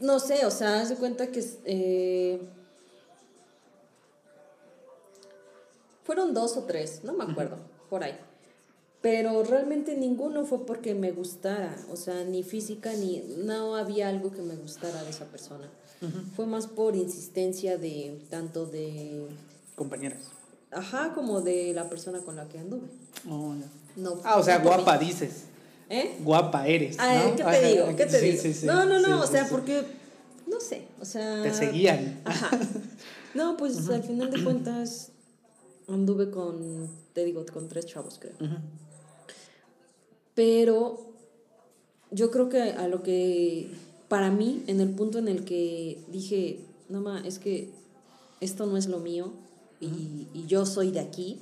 no 0.00 0.18
sé, 0.18 0.44
o 0.46 0.50
sea, 0.50 0.80
haz 0.80 0.88
de 0.88 0.96
cuenta 0.96 1.28
que 1.28 1.44
eh, 1.64 2.40
fueron 6.04 6.34
dos 6.34 6.56
o 6.56 6.64
tres, 6.64 7.02
no 7.04 7.12
me 7.12 7.24
acuerdo, 7.24 7.58
por 7.90 8.02
ahí. 8.02 8.16
Pero 9.06 9.44
realmente 9.44 9.96
ninguno 9.96 10.44
fue 10.44 10.66
porque 10.66 10.92
me 10.92 11.12
gustara, 11.12 11.76
o 11.92 11.94
sea, 11.96 12.24
ni 12.24 12.42
física, 12.42 12.92
ni 12.92 13.22
no 13.44 13.76
había 13.76 14.08
algo 14.08 14.32
que 14.32 14.42
me 14.42 14.56
gustara 14.56 15.00
de 15.04 15.10
esa 15.10 15.26
persona. 15.26 15.68
Fue 16.34 16.44
más 16.44 16.66
por 16.66 16.96
insistencia 16.96 17.78
de 17.78 18.20
tanto 18.30 18.66
de, 18.66 19.28
Compañeras. 19.76 20.18
ajá, 20.72 21.12
como 21.14 21.40
de 21.40 21.72
la 21.72 21.88
persona 21.88 22.18
con 22.22 22.34
la 22.34 22.48
que 22.48 22.58
anduve. 22.58 22.88
Oh, 23.30 23.54
ya. 23.54 23.66
No, 23.94 24.20
Ah, 24.24 24.38
o 24.38 24.42
sea, 24.42 24.58
no 24.58 24.64
mí. 24.64 24.70
guapa 24.70 24.98
dices. 24.98 25.44
¿Eh? 25.88 26.16
Guapa 26.24 26.66
eres. 26.66 26.96
Ay, 26.98 27.28
¿no? 27.30 27.36
¿qué 27.36 27.44
te 27.44 27.48
Ajá, 27.48 27.60
digo? 27.68 27.86
¿Qué 27.96 28.06
te 28.06 28.18
sí, 28.18 28.26
digo? 28.32 28.42
sí, 28.42 28.54
sí, 28.54 28.66
no, 28.66 28.86
no, 28.86 28.98
no, 28.98 29.20
o 29.20 29.26
sea, 29.28 29.46
porque, 29.48 29.84
no 30.48 30.58
sé, 30.58 30.82
o 31.00 31.04
sea... 31.04 31.44
Te 31.44 31.54
seguían. 31.54 32.22
Ajá. 32.24 32.50
No, 33.34 33.56
pues 33.58 33.88
al 33.90 34.02
final 34.02 34.30
de 34.32 34.42
cuentas 34.42 35.10
anduve 35.88 36.30
con, 36.30 36.88
te 37.12 37.22
digo, 37.24 37.44
con 37.52 37.68
tres 37.68 37.84
chavos, 37.86 38.18
creo. 38.18 38.34
Ujú. 38.40 38.56
Pero 40.36 41.00
yo 42.12 42.30
creo 42.30 42.48
que 42.48 42.60
a 42.62 42.86
lo 42.86 43.02
que, 43.02 43.68
para 44.08 44.30
mí, 44.30 44.62
en 44.68 44.80
el 44.80 44.90
punto 44.90 45.18
en 45.18 45.26
el 45.26 45.44
que 45.44 45.98
dije, 46.06 46.60
no, 46.88 47.00
ma, 47.00 47.26
es 47.26 47.40
que 47.40 47.70
esto 48.40 48.66
no 48.66 48.76
es 48.76 48.86
lo 48.86 49.00
mío 49.00 49.32
y, 49.80 50.28
y 50.34 50.44
yo 50.46 50.64
soy 50.66 50.92
de 50.92 51.00
aquí. 51.00 51.40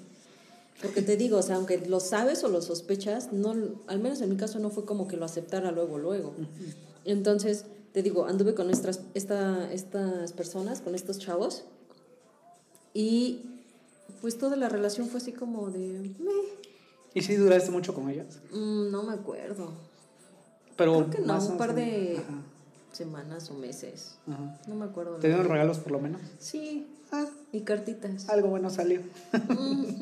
Porque 0.81 1.03
te 1.03 1.17
digo, 1.17 1.39
o 1.39 1.43
sea, 1.43 1.57
aunque 1.57 1.79
lo 1.87 2.01
sabes 2.01 2.45
o 2.45 2.49
lo 2.49 2.63
sospechas, 2.63 3.33
no, 3.33 3.55
al 3.87 4.01
menos 4.01 4.21
en 4.21 4.31
mi 4.31 4.37
caso 4.37 4.59
no 4.59 4.71
fue 4.71 4.85
como 4.85 5.07
que 5.09 5.17
lo 5.17 5.25
aceptara 5.25 5.71
luego, 5.73 5.99
luego. 5.99 6.35
Entonces, 7.05 7.65
te 7.93 8.03
digo, 8.03 8.27
anduve 8.27 8.55
con 8.55 8.71
estas, 8.71 9.01
esta, 9.15 9.73
estas 9.73 10.33
personas, 10.33 10.81
con 10.81 10.95
estos 10.95 11.19
chavos, 11.19 11.65
y 12.93 13.41
pues 14.21 14.39
toda 14.39 14.57
la 14.57 14.69
relación 14.69 15.09
fue 15.09 15.19
así 15.21 15.33
como 15.33 15.71
de, 15.71 16.13
"Meh". 16.19 16.63
¿Y 17.14 17.22
si 17.22 17.37
duraste 17.37 17.70
mucho 17.70 17.94
con 17.94 18.11
ellas? 18.11 18.40
Mm, 18.53 18.90
no 18.90 19.03
me 19.05 19.12
acuerdo. 19.14 19.72
Pero 20.77 21.07
Creo 21.09 21.11
que 21.11 21.20
no, 21.22 21.38
un 21.46 21.57
par 21.57 21.74
de 21.74 22.16
Ajá, 22.18 22.42
semanas 22.92 23.50
o 23.50 23.55
meses. 23.55 24.16
ajá. 24.29 24.59
No 24.66 24.74
me 24.74 24.85
acuerdo. 24.87 25.16
¿Te 25.16 25.29
dieron 25.29 25.48
regalos 25.48 25.79
por 25.79 25.92
lo 25.92 26.00
menos? 26.00 26.20
Sí, 26.38 26.87
Ah, 27.12 27.27
y 27.53 27.61
cartitas. 27.61 28.29
algo 28.29 28.48
bueno 28.48 28.70
salió. 28.70 29.00
Mm. 29.48 29.85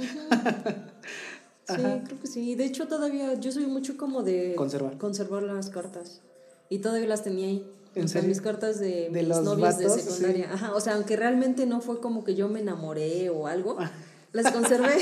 Sí, 1.69 1.75
Ajá. 1.81 2.03
creo 2.05 2.21
que 2.21 2.27
sí. 2.27 2.55
De 2.57 2.65
hecho, 2.65 2.89
todavía 2.89 3.35
yo 3.35 3.53
soy 3.53 3.67
mucho 3.67 3.97
como 3.97 4.23
de 4.25 4.55
Conservar. 4.57 4.99
conservar 4.99 5.45
las 5.45 5.71
cartas. 5.71 6.21
Y 6.69 6.79
todavía 6.81 7.07
las 7.07 7.23
tenía 7.23 7.47
ahí. 7.47 7.65
¿En 7.95 8.07
O 8.07 8.09
sea, 8.09 8.21
serio? 8.21 8.29
mis 8.31 8.41
cartas 8.41 8.81
de, 8.81 9.11
¿De 9.11 9.23
mis 9.23 9.29
novios 9.43 9.79
de 9.79 9.89
secundaria. 9.89 10.47
Sí. 10.49 10.51
Ajá, 10.55 10.75
o 10.75 10.81
sea, 10.81 10.97
aunque 10.97 11.15
realmente 11.17 11.65
no 11.65 11.81
fue 11.81 12.01
como 12.01 12.25
que 12.25 12.35
yo 12.35 12.49
me 12.49 12.61
enamoré 12.61 13.31
o 13.31 13.47
algo, 13.47 13.77
Ah. 13.79 13.91
Las 14.33 14.53
conservé. 14.53 14.93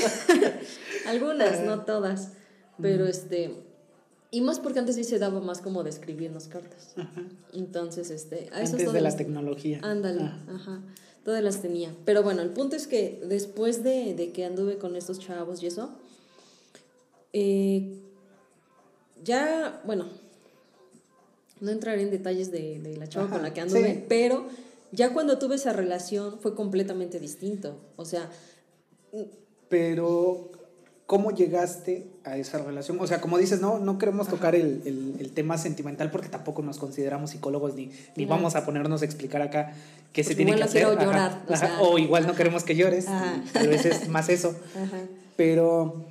Algunas, 1.07 1.61
no 1.61 1.81
todas. 1.85 2.29
Pero 2.81 3.05
este. 3.07 3.55
Y 4.31 4.41
más 4.41 4.59
porque 4.59 4.79
antes 4.79 4.95
sí 4.95 5.03
se 5.03 5.19
daba 5.19 5.39
más 5.41 5.59
como 5.61 5.83
de 5.83 5.89
escribirnos 5.89 6.47
cartas. 6.47 6.93
Entonces, 7.53 8.09
este. 8.11 8.49
A 8.53 8.57
Antes 8.57 8.71
de 8.77 8.85
todas 8.85 9.01
la 9.01 9.09
las- 9.09 9.17
tecnología. 9.17 9.79
Ándale, 9.83 10.21
Ah. 10.23 10.43
ajá. 10.55 10.81
Todas 11.25 11.43
las 11.43 11.61
tenía. 11.61 11.93
Pero 12.05 12.23
bueno, 12.23 12.41
el 12.41 12.49
punto 12.49 12.75
es 12.75 12.87
que 12.87 13.21
después 13.25 13.83
de, 13.83 14.15
de 14.15 14.31
que 14.31 14.43
anduve 14.45 14.77
con 14.77 14.95
estos 14.95 15.19
chavos 15.19 15.61
y 15.61 15.67
eso, 15.67 15.91
eh, 17.33 17.99
ya, 19.23 19.81
bueno, 19.85 20.05
no 21.59 21.69
entraré 21.71 22.01
en 22.01 22.09
detalles 22.09 22.51
de, 22.51 22.79
de 22.79 22.97
la 22.97 23.07
chava 23.07 23.25
Ajá, 23.25 23.35
con 23.35 23.43
la 23.43 23.53
que 23.53 23.61
anduve, 23.61 23.93
sí. 23.93 24.05
pero 24.09 24.47
ya 24.91 25.13
cuando 25.13 25.37
tuve 25.37 25.55
esa 25.55 25.73
relación 25.73 26.39
fue 26.39 26.55
completamente 26.55 27.19
distinto. 27.19 27.77
O 27.97 28.05
sea, 28.05 28.29
Pero, 29.69 30.49
¿cómo 31.07 31.31
llegaste 31.31 32.05
a 32.23 32.37
esa 32.37 32.57
relación? 32.59 32.99
O 32.99 33.07
sea, 33.07 33.21
como 33.21 33.37
dices, 33.37 33.61
no, 33.61 33.79
no 33.79 33.97
queremos 33.97 34.27
tocar 34.27 34.55
el, 34.55 34.81
el- 34.85 35.15
el 35.19 35.31
tema 35.31 35.57
sentimental 35.57 36.11
porque 36.11 36.29
tampoco 36.29 36.61
nos 36.61 36.77
consideramos 36.77 37.31
psicólogos 37.31 37.75
ni, 37.75 37.91
ni 38.15 38.25
No. 38.25 38.31
vamos 38.31 38.55
a 38.55 38.65
ponernos 38.65 39.01
a 39.01 39.05
explicar 39.05 39.41
acá 39.41 39.73
qué 40.13 40.23
se 40.23 40.31
Porque 40.31 40.43
tiene 40.45 40.57
que 40.57 40.63
hacer. 40.63 40.81
quiero 40.83 40.97
Ajá, 40.97 41.05
llorar, 41.05 41.43
o 41.47 41.53
ajá, 41.53 41.67
sea. 41.67 41.81
o 41.81 41.97
igual 41.97 42.27
no 42.27 42.35
queremos 42.35 42.63
que 42.63 42.75
llores, 42.75 43.07
Ajá. 43.07 43.41
tal 43.53 43.67
vez 43.69 43.85
es 43.85 44.09
más 44.09 44.29
eso. 44.29 44.55
ajá. 44.75 44.97
Pero, 45.37 46.05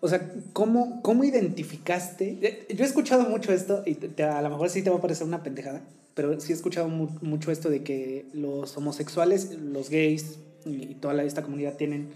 O 0.00 0.08
sea, 0.08 0.32
¿cómo, 0.52 1.02
cómo 1.02 1.24
identificaste? 1.24 2.38
Eh, 2.40 2.66
yo 2.74 2.84
he 2.84 2.86
escuchado 2.86 3.24
mucho 3.28 3.52
esto, 3.52 3.82
y 3.84 3.94
te- 3.96 4.22
a 4.22 4.40
lo 4.42 4.48
mejor 4.50 4.70
sí 4.70 4.82
te 4.82 4.90
va 4.90 4.96
a 4.96 5.00
parecer 5.00 5.26
una 5.26 5.42
pendejada, 5.42 5.80
pero 6.14 6.40
sí 6.40 6.52
he 6.52 6.54
escuchado 6.54 6.88
mu- 6.88 7.08
mucho 7.20 7.50
esto 7.50 7.68
de 7.68 7.82
que 7.82 8.24
los 8.32 8.76
homosexuales, 8.76 9.50
los 9.58 9.90
gays 9.90 10.38
y, 10.68 10.94
toda 11.00 11.14
la- 11.14 11.24
esta 11.24 11.42
comunidad 11.42 11.74
tienen 11.74 12.08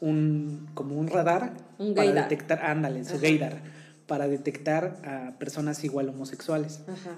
un, 0.00 0.68
como 0.74 0.96
un 0.96 1.08
radar 1.08 1.52
Un 1.78 1.94
para 1.94 2.06
gaydar. 2.06 2.28
detectar, 2.28 2.64
ándale, 2.64 3.04
su 3.04 3.12
Ajá. 3.14 3.22
gaydar, 3.22 3.62
para 4.06 4.28
detectar 4.28 4.96
a 5.04 5.38
personas 5.38 5.82
igual 5.84 6.08
homosexuales. 6.08 6.80
Ajá. 6.88 7.16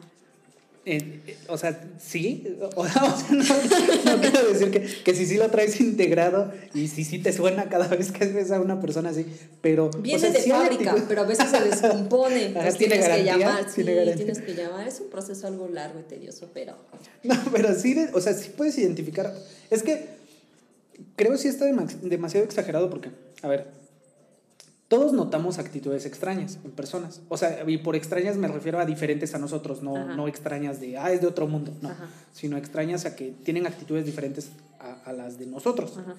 Eh, 0.86 1.20
eh, 1.26 1.36
o 1.48 1.58
sea, 1.58 1.78
sí, 2.02 2.56
o, 2.74 2.80
o 2.80 2.86
sea, 2.88 3.02
no, 3.30 4.16
no 4.16 4.20
quiero 4.22 4.48
decir 4.50 4.70
que, 4.70 4.80
que 5.04 5.14
si 5.14 5.26
sí 5.26 5.36
lo 5.36 5.50
traes 5.50 5.78
integrado 5.78 6.50
y 6.72 6.88
si 6.88 7.04
sí 7.04 7.18
te 7.18 7.34
suena 7.34 7.68
cada 7.68 7.86
vez 7.88 8.10
que 8.10 8.24
ves 8.26 8.50
a 8.50 8.58
una 8.62 8.80
persona 8.80 9.10
así, 9.10 9.26
pero... 9.60 9.90
o 9.94 9.98
Viene 9.98 10.18
sea, 10.18 10.30
de 10.30 10.40
sí 10.40 10.50
fábrica, 10.50 10.96
pero 11.06 11.20
a 11.20 11.26
veces 11.26 11.50
se 11.50 11.60
descompone. 11.60 12.34
Ajá, 12.36 12.46
entonces 12.46 12.76
¿tiene 12.78 12.96
tienes 12.98 13.14
que 13.18 13.24
llamar. 13.24 13.66
Sí, 13.68 13.84
tienes 13.84 14.40
que 14.40 14.54
llamar. 14.54 14.88
Es 14.88 15.00
un 15.00 15.10
proceso 15.10 15.46
algo 15.46 15.68
largo 15.68 16.00
y 16.00 16.04
tedioso, 16.04 16.48
pero. 16.54 16.76
No, 17.24 17.34
pero 17.52 17.74
sí, 17.74 17.94
o 18.14 18.20
sea, 18.22 18.32
sí 18.32 18.50
puedes 18.56 18.78
identificar. 18.78 19.34
Es 19.68 19.82
que 19.82 20.06
creo 21.16 21.36
sí 21.36 21.48
está 21.48 21.66
dema- 21.66 21.86
demasiado 22.02 22.44
exagerado 22.44 22.90
porque, 22.90 23.10
a 23.42 23.48
ver, 23.48 23.68
todos 24.88 25.12
notamos 25.12 25.58
actitudes 25.58 26.04
extrañas 26.04 26.58
en 26.64 26.72
personas. 26.72 27.20
O 27.28 27.36
sea, 27.36 27.62
y 27.68 27.78
por 27.78 27.94
extrañas 27.94 28.36
me 28.36 28.48
refiero 28.48 28.80
a 28.80 28.86
diferentes 28.86 29.34
a 29.34 29.38
nosotros, 29.38 29.82
no, 29.82 29.96
Ajá. 29.96 30.16
no 30.16 30.26
extrañas 30.26 30.80
de, 30.80 30.98
ah, 30.98 31.12
es 31.12 31.20
de 31.20 31.28
otro 31.28 31.46
mundo, 31.46 31.72
no. 31.80 31.90
Ajá. 31.90 32.08
Sino 32.32 32.56
extrañas 32.56 33.04
a 33.04 33.14
que 33.14 33.32
tienen 33.44 33.66
actitudes 33.66 34.04
diferentes 34.04 34.50
a, 34.80 34.94
a 35.04 35.12
las 35.12 35.38
de 35.38 35.46
nosotros. 35.46 35.96
Ajá. 35.98 36.16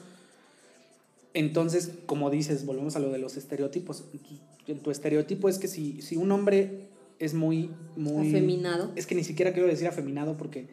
Entonces, 1.33 1.91
como 2.05 2.29
dices, 2.29 2.65
volvemos 2.65 2.95
a 2.95 2.99
lo 2.99 3.11
de 3.11 3.17
los 3.17 3.37
estereotipos. 3.37 4.03
Tu, 4.65 4.75
tu 4.75 4.91
estereotipo 4.91 5.49
es 5.49 5.59
que 5.59 5.67
si, 5.67 6.01
si 6.01 6.17
un 6.17 6.31
hombre 6.31 6.87
es 7.19 7.33
muy, 7.33 7.71
muy... 7.95 8.29
Afeminado. 8.29 8.91
Es 8.95 9.05
que 9.05 9.15
ni 9.15 9.23
siquiera 9.23 9.53
quiero 9.53 9.67
decir 9.67 9.87
afeminado 9.87 10.37
porque 10.37 10.67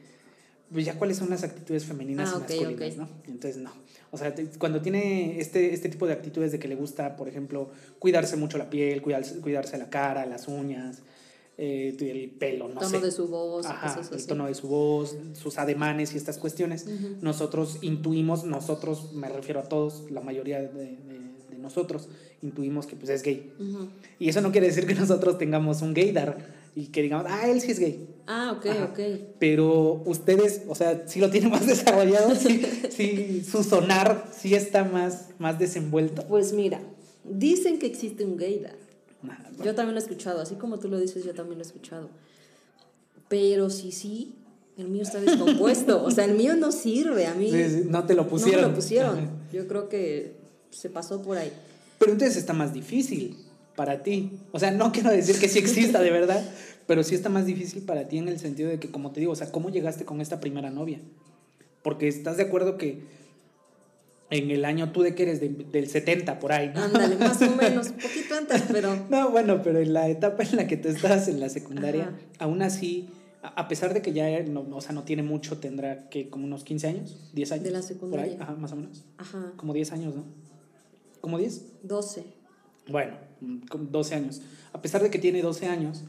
pues 0.72 0.84
ya 0.84 0.94
cuáles 0.98 1.16
son 1.16 1.30
las 1.30 1.42
actitudes 1.44 1.84
femeninas 1.84 2.30
Ah, 2.32 2.36
y 2.36 2.40
masculinas, 2.60 2.92
ok. 2.92 2.98
¿no? 2.98 3.08
Entonces, 3.26 3.56
no. 3.56 3.70
O 4.10 4.18
sea, 4.18 4.34
cuando 4.58 4.80
tiene 4.80 5.40
este, 5.40 5.72
este 5.74 5.88
tipo 5.88 6.06
de 6.06 6.12
actitudes 6.14 6.52
de 6.52 6.58
que 6.58 6.68
le 6.68 6.74
gusta, 6.74 7.16
por 7.16 7.28
ejemplo, 7.28 7.70
cuidarse 7.98 8.36
mucho 8.36 8.58
la 8.58 8.70
piel, 8.70 9.02
cuidarse, 9.02 9.38
cuidarse 9.40 9.76
la 9.78 9.90
cara, 9.90 10.24
las 10.26 10.48
uñas, 10.48 10.98
eh, 11.58 11.96
el 12.00 12.30
pelo, 12.30 12.68
no 12.68 12.74
tono 12.80 12.88
sé. 12.88 13.00
de 13.00 13.10
su 13.10 13.28
voz, 13.28 13.66
Ajá, 13.66 13.88
cosas 13.94 14.10
el 14.12 14.18
así. 14.18 14.26
tono 14.28 14.46
de 14.46 14.54
su 14.54 14.68
voz, 14.68 15.16
sus 15.34 15.58
ademanes 15.58 16.14
y 16.14 16.16
estas 16.16 16.38
cuestiones, 16.38 16.86
Ujú. 16.86 17.16
nosotros 17.20 17.78
intuimos, 17.82 18.44
nosotros, 18.44 19.12
me 19.12 19.28
refiero 19.28 19.60
a 19.60 19.64
todos, 19.64 20.10
la 20.10 20.20
mayoría 20.20 20.60
de, 20.60 20.68
de- 20.68 20.98
nosotros, 21.58 22.08
intuimos 22.40 22.86
que 22.86 22.94
pues 22.96 23.10
es 23.10 23.22
gay. 23.22 23.52
Ujú. 23.58 23.88
Y 24.20 24.28
eso 24.28 24.40
no 24.40 24.52
quiere 24.52 24.68
decir 24.68 24.86
que 24.86 24.94
nosotros 24.94 25.36
tengamos 25.38 25.82
un 25.82 25.92
gaydar 25.92 26.38
y 26.78 26.86
que 26.88 27.02
digamos, 27.02 27.26
ah, 27.28 27.48
él 27.48 27.60
sí 27.60 27.72
es 27.72 27.78
gay. 27.80 28.06
Ah, 28.26 28.54
ok, 28.56 28.66
Ajá. 28.66 28.84
ok. 28.92 28.98
Pero 29.38 30.02
ustedes, 30.04 30.62
o 30.68 30.74
sea, 30.74 31.04
sí 31.08 31.18
lo 31.18 31.30
tienen 31.30 31.50
más 31.50 31.66
desarrollado, 31.66 32.34
sí, 32.34 32.62
sí, 32.90 33.42
su 33.42 33.64
sonar 33.64 34.30
sí 34.38 34.54
está 34.54 34.84
más, 34.84 35.30
más 35.38 35.58
desenvuelto. 35.58 36.24
Pues 36.28 36.52
mira, 36.52 36.80
dicen 37.24 37.78
que 37.78 37.86
existe 37.86 38.24
un 38.24 38.36
gaydar. 38.36 38.76
Ajá, 39.24 39.50
Yo 39.64 39.74
también 39.74 39.94
lo 39.94 40.00
he 40.00 40.04
escuchado, 40.04 40.40
así 40.40 40.54
como 40.54 40.78
tú 40.78 40.88
lo 40.88 41.00
dices, 41.00 41.24
yo 41.24 41.34
también 41.34 41.58
lo 41.58 41.64
he 41.64 41.66
escuchado. 41.66 42.10
Pero 43.28 43.70
sí, 43.70 43.92
sí, 43.92 44.34
el 44.76 44.88
mío 44.88 45.02
está 45.02 45.20
descompuesto. 45.20 46.04
o 46.04 46.10
sea, 46.10 46.24
el 46.24 46.34
mío 46.36 46.54
no 46.56 46.70
sirve, 46.70 47.26
a 47.26 47.34
mí 47.34 47.50
Sí, 47.50 47.64
sí, 47.68 47.82
no 47.88 48.04
te 48.04 48.14
lo 48.14 48.22
no 48.24 48.28
pusieron. 48.28 48.62
me 48.62 48.68
lo 48.68 48.74
pusieron. 48.74 49.30
Yo 49.52 49.66
creo 49.66 49.88
que 49.88 50.36
se 50.70 50.88
pasó 50.90 51.20
por 51.22 51.36
ahí. 51.38 51.52
Pero 51.98 52.12
entonces 52.12 52.36
está 52.36 52.52
más 52.52 52.72
difícil 52.72 53.36
para 53.78 54.02
ti. 54.02 54.32
O 54.52 54.58
sea, 54.58 54.72
no 54.72 54.90
quiero 54.92 55.10
decir 55.10 55.38
que 55.38 55.48
sí 55.48 55.60
exista 55.60 56.00
de 56.02 56.10
verdad, 56.10 56.42
pero 56.88 57.04
sí 57.04 57.14
está 57.14 57.28
más 57.28 57.46
difícil 57.46 57.82
para 57.84 58.08
ti 58.08 58.18
en 58.18 58.26
el 58.28 58.38
sentido 58.40 58.68
de 58.68 58.80
que, 58.80 58.90
como 58.90 59.12
te 59.12 59.20
digo, 59.20 59.30
o 59.32 59.36
sea, 59.36 59.52
¿cómo 59.52 59.70
llegaste 59.70 60.04
con 60.04 60.20
esta 60.20 60.40
primera 60.40 60.68
novia? 60.70 61.00
Porque 61.84 62.08
estás 62.08 62.36
de 62.36 62.42
acuerdo 62.42 62.76
que 62.76 63.04
en 64.30 64.50
el 64.50 64.64
año 64.64 64.90
tú 64.92 65.02
de 65.02 65.14
que 65.14 65.22
eres 65.22 65.40
de- 65.40 65.48
del 65.48 65.88
70 65.88 66.38
por 66.40 66.52
ahí, 66.52 66.70
¿no? 66.74 66.82
Ándale, 66.82 67.16
más 67.16 67.40
o 67.40 67.50
menos, 67.56 67.86
un 67.90 67.94
poquito 67.94 68.34
antes, 68.36 68.62
pero 68.70 68.94
No, 69.10 69.30
bueno, 69.30 69.62
pero 69.62 69.78
en 69.78 69.92
la 69.94 70.08
etapa 70.08 70.42
en 70.42 70.56
la 70.56 70.66
que 70.66 70.76
tú 70.76 70.88
estás 70.88 71.28
en 71.28 71.38
la 71.40 71.48
secundaria, 71.48 72.08
Ajá. 72.08 72.16
aún 72.40 72.60
así, 72.62 73.08
a 73.42 73.68
pesar 73.68 73.94
de 73.94 74.02
que 74.02 74.12
ya 74.12 74.42
no, 74.42 74.66
o 74.76 74.80
sea, 74.80 74.92
no 74.92 75.04
tiene 75.04 75.22
mucho, 75.22 75.58
tendrá 75.58 76.08
que 76.10 76.28
como 76.28 76.44
unos 76.46 76.64
15 76.64 76.88
años, 76.88 77.30
10 77.32 77.52
años. 77.52 77.64
De 77.64 77.70
la 77.70 77.78
Por 77.80 77.84
ahí, 77.86 77.94
secundaria. 77.94 78.36
ajá, 78.40 78.54
más 78.56 78.72
o 78.72 78.76
menos. 78.76 79.04
ajá, 79.18 79.52
Como 79.56 79.72
10 79.72 79.92
años, 79.92 80.14
¿no? 80.16 80.24
¿Como 81.20 81.38
10? 81.38 81.62
12. 81.84 82.24
Bueno, 82.88 83.16
mm, 83.40 83.66
como 83.68 83.84
12 83.84 84.14
años. 84.14 84.40
A 84.72 84.80
pesar 84.82 85.02
de 85.02 85.10
que 85.10 85.18
tiene 85.18 85.42
12 85.42 85.66
años, 85.66 86.04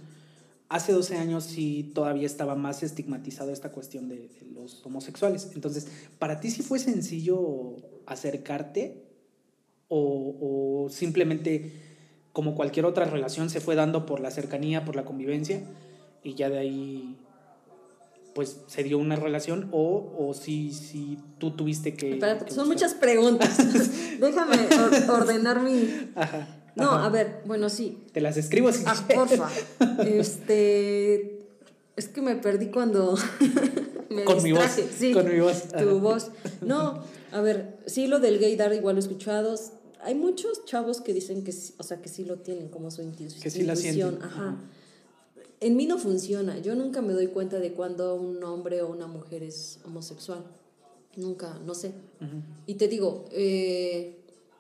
hace 0.70 0.92
12 0.94 1.18
años 1.18 1.44
sí 1.44 1.92
todavía 1.96 2.26
estaba 2.26 2.56
más 2.56 2.84
estigmatizada 2.84 3.52
esta 3.52 3.72
cuestión 3.72 4.08
de, 4.10 4.16
de 4.30 4.46
los 4.54 4.86
homosexuales. 4.86 5.52
Entonces, 5.56 5.88
¿para 6.20 6.40
ti 6.40 6.52
sí 6.52 6.62
fue 6.62 6.80
sencillo 6.80 7.76
acercarte 8.06 9.04
o, 9.88 10.86
o 10.86 10.90
simplemente 10.90 11.72
como 12.32 12.56
cualquier 12.56 12.86
otra 12.86 13.06
relación 13.06 13.50
se 13.50 13.60
fue 13.60 13.76
dando 13.76 14.06
por 14.06 14.20
la 14.20 14.30
cercanía, 14.32 14.86
por 14.86 14.96
la 14.96 15.04
convivencia 15.04 15.64
y 16.24 16.36
ya 16.36 16.50
de 16.50 16.60
ahí 16.60 17.18
pues 18.36 18.62
se 18.68 18.84
dio 18.84 19.00
una 19.00 19.16
relación 19.16 19.68
o, 19.72 20.14
o 20.18 20.34
si, 20.36 20.72
si 20.72 21.18
tú 21.40 21.52
tuviste 21.52 21.96
que... 21.96 22.14
Espérate, 22.14 22.46
que 22.46 22.52
son 22.52 22.70
buscar? 22.70 22.90
muchas 22.90 22.94
preguntas. 22.94 23.58
Déjame 24.20 24.56
or- 24.78 25.22
ordenar 25.22 25.62
mi... 25.62 25.90
Ajá. 26.16 26.48
No, 26.76 26.92
ajá. 26.92 27.06
a 27.06 27.10
ver, 27.10 27.42
bueno, 27.46 27.70
sí. 27.70 27.98
Te 28.14 28.22
las 28.22 28.38
escribo 28.38 28.72
si 28.72 28.84
Ah, 28.86 28.96
porfa. 29.14 29.50
Este... 30.06 31.40
Es 31.96 32.08
que 32.08 32.22
me 32.22 32.36
perdí 32.36 32.68
cuando 32.68 33.18
me 34.10 34.24
Con 34.24 34.42
mi 34.42 34.54
voz. 34.54 34.72
Sí, 34.98 35.12
con 35.12 35.28
mi 35.28 35.40
voz, 35.40 35.66
ajá. 35.74 35.84
Tu 35.84 36.00
voz. 36.00 36.30
No, 36.62 37.04
a 37.34 37.42
ver, 37.42 37.78
sí, 37.88 38.08
lo 38.08 38.20
del 38.20 38.40
gaydar 38.40 38.74
igual 38.74 38.96
lo 38.96 39.02
he 39.02 39.04
escuchado. 39.04 39.54
Hay 40.02 40.16
muchos 40.16 40.64
chavos 40.64 41.02
que 41.02 41.14
dicen 41.14 41.44
que 41.44 41.52
sí, 41.52 41.74
o 41.78 41.84
sea, 41.84 42.02
que 42.02 42.08
sí 42.08 42.24
lo 42.24 42.38
tienen 42.38 42.70
como 42.70 42.90
su 42.90 43.02
intu- 43.02 43.38
Que 43.42 43.50
sí 43.50 43.64
la 43.64 43.74
intuición. 43.74 44.12
sienten. 44.12 44.24
Ajá. 44.30 44.56
En 45.60 45.76
mí 45.76 45.88
no 45.88 45.98
funciona. 45.98 46.58
Yo 46.60 46.74
nunca 46.74 47.02
me 47.02 47.12
doy 47.12 47.28
cuenta 47.28 47.60
de 47.60 47.74
cuando 47.74 48.16
un 48.16 48.42
hombre 48.46 48.82
o 48.82 48.88
una 48.90 49.08
mujer 49.08 49.44
es 49.44 49.80
homosexual. 49.84 50.46
Nunca, 51.18 51.60
no 51.66 51.74
sé. 51.76 51.92
Y 52.66 52.76
te 52.76 52.88
digo, 52.88 53.26
eh, 53.34 54.19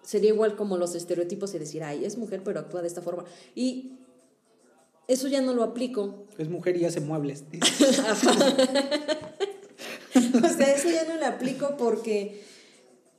sería 0.09 0.29
igual 0.29 0.55
como 0.55 0.75
los 0.75 0.95
estereotipos 0.95 1.51
de 1.51 1.59
decir, 1.59 1.83
ay, 1.83 2.03
es 2.03 2.17
mujer 2.17 2.41
pero 2.43 2.59
actúa 2.59 2.81
de 2.81 2.87
esta 2.87 3.03
forma. 3.03 3.25
Y 3.53 3.91
eso 5.07 5.27
ya 5.27 5.39
no 5.39 5.53
lo 5.53 5.61
aplico. 5.61 6.25
Es 6.39 6.49
mujer 6.49 6.77
y 6.77 6.85
hace 6.85 6.99
muebles. 6.99 7.43
O 10.15 10.49
sea, 10.49 10.73
eso 10.73 10.89
ya 10.89 11.05
no 11.05 11.17
lo 11.17 11.25
aplico 11.27 11.77
porque 11.77 12.41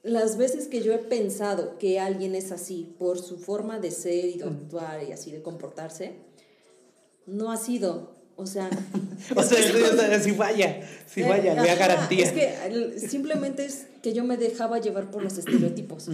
las 0.03 0.37
veces 0.37 0.67
que 0.67 0.83
yo 0.83 0.93
he 0.93 0.99
pensado 0.99 1.79
que 1.79 2.01
alguien 2.01 2.35
es 2.35 2.51
así 2.51 2.93
por 2.99 3.19
su 3.19 3.39
forma 3.39 3.79
de 3.79 3.93
ser 3.93 4.25
y 4.25 4.39
de 4.39 4.45
actuar 4.45 5.05
y 5.09 5.13
así 5.13 5.31
de 5.31 5.41
comportarse, 5.41 6.15
no 7.27 7.53
ha 7.53 7.57
sido. 7.57 8.17
O 8.35 8.47
sea, 8.47 8.69
o 9.37 9.43
sea, 9.43 9.59
o 9.59 9.97
sea, 9.97 10.21
si 10.21 10.33
vaya, 10.33 10.81
si 11.07 11.23
vaya, 11.23 11.55
le 11.55 11.69
da 11.69 11.75
garantía. 11.77 12.25
Es 12.25 12.33
que 12.33 12.99
simplemente 13.09 13.65
es 13.65 13.87
que 14.03 14.13
yo 14.13 14.25
me 14.25 14.37
dejaba 14.37 14.81
llevar 14.81 15.13
por 15.13 15.23
los 15.23 15.39
estereotipos. 15.39 16.09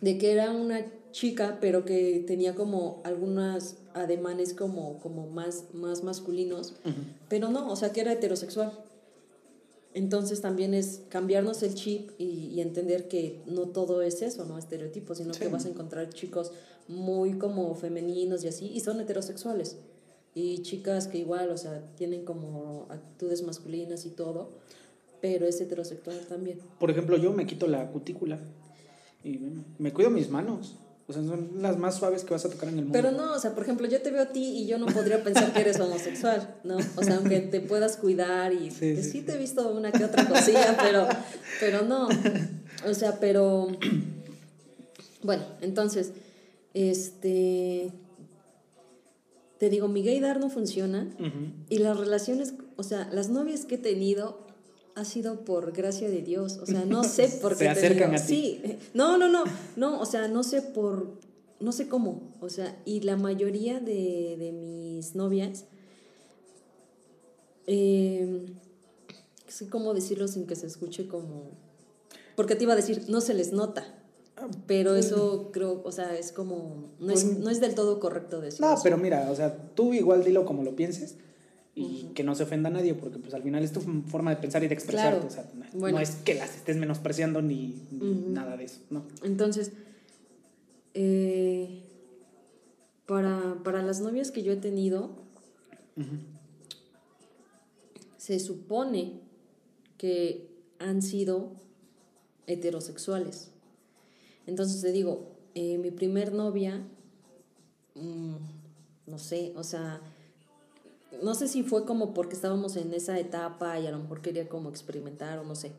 De 0.00 0.18
que 0.18 0.32
era 0.32 0.50
una 0.52 0.86
chica, 1.10 1.58
pero 1.60 1.84
que 1.84 2.22
tenía 2.26 2.54
como 2.54 3.00
algunos 3.04 3.76
ademanes 3.94 4.54
como, 4.54 4.98
como 5.00 5.26
más, 5.28 5.64
más 5.72 6.02
masculinos. 6.04 6.74
Pero 7.28 7.48
no, 7.50 7.70
o 7.72 7.76
sea, 7.76 7.92
que 7.92 8.00
era 8.02 8.12
heterosexual. 8.12 8.72
Entonces 9.94 10.40
también 10.40 10.74
es 10.74 11.00
cambiarnos 11.08 11.62
el 11.62 11.74
chip 11.74 12.10
y, 12.18 12.50
y 12.54 12.60
entender 12.60 13.08
que 13.08 13.40
no 13.46 13.62
todo 13.68 14.02
es 14.02 14.22
eso, 14.22 14.44
no 14.44 14.58
estereotipos, 14.58 15.18
sino 15.18 15.34
Sí. 15.34 15.40
que 15.40 15.48
vas 15.48 15.64
a 15.64 15.68
encontrar 15.70 16.10
chicos 16.10 16.52
muy 16.86 17.38
como 17.38 17.74
femeninos 17.74 18.44
y 18.44 18.48
así, 18.48 18.66
y 18.66 18.80
son 18.80 19.00
heterosexuales. 19.00 19.76
Y 20.34 20.58
chicas 20.62 21.08
que 21.08 21.18
igual, 21.18 21.50
o 21.50 21.56
sea, 21.56 21.82
tienen 21.96 22.24
como 22.24 22.86
actitudes 22.90 23.42
masculinas 23.42 24.04
y 24.06 24.10
todo, 24.10 24.50
pero 25.20 25.46
es 25.46 25.60
heterosexual 25.60 26.20
también. 26.28 26.60
Por 26.78 26.90
ejemplo, 26.90 27.16
yo 27.16 27.32
me 27.32 27.46
quito 27.46 27.66
la 27.66 27.90
cutícula 27.90 28.38
y 29.24 29.40
me 29.78 29.92
cuido 29.92 30.10
mis 30.10 30.30
manos. 30.30 30.76
O 31.08 31.12
sea, 31.12 31.22
son 31.22 31.62
las 31.62 31.78
más 31.78 31.96
suaves 31.96 32.22
que 32.22 32.34
vas 32.34 32.44
a 32.44 32.50
tocar 32.50 32.68
en 32.68 32.80
el 32.80 32.84
mundo. 32.84 32.92
Pero 32.92 33.10
no, 33.12 33.32
o 33.32 33.38
sea, 33.38 33.54
por 33.54 33.62
ejemplo, 33.62 33.86
yo 33.88 34.02
te 34.02 34.10
veo 34.10 34.22
a 34.22 34.26
ti 34.26 34.44
y 34.44 34.66
yo 34.66 34.76
no 34.76 34.84
podría 34.86 35.24
pensar 35.24 35.54
que 35.54 35.60
eres 35.62 35.80
homosexual, 35.80 36.56
¿no? 36.64 36.76
O 36.96 37.02
sea, 37.02 37.16
aunque 37.16 37.40
te 37.40 37.60
puedas 37.60 37.96
cuidar 37.96 38.52
y 38.52 38.70
Sí, 38.70 39.02
sí, 39.02 39.22
te 39.22 39.32
he 39.32 39.38
visto 39.38 39.70
una 39.70 39.90
que 39.90 40.04
otra 40.04 40.28
cosilla, 40.28 40.76
pero, 40.78 41.08
pero 41.60 41.82
no. 41.82 42.08
O 42.86 42.92
sea, 42.92 43.18
pero 43.20 43.68
bueno, 45.22 45.44
entonces, 45.62 46.12
este, 46.74 47.90
te 49.58 49.70
digo, 49.70 49.88
mi 49.88 50.02
gaydar 50.02 50.40
no 50.40 50.50
funciona 50.50 51.08
y 51.70 51.78
las 51.78 51.96
relaciones, 51.96 52.52
o 52.76 52.82
sea, 52.82 53.08
las 53.12 53.30
novias 53.30 53.64
que 53.64 53.76
he 53.76 53.78
tenido 53.78 54.46
ha 54.98 55.04
sido 55.04 55.44
por 55.44 55.72
gracia 55.72 56.10
de 56.10 56.22
Dios, 56.22 56.58
o 56.60 56.66
sea, 56.66 56.84
no 56.84 57.04
sé 57.04 57.28
por 57.40 57.52
Se 57.56 57.60
qué 57.60 57.64
he 57.66 57.68
acercan 57.68 58.14
a 58.14 58.18
ti. 58.18 58.22
Sí, 58.62 58.78
no, 58.94 59.16
no, 59.16 59.28
no, 59.28 59.44
no, 59.76 60.00
o 60.00 60.06
sea, 60.06 60.28
no 60.28 60.42
sé 60.42 60.60
por 60.60 61.18
no 61.60 61.72
sé 61.72 61.88
cómo, 61.88 62.32
o 62.40 62.48
sea, 62.48 62.80
y 62.84 63.00
la 63.00 63.16
mayoría 63.16 63.80
de, 63.80 64.36
de 64.38 64.52
mis 64.52 65.14
novias, 65.14 65.64
eh, 67.66 68.46
sé 69.48 69.68
cómo 69.68 69.92
decirlo 69.92 70.28
sin 70.28 70.46
que 70.46 70.54
se 70.54 70.66
escuche 70.66 71.08
como, 71.08 71.50
porque 72.36 72.54
te 72.54 72.62
iba 72.62 72.74
a 72.74 72.76
decir, 72.76 73.04
no 73.08 73.20
se 73.20 73.34
les 73.34 73.52
nota, 73.52 73.84
pero 74.66 74.94
eso 74.94 75.50
creo, 75.52 75.82
o 75.84 75.90
sea, 75.90 76.16
es 76.16 76.30
como, 76.30 76.92
no 77.00 77.12
es, 77.12 77.24
Pues 77.24 77.38
no 77.38 77.50
es 77.50 77.60
del 77.60 77.74
todo 77.74 77.98
correcto 77.98 78.40
decirlo. 78.40 78.68
No, 78.68 78.80
pero 78.82 78.96
mira, 78.96 79.28
o 79.30 79.34
sea, 79.34 79.56
tú 79.74 79.92
igual 79.92 80.22
dilo 80.22 80.44
como 80.44 80.62
lo 80.62 80.76
pienses 80.76 81.16
y 81.78 82.10
que 82.14 82.24
no 82.24 82.34
se 82.34 82.42
ofenda 82.42 82.68
a 82.68 82.72
nadie, 82.72 82.94
porque 82.94 83.18
pues 83.18 83.32
al 83.34 83.42
final 83.42 83.62
es 83.62 83.72
tu 83.72 83.80
forma 83.80 84.30
de 84.30 84.36
pensar 84.36 84.64
y 84.64 84.68
de 84.68 84.74
expresarte, 84.74 85.20
Claro. 85.20 85.26
o 85.28 85.30
sea, 85.30 85.48
no, 85.54 85.78
Bueno. 85.78 85.98
no 85.98 86.02
es 86.02 86.16
que 86.16 86.34
las 86.34 86.56
estés 86.56 86.76
menospreciando 86.76 87.40
ni, 87.42 87.74
nada 87.92 88.56
de 88.56 88.64
eso, 88.64 88.80
¿no? 88.90 89.04
Entonces, 89.22 89.72
eh, 90.94 91.84
para, 93.06 93.56
para 93.62 93.82
las 93.82 94.00
novias 94.00 94.30
que 94.30 94.42
yo 94.42 94.52
he 94.52 94.56
tenido, 94.56 95.10
se 98.16 98.38
supone 98.40 99.20
que 99.96 100.48
han 100.78 101.02
sido 101.02 101.52
heterosexuales. 102.46 103.50
Entonces 104.46 104.80
te 104.80 104.92
digo, 104.92 105.36
eh, 105.54 105.78
mi 105.78 105.90
primer 105.90 106.32
novia, 106.32 106.82
mm, 107.94 108.34
no 109.06 109.18
sé, 109.18 109.52
o 109.56 109.62
sea, 109.64 110.00
no 111.22 111.34
sé 111.34 111.48
si 111.48 111.62
fue 111.62 111.84
como 111.84 112.12
porque 112.14 112.34
estábamos 112.34 112.76
en 112.76 112.92
esa 112.92 113.18
etapa 113.18 113.78
y 113.80 113.86
a 113.86 113.90
lo 113.90 113.98
mejor 113.98 114.20
quería 114.20 114.48
como 114.48 114.68
experimentar 114.68 115.38
o 115.38 115.44
no 115.44 115.54
sé. 115.54 115.72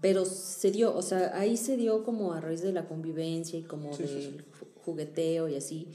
Pero 0.00 0.24
se 0.24 0.70
dio, 0.70 0.96
o 0.96 1.02
sea, 1.02 1.36
ahí 1.38 1.56
se 1.56 1.76
dio 1.76 2.04
como 2.04 2.32
a 2.32 2.40
raíz 2.40 2.62
de 2.62 2.72
la 2.72 2.86
convivencia 2.88 3.58
y 3.58 3.62
como 3.62 3.92
Sí, 3.94 4.02
del 4.04 4.22
sí. 4.22 4.36
jugueteo 4.84 5.48
y 5.48 5.56
así. 5.56 5.86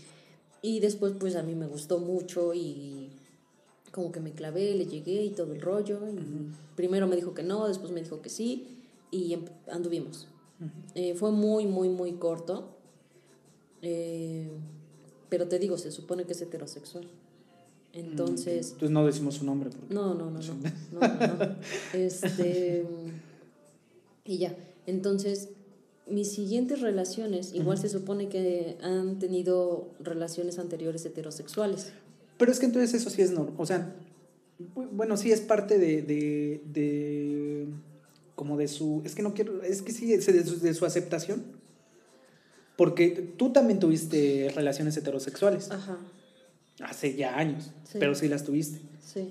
Y 0.61 0.79
después 0.79 1.13
pues 1.19 1.35
a 1.35 1.43
mí 1.43 1.55
me 1.55 1.67
gustó 1.67 1.99
mucho 1.99 2.53
y 2.53 3.09
como 3.91 4.11
que 4.11 4.19
me 4.19 4.31
clavé, 4.33 4.75
le 4.75 4.85
llegué 4.85 5.23
y 5.23 5.29
todo 5.31 5.53
el 5.53 5.61
rollo. 5.61 5.99
Y 6.09 6.51
primero 6.75 7.07
me 7.07 7.15
dijo 7.15 7.33
que 7.33 7.43
no, 7.43 7.67
después 7.67 7.91
me 7.91 8.01
dijo 8.01 8.21
que 8.21 8.29
sí 8.29 8.77
y 9.11 9.33
em- 9.33 9.45
anduvimos. 9.71 10.27
Eh, 10.95 11.13
fue 11.15 11.31
muy, 11.31 11.65
muy, 11.65 11.89
muy 11.89 12.13
corto. 12.13 12.69
Eh, 13.81 14.49
pero 15.29 15.47
te 15.47 15.59
digo, 15.59 15.77
se 15.77 15.91
supone 15.91 16.25
que 16.25 16.33
es 16.33 16.41
heterosexual. 16.41 17.07
Entonces... 17.99 18.67
Entonces 18.73 18.91
no 18.91 19.05
decimos 19.05 19.35
su 19.35 19.45
nombre. 19.45 19.69
Porque... 19.69 19.93
No, 19.93 20.13
no, 20.13 20.29
no, 20.31 20.39
no. 20.39 20.99
no. 20.99 21.55
Este. 21.93 22.85
Y 24.25 24.37
ya. 24.37 24.55
Entonces, 24.85 25.49
mis 26.09 26.31
siguientes 26.31 26.81
relaciones, 26.81 27.53
igual 27.53 27.77
se 27.77 27.89
supone 27.89 28.29
que 28.29 28.77
han 28.81 29.19
tenido 29.19 29.87
relaciones 29.99 30.59
anteriores 30.59 31.05
heterosexuales. 31.05 31.91
Pero 32.37 32.51
es 32.51 32.59
que 32.59 32.65
entonces 32.67 32.93
eso 32.93 33.09
sí 33.09 33.21
es 33.21 33.31
normal. 33.31 33.55
O 33.57 33.65
sea, 33.65 33.95
bu- 34.75 34.87
bueno, 34.91 35.17
sí 35.17 35.31
es 35.31 35.41
parte 35.41 35.77
de, 35.79 36.01
de, 36.03 36.61
de- 36.71 37.67
como 38.35 38.57
de 38.57 38.67
su, 38.67 39.01
es 39.03 39.15
que 39.15 39.23
no 39.23 39.33
quiero, 39.33 39.63
es 39.63 39.81
que 39.81 39.91
sí, 39.91 40.13
es 40.13 40.25
de 40.27 40.45
su, 40.45 40.59
de 40.59 40.73
su 40.73 40.85
aceptación. 40.85 41.43
Porque 42.77 43.33
tú 43.37 43.51
también 43.51 43.79
tuviste 43.79 44.51
relaciones 44.55 44.95
heterosexuales 44.97 45.71
Ajá, 45.71 45.97
hace 46.83 47.15
ya 47.15 47.37
años, 47.37 47.71
Sí. 47.83 47.97
pero 47.99 48.15
sí 48.15 48.27
las 48.27 48.43
tuviste. 48.43 48.79
sí. 49.01 49.29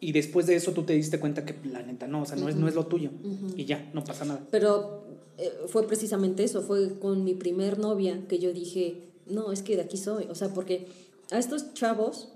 Y 0.00 0.10
después 0.10 0.46
de 0.48 0.56
eso 0.56 0.72
tú 0.72 0.82
te 0.82 0.94
diste 0.94 1.20
cuenta 1.20 1.44
que 1.44 1.54
la 1.68 1.80
neta 1.80 2.08
no, 2.08 2.22
o 2.22 2.26
sea, 2.26 2.36
no, 2.36 2.48
es, 2.48 2.56
no 2.56 2.66
es 2.66 2.74
lo 2.74 2.86
tuyo. 2.86 3.10
Y 3.56 3.66
ya, 3.66 3.88
no 3.94 4.02
pasa 4.02 4.24
nada. 4.24 4.44
Pero 4.50 5.04
eh, 5.38 5.52
fue 5.68 5.86
precisamente 5.86 6.42
eso, 6.42 6.60
fue 6.62 6.98
con 6.98 7.22
mi 7.22 7.34
primer 7.34 7.78
novia 7.78 8.20
que 8.28 8.40
yo 8.40 8.52
dije, 8.52 8.96
no, 9.26 9.52
es 9.52 9.62
que 9.62 9.76
de 9.76 9.82
aquí 9.82 9.96
soy. 9.96 10.24
O 10.28 10.34
sea, 10.34 10.48
porque 10.48 10.88
a 11.30 11.38
estos 11.38 11.72
chavos, 11.74 12.30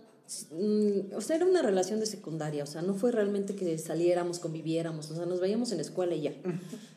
mm, 0.52 1.16
o 1.16 1.20
sea, 1.20 1.34
era 1.34 1.44
una 1.44 1.60
relación 1.60 1.98
de 1.98 2.06
secundaria, 2.06 2.62
o 2.62 2.66
sea, 2.68 2.82
no 2.82 2.94
fue 2.94 3.10
realmente 3.10 3.56
que 3.56 3.76
saliéramos, 3.78 4.38
conviviéramos, 4.38 5.10
o 5.10 5.16
sea, 5.16 5.26
nos 5.26 5.40
veíamos 5.40 5.72
en 5.72 5.78
la 5.78 5.82
escuela 5.82 6.14
y 6.14 6.20
ya. 6.22 6.34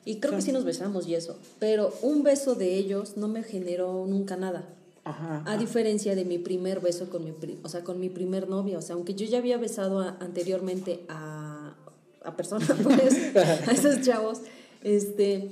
Y 0.06 0.18
creo 0.20 0.36
que 0.36 0.44
sí 0.44 0.52
nos 0.52 0.66
besamos 0.66 1.08
y 1.08 1.16
eso, 1.16 1.40
pero 1.58 1.92
un 2.04 2.22
beso 2.22 2.54
de 2.54 2.76
ellos 2.76 3.18
no 3.18 3.28
me 3.28 3.42
generó 3.42 4.06
nunca 4.06 4.38
nada. 4.38 4.70
Ajá. 5.10 5.44
A 5.46 5.58
diferencia 5.58 6.16
de 6.16 6.24
mi 6.26 6.38
primer 6.38 6.80
beso 6.82 7.10
con 7.10 7.24
mi, 7.24 7.32
pri- 7.32 7.60
o 7.64 7.70
sea, 7.70 7.84
con 7.84 8.00
mi 8.00 8.10
primer 8.10 8.48
novia, 8.50 8.78
o 8.78 8.82
sea, 8.82 8.96
aunque 8.96 9.16
yo 9.16 9.26
ya 9.26 9.38
había 9.40 9.58
besado 9.58 10.00
a- 10.00 10.18
anteriormente 10.20 11.06
a, 11.10 11.76
a 12.24 12.36
personas, 12.36 12.70
pues, 12.84 13.36
a 13.36 13.72
esos 13.72 14.02
chavos, 14.02 14.40
este, 14.84 15.50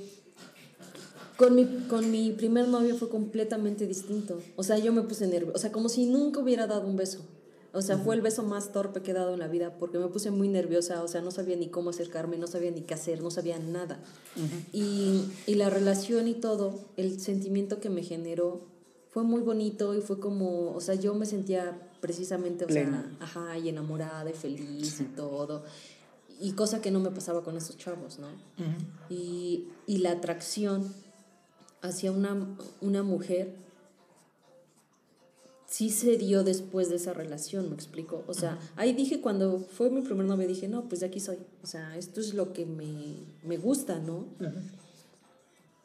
con 1.36 1.54
mi, 1.54 1.64
con 1.88 2.10
mi 2.10 2.32
primer 2.32 2.68
novio 2.68 2.96
fue 2.96 3.08
completamente 3.08 3.86
distinto. 3.86 4.38
O 4.56 4.62
sea, 4.62 4.78
yo 4.78 4.92
me 4.92 5.02
puse 5.02 5.26
nerviosa, 5.26 5.56
o 5.56 5.58
sea, 5.60 5.72
como 5.72 5.88
si 5.88 6.06
nunca 6.06 6.40
hubiera 6.40 6.66
dado 6.66 6.86
un 6.86 6.96
beso. 6.96 7.20
O 7.72 7.82
sea, 7.82 7.98
fue 7.98 8.14
el 8.14 8.22
beso 8.22 8.42
más 8.42 8.72
torpe 8.72 9.02
que 9.02 9.10
he 9.10 9.14
dado 9.14 9.34
en 9.34 9.40
la 9.40 9.46
vida 9.46 9.76
porque 9.78 9.98
me 9.98 10.08
puse 10.08 10.30
muy 10.30 10.48
nerviosa, 10.48 11.02
o 11.02 11.06
sea, 11.08 11.20
no 11.20 11.30
sabía 11.30 11.54
ni 11.54 11.68
cómo 11.68 11.90
acercarme, 11.90 12.38
no 12.38 12.46
sabía 12.46 12.70
ni 12.70 12.80
qué 12.80 12.94
hacer, 12.94 13.22
no 13.22 13.30
sabía 13.30 13.58
nada. 13.58 14.00
y, 14.72 15.24
y 15.46 15.54
la 15.54 15.68
relación 15.68 16.28
y 16.28 16.34
todo, 16.34 16.74
el 16.96 17.20
sentimiento 17.20 17.78
que 17.78 17.90
me 17.90 18.02
generó 18.02 18.62
fue 19.10 19.22
muy 19.22 19.40
bonito 19.42 19.94
y 19.94 20.00
fue 20.00 20.18
como, 20.20 20.72
o 20.74 20.80
sea, 20.80 20.94
yo 20.94 21.14
me 21.14 21.26
sentía 21.26 21.78
precisamente, 22.00 22.64
o 22.64 22.68
Plena. 22.68 23.16
sea, 23.18 23.24
ajá, 23.24 23.58
y 23.58 23.68
enamorada 23.68 24.28
y 24.30 24.34
feliz 24.34 25.00
y 25.00 25.04
todo. 25.04 25.64
Y 26.40 26.52
cosa 26.52 26.80
que 26.80 26.90
no 26.90 27.00
me 27.00 27.10
pasaba 27.10 27.42
con 27.42 27.56
esos 27.56 27.76
chavos, 27.76 28.18
¿no? 28.18 28.28
y, 29.08 29.68
y 29.86 29.98
la 29.98 30.12
atracción 30.12 30.92
hacia 31.82 32.12
una, 32.12 32.56
una 32.80 33.02
mujer 33.02 33.54
sí 35.66 35.90
se 35.90 36.16
dio 36.16 36.44
después 36.44 36.88
de 36.88 36.96
esa 36.96 37.12
relación, 37.12 37.68
me 37.68 37.74
explico. 37.74 38.24
O 38.26 38.34
sea, 38.34 38.58
ahí 38.76 38.92
dije, 38.94 39.20
cuando 39.20 39.58
fue 39.60 39.90
mi 39.90 40.00
primer 40.00 40.26
novio, 40.26 40.48
dije, 40.48 40.66
no, 40.68 40.88
pues 40.88 41.00
de 41.00 41.06
aquí 41.06 41.20
soy. 41.20 41.38
O 41.62 41.66
sea, 41.66 41.96
esto 41.96 42.20
es 42.20 42.34
lo 42.34 42.52
que 42.52 42.64
me, 42.66 43.16
me 43.44 43.58
gusta, 43.58 43.98
¿no? 43.98 44.26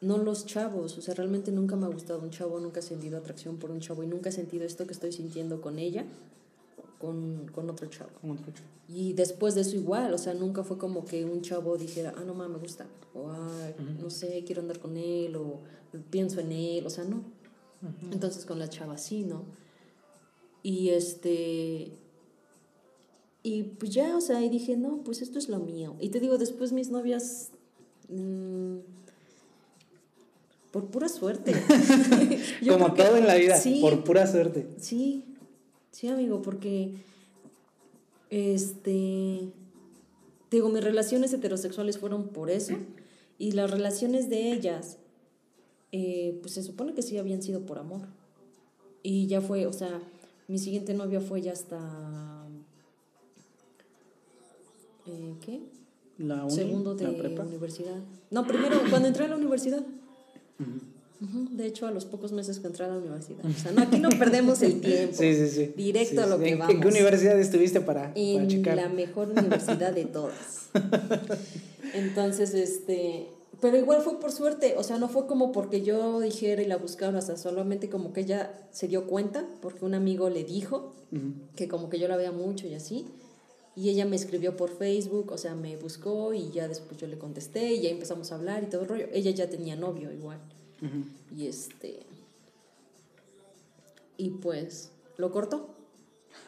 No 0.04 0.18
los 0.18 0.46
chavos, 0.46 0.98
o 0.98 1.02
sea, 1.02 1.14
realmente 1.14 1.50
nunca 1.50 1.76
me 1.76 1.86
ha 1.86 1.88
gustado 1.88 2.20
un 2.20 2.30
chavo, 2.30 2.60
nunca 2.60 2.80
he 2.80 2.82
sentido 2.82 3.18
atracción 3.18 3.56
por 3.56 3.70
un 3.70 3.80
chavo 3.80 4.02
y 4.02 4.06
nunca 4.06 4.28
he 4.28 4.32
sentido 4.32 4.64
esto 4.64 4.86
que 4.86 4.92
estoy 4.92 5.12
sintiendo 5.12 5.60
con 5.60 5.78
ella, 5.78 6.04
con, 6.98 7.50
con 7.54 7.70
otro 7.70 7.88
chavo. 7.88 8.10
Con 8.20 8.32
otro 8.32 8.52
chico. 8.52 8.68
Y 8.88 9.14
después 9.14 9.54
de 9.54 9.62
eso 9.62 9.76
igual, 9.76 10.12
o 10.12 10.18
sea, 10.18 10.34
nunca 10.34 10.62
fue 10.62 10.76
como 10.76 11.04
que 11.04 11.24
un 11.24 11.40
chavo 11.40 11.76
dijera, 11.78 12.12
ah, 12.16 12.24
no 12.24 12.34
mames, 12.34 12.56
me 12.56 12.58
gusta, 12.58 12.86
o 13.14 13.30
ah, 13.30 13.70
no 14.00 14.10
sé, 14.10 14.44
quiero 14.46 14.60
andar 14.60 14.78
con 14.78 14.96
él, 14.96 15.36
o 15.36 15.60
pienso 16.10 16.40
en 16.40 16.52
él, 16.52 16.86
o 16.86 16.90
sea, 16.90 17.04
no. 17.04 17.22
Entonces 18.10 18.44
con 18.44 18.58
la 18.58 18.68
chava 18.68 18.98
sí, 18.98 19.24
¿no? 19.24 19.44
Y 20.62 20.90
este. 20.90 21.92
Y 23.42 23.62
pues 23.64 23.92
ya, 23.92 24.16
o 24.16 24.22
sea, 24.22 24.42
y 24.42 24.48
dije, 24.48 24.76
no, 24.76 25.02
pues 25.04 25.20
esto 25.20 25.38
es 25.38 25.50
lo 25.50 25.58
mío. 25.58 25.96
Y 26.00 26.08
te 26.08 26.20
digo, 26.20 26.38
después 26.38 26.72
mis 26.72 26.90
novias. 26.90 27.50
mm, 28.08 28.78
por 30.74 30.86
pura 30.86 31.08
suerte. 31.08 31.52
Como 32.68 32.94
que- 32.94 33.02
todo 33.04 33.16
en 33.16 33.28
la 33.28 33.36
vida, 33.36 33.56
Sí, 33.56 33.78
por 33.80 34.02
pura 34.02 34.26
suerte. 34.26 34.66
Sí, 34.76 35.22
sí, 35.92 36.08
amigo, 36.08 36.42
porque 36.42 36.96
este 38.28 39.52
te 40.48 40.56
digo, 40.56 40.68
mis 40.70 40.82
relaciones 40.82 41.32
heterosexuales 41.32 41.98
fueron 41.98 42.26
por 42.26 42.50
eso 42.50 42.74
y 43.38 43.52
las 43.52 43.70
relaciones 43.70 44.28
de 44.28 44.50
ellas, 44.52 44.98
eh, 45.92 46.38
pues 46.42 46.54
se 46.54 46.64
supone 46.64 46.92
que 46.92 47.02
sí 47.02 47.18
habían 47.18 47.40
sido 47.40 47.60
por 47.66 47.78
amor. 47.78 48.00
Y 49.04 49.28
ya 49.28 49.40
fue, 49.40 49.66
o 49.66 49.72
sea, 49.72 50.00
mi 50.48 50.58
siguiente 50.58 50.92
novia 50.94 51.20
fue 51.20 51.40
ya 51.40 51.52
hasta, 51.52 51.78
eh, 55.06 55.34
¿qué? 55.44 55.60
La 56.18 56.44
uni, 56.44 56.52
Segundo 56.54 56.94
de 56.96 57.04
la 57.04 57.16
prepa. 57.18 57.42
universidad. 57.44 57.96
No, 58.32 58.44
primero, 58.46 58.80
cuando 58.90 59.06
entré 59.08 59.26
a 59.26 59.28
la 59.28 59.36
universidad. 59.36 59.84
De 61.52 61.66
hecho, 61.66 61.86
a 61.86 61.90
los 61.90 62.04
pocos 62.04 62.32
meses 62.32 62.58
que 62.58 62.66
entré 62.66 62.84
a 62.84 62.88
la 62.88 62.98
universidad. 62.98 63.44
O 63.46 63.52
sea, 63.52 63.72
no, 63.72 63.82
aquí 63.86 63.98
no 63.98 64.10
perdemos 64.10 64.60
el 64.62 64.80
tiempo. 64.80 65.14
Sí, 65.16 65.34
sí, 65.34 65.48
sí. 65.48 65.72
Directo 65.76 66.22
a 66.22 66.26
lo 66.26 66.38
que 66.38 66.50
¿En- 66.50 66.58
vamos. 66.58 66.74
¿En 66.74 66.80
qué 66.80 66.88
universidad 66.88 67.38
estuviste 67.38 67.80
para, 67.80 68.08
para 68.08 68.12
En 68.20 68.48
checar? 68.48 68.76
la 68.76 68.88
mejor 68.88 69.28
universidad 69.30 69.92
de 69.92 70.04
todas. 70.04 70.68
Entonces, 71.94 72.54
este. 72.54 73.28
Pero 73.60 73.78
igual 73.78 74.02
fue 74.02 74.20
por 74.20 74.30
suerte, 74.32 74.74
o 74.76 74.82
sea, 74.82 74.98
no 74.98 75.08
fue 75.08 75.26
como 75.26 75.50
porque 75.52 75.80
yo 75.82 76.20
dijera 76.20 76.60
y 76.60 76.66
la 76.66 76.76
buscara, 76.76 77.18
o 77.18 77.22
sea, 77.22 77.36
solamente 77.38 77.88
como 77.88 78.12
que 78.12 78.20
ella 78.22 78.52
se 78.72 78.88
dio 78.88 79.06
cuenta, 79.06 79.46
porque 79.62 79.84
un 79.86 79.94
amigo 79.94 80.28
le 80.28 80.44
dijo 80.44 80.92
que 81.56 81.68
como 81.68 81.88
que 81.88 81.98
yo 81.98 82.06
la 82.08 82.16
veía 82.16 82.32
mucho 82.32 82.66
y 82.66 82.74
así. 82.74 83.06
Y 83.76 83.88
ella 83.88 84.06
me 84.06 84.16
escribió 84.16 84.56
por 84.56 84.70
Facebook, 84.70 85.32
o 85.32 85.38
sea, 85.38 85.54
me 85.54 85.76
buscó 85.76 86.32
y 86.32 86.50
ya 86.50 86.68
después 86.68 86.96
yo 86.96 87.06
le 87.06 87.18
contesté 87.18 87.74
y 87.74 87.82
ya 87.82 87.88
empezamos 87.90 88.30
a 88.30 88.36
hablar 88.36 88.62
y 88.62 88.66
todo 88.66 88.82
el 88.82 88.88
rollo. 88.88 89.06
Ella 89.12 89.32
ya 89.32 89.48
tenía 89.48 89.74
novio 89.74 90.12
igual. 90.12 90.38
Y 91.34 91.46
este. 91.46 92.00
Y 94.16 94.30
pues 94.30 94.90
lo 95.16 95.32
cortó. 95.32 95.74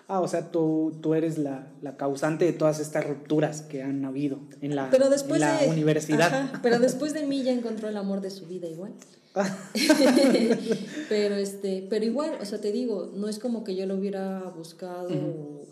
Ah, 0.08 0.20
o 0.20 0.28
sea, 0.28 0.52
tú, 0.52 0.96
tú 1.00 1.14
eres 1.14 1.36
la, 1.36 1.66
la 1.82 1.96
causante 1.96 2.44
de 2.44 2.52
todas 2.52 2.78
estas 2.78 3.06
rupturas 3.06 3.62
que 3.62 3.82
han 3.82 4.04
habido 4.04 4.38
en 4.60 4.76
la, 4.76 4.88
Pero 4.90 5.10
después 5.10 5.42
en 5.42 5.48
la 5.48 5.58
de. 5.58 5.68
universidad. 5.68 6.32
Ajá, 6.32 6.60
pero 6.62 6.78
después 6.78 7.12
de 7.12 7.26
mí 7.26 7.42
ya 7.42 7.52
encontró 7.52 7.88
el 7.88 7.96
amor 7.96 8.20
de 8.20 8.30
su 8.30 8.46
vida 8.46 8.68
igual. 8.68 8.92
pero 11.08 11.34
este, 11.34 11.86
pero 11.90 12.04
igual, 12.04 12.38
o 12.40 12.44
sea, 12.44 12.60
te 12.60 12.72
digo, 12.72 13.12
no 13.14 13.28
es 13.28 13.38
como 13.38 13.64
que 13.64 13.74
yo 13.74 13.84
lo 13.86 13.96
hubiera 13.96 14.40
buscado 14.56 15.08
o, 15.08 15.64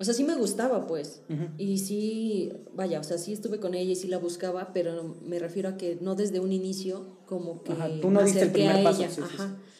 o 0.00 0.04
sea, 0.04 0.14
sí 0.14 0.24
me 0.24 0.34
gustaba, 0.34 0.86
pues. 0.86 1.20
Y 1.58 1.76
sí, 1.76 2.50
vaya, 2.74 3.00
o 3.00 3.04
sea, 3.04 3.18
sí 3.18 3.34
estuve 3.34 3.60
con 3.60 3.74
ella 3.74 3.92
y 3.92 3.96
sí 3.96 4.08
la 4.08 4.16
buscaba, 4.16 4.72
pero 4.72 5.14
me 5.26 5.38
refiero 5.38 5.68
a 5.68 5.76
que 5.76 5.98
no 6.00 6.14
desde 6.14 6.40
un 6.40 6.52
inicio, 6.52 7.06
como 7.26 7.62
que 7.62 7.72
Ajá, 7.72 7.90
tú 8.00 8.10
no 8.10 8.22
diste 8.22 8.40
el 8.40 8.50
primer 8.50 8.82
paso. 8.82 9.04
Sí, 9.10 9.20
Ajá. 9.22 9.48
Sí, 9.58 9.72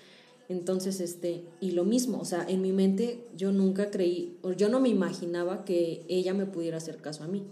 Entonces, 0.51 1.01
este, 1.01 1.47
y 1.63 1.71
lo 1.71 1.85
mismo, 1.87 2.21
o 2.21 2.27
sea, 2.27 2.45
en 2.47 2.61
mi 2.61 2.71
mente 2.71 3.25
yo 3.35 3.51
nunca 3.51 3.91
creí, 3.91 4.37
o 4.43 4.53
yo 4.53 4.69
no 4.69 4.79
me 4.79 4.91
imaginaba 4.91 5.65
que 5.65 6.05
ella 6.07 6.35
me 6.35 6.45
pudiera 6.45 6.77
hacer 6.77 6.99
caso 6.99 7.25
a 7.25 7.27
mí. 7.27 7.43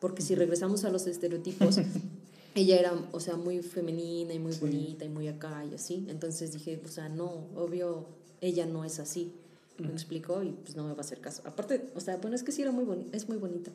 Porque 0.00 0.22
si 0.22 0.34
regresamos 0.34 0.84
a 0.86 0.90
los 0.90 1.06
estereotipos, 1.06 1.76
ella 2.54 2.78
era, 2.78 2.94
o 3.12 3.20
sea, 3.20 3.36
muy 3.36 3.60
femenina 3.60 4.32
y 4.32 4.38
muy 4.38 4.54
bonita 4.54 5.04
y 5.04 5.10
muy 5.10 5.28
acá 5.28 5.62
y 5.70 5.74
así. 5.74 6.06
Entonces 6.08 6.54
dije, 6.54 6.80
o 6.82 6.88
sea, 6.88 7.10
no, 7.10 7.48
obvio, 7.54 8.06
ella 8.40 8.64
no 8.64 8.82
es 8.86 8.98
así. 8.98 9.34
Me 9.78 9.92
explicó 9.92 10.42
y 10.42 10.50
pues 10.50 10.76
no 10.76 10.84
me 10.84 10.92
va 10.92 10.98
a 10.98 11.00
hacer 11.00 11.20
caso. 11.20 11.42
Aparte, 11.44 11.90
o 11.94 12.00
sea, 12.00 12.16
bueno, 12.18 12.36
es 12.36 12.42
que 12.42 12.52
sí 12.52 12.62
era 12.62 12.70
muy 12.70 12.84
bonita, 12.84 13.16
es 13.16 13.28
muy 13.28 13.38
bonita. 13.38 13.72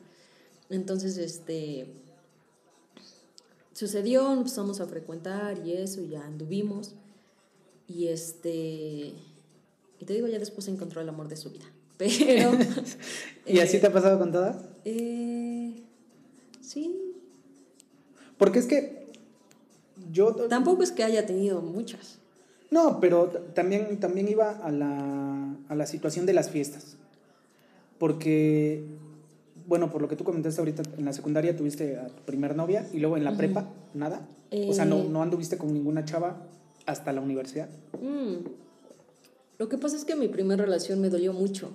Entonces, 0.70 1.18
este, 1.18 1.86
sucedió, 3.74 4.32
empezamos 4.32 4.80
a 4.80 4.86
frecuentar 4.86 5.66
y 5.66 5.72
eso, 5.72 6.00
y 6.00 6.08
ya 6.08 6.24
anduvimos. 6.24 6.94
Y 7.86 8.06
este, 8.06 9.12
y 10.00 10.04
te 10.06 10.14
digo, 10.14 10.26
ya 10.26 10.38
después 10.38 10.66
encontró 10.68 11.00
el 11.02 11.08
amor 11.08 11.28
de 11.28 11.36
su 11.36 11.50
vida. 11.50 11.66
Pero... 11.98 12.52
¿Y 13.46 13.58
así 13.58 13.78
te 13.78 13.86
ha 13.86 13.92
pasado 13.92 14.18
con 14.18 14.32
todas? 14.32 14.56
Eh, 14.84 15.74
sí. 16.60 17.14
Porque 18.38 18.58
es 18.58 18.66
que 18.66 19.12
yo... 20.10 20.34
Tampoco 20.48 20.82
es 20.82 20.92
que 20.92 21.04
haya 21.04 21.26
tenido 21.26 21.60
muchas. 21.60 22.19
No, 22.70 23.00
pero 23.00 23.26
también, 23.54 23.98
también 23.98 24.28
iba 24.28 24.50
a 24.50 24.70
la, 24.70 25.54
a 25.68 25.74
la 25.74 25.86
situación 25.86 26.26
de 26.26 26.32
las 26.34 26.50
fiestas. 26.50 26.96
Porque, 27.98 28.84
bueno, 29.66 29.90
por 29.90 30.00
lo 30.02 30.08
que 30.08 30.16
tú 30.16 30.24
comentaste 30.24 30.60
ahorita, 30.60 30.82
en 30.96 31.04
la 31.04 31.12
secundaria 31.12 31.56
tuviste 31.56 31.96
a 31.98 32.06
tu 32.06 32.22
primer 32.22 32.56
novia 32.56 32.88
y 32.92 32.98
luego 33.00 33.16
en 33.16 33.24
la 33.24 33.36
prepa, 33.36 33.66
nada. 33.94 34.26
O 34.68 34.72
sea, 34.72 34.84
no, 34.84 34.98
Eh. 34.98 35.06
no 35.10 35.22
anduviste 35.22 35.58
con 35.58 35.72
ninguna 35.72 36.04
chava 36.04 36.36
hasta 36.86 37.12
la 37.12 37.20
universidad. 37.20 37.68
Mm. 38.00 38.46
Lo 39.58 39.68
que 39.68 39.76
pasa 39.76 39.96
es 39.96 40.04
que 40.04 40.16
mi 40.16 40.28
primera 40.28 40.64
relación 40.64 41.00
me 41.00 41.10
dolió 41.10 41.32
mucho. 41.32 41.70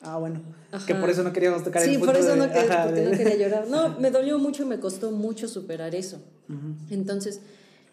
Ah, 0.00 0.16
bueno. 0.18 0.40
Ajá. 0.72 0.86
Que 0.86 0.94
por 0.94 1.10
eso 1.10 1.22
no 1.22 1.32
queríamos 1.32 1.62
tocar 1.64 1.82
Sí, 1.82 1.94
el 1.94 2.00
por 2.00 2.16
eso 2.16 2.30
de- 2.30 2.36
no, 2.36 2.46
quería, 2.46 2.62
ajá, 2.62 2.84
porque 2.84 3.00
de- 3.00 3.10
no 3.10 3.16
quería 3.18 3.36
llorar. 3.36 3.68
No, 3.68 3.88
me 4.00 4.10
dolió 4.10 4.38
mucho 4.38 4.62
y 4.62 4.66
me 4.66 4.80
costó 4.80 5.10
mucho 5.10 5.48
superar 5.48 5.94
eso. 5.94 6.20
Entonces, 6.88 7.40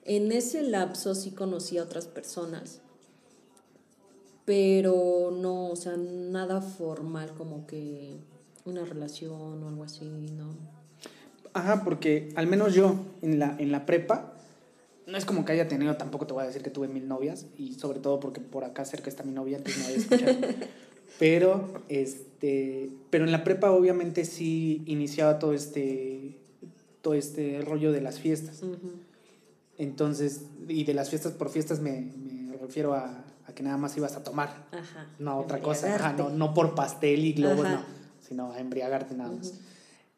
en 0.05 0.31
ese 0.31 0.61
lapso 0.61 1.15
sí 1.15 1.31
conocí 1.31 1.77
a 1.77 1.83
otras 1.83 2.05
personas, 2.05 2.81
pero 4.45 5.35
no, 5.35 5.69
o 5.69 5.75
sea, 5.75 5.97
nada 5.97 6.61
formal 6.61 7.33
como 7.35 7.65
que 7.65 8.15
una 8.65 8.85
relación 8.85 9.63
o 9.63 9.67
algo 9.67 9.83
así, 9.83 10.05
¿no? 10.05 10.55
Ajá, 11.53 11.83
porque 11.83 12.29
al 12.35 12.47
menos 12.47 12.75
yo 12.75 12.95
en 13.21 13.39
la, 13.39 13.55
en 13.57 13.71
la 13.71 13.85
prepa, 13.87 14.33
no 15.07 15.17
es 15.17 15.25
como 15.25 15.45
que 15.45 15.53
haya 15.53 15.67
tenido, 15.67 15.95
tampoco 15.97 16.27
te 16.27 16.33
voy 16.33 16.43
a 16.43 16.47
decir 16.47 16.61
que 16.61 16.69
tuve 16.69 16.87
mil 16.87 17.07
novias, 17.07 17.47
y 17.57 17.73
sobre 17.73 17.99
todo 17.99 18.19
porque 18.19 18.41
por 18.41 18.63
acá 18.63 18.85
cerca 18.85 19.09
está 19.09 19.23
mi 19.23 19.31
novia, 19.31 19.57
entonces 19.57 19.81
no 19.81 19.87
voy 19.87 19.95
a 19.95 19.97
escuchar. 19.97 20.55
pero, 21.19 21.83
este, 21.89 22.89
pero 23.09 23.25
en 23.25 23.31
la 23.31 23.43
prepa 23.43 23.71
obviamente 23.71 24.25
sí 24.25 24.83
iniciaba 24.85 25.39
todo 25.39 25.53
este, 25.53 26.37
todo 27.01 27.15
este 27.15 27.61
rollo 27.61 27.91
de 27.91 28.01
las 28.01 28.19
fiestas. 28.19 28.61
Entonces, 29.77 30.41
y 30.67 30.83
de 30.85 30.93
las 30.93 31.09
fiestas 31.09 31.33
por 31.33 31.49
fiestas 31.49 31.79
me, 31.81 32.01
me 32.01 32.57
refiero 32.57 32.93
a, 32.93 33.23
a 33.47 33.53
que 33.53 33.61
nada 33.63 33.77
más 33.77 33.95
ibas 33.97 34.15
a 34.15 34.23
tomar, 34.23 34.65
Ajá. 34.71 35.07
no 35.19 35.31
a 35.31 35.35
otra 35.37 35.59
cosa, 35.59 35.93
ajá, 35.95 36.13
no, 36.13 36.29
no 36.29 36.53
por 36.53 36.75
pastel 36.75 37.25
y 37.25 37.33
globos, 37.33 37.67
no, 37.67 37.81
sino 38.27 38.51
a 38.53 38.59
embriagarte 38.59 39.15
nada 39.15 39.31
más. 39.31 39.47
Ujú. 39.47 39.57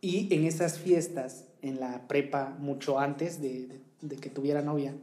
Y 0.01 0.33
en 0.33 0.45
esas 0.45 0.77
fiestas, 0.77 1.45
en 1.63 1.79
la 1.79 2.07
prepa, 2.07 2.55
mucho 2.59 2.99
antes 2.99 3.41
de, 3.41 3.67
de- 3.67 3.81
de 4.01 4.15
que 4.17 4.29
tuviera 4.29 4.61
novia, 4.61 4.93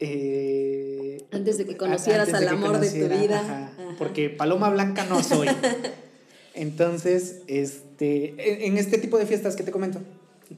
eh, 0.00 1.26
Antes 1.30 1.58
de 1.58 1.66
que 1.66 1.76
conocieras 1.76 2.28
antes 2.28 2.40
de 2.40 2.48
al 2.48 2.58
que 2.58 2.64
amor 2.64 2.80
de 2.80 2.86
tu 2.88 2.92
conociera, 2.94 3.16
vida. 3.20 3.40
ajá, 3.40 3.66
Ajá. 3.66 3.94
porque 3.98 4.30
paloma 4.30 4.70
blanca 4.70 5.04
no 5.04 5.22
soy. 5.22 5.48
Entonces, 6.54 7.42
este, 7.46 8.30
en, 8.64 8.72
en 8.72 8.78
este 8.78 8.98
tipo 8.98 9.18
de 9.18 9.26
fiestas 9.26 9.56
que 9.56 9.62
te 9.62 9.70
comento, 9.70 10.00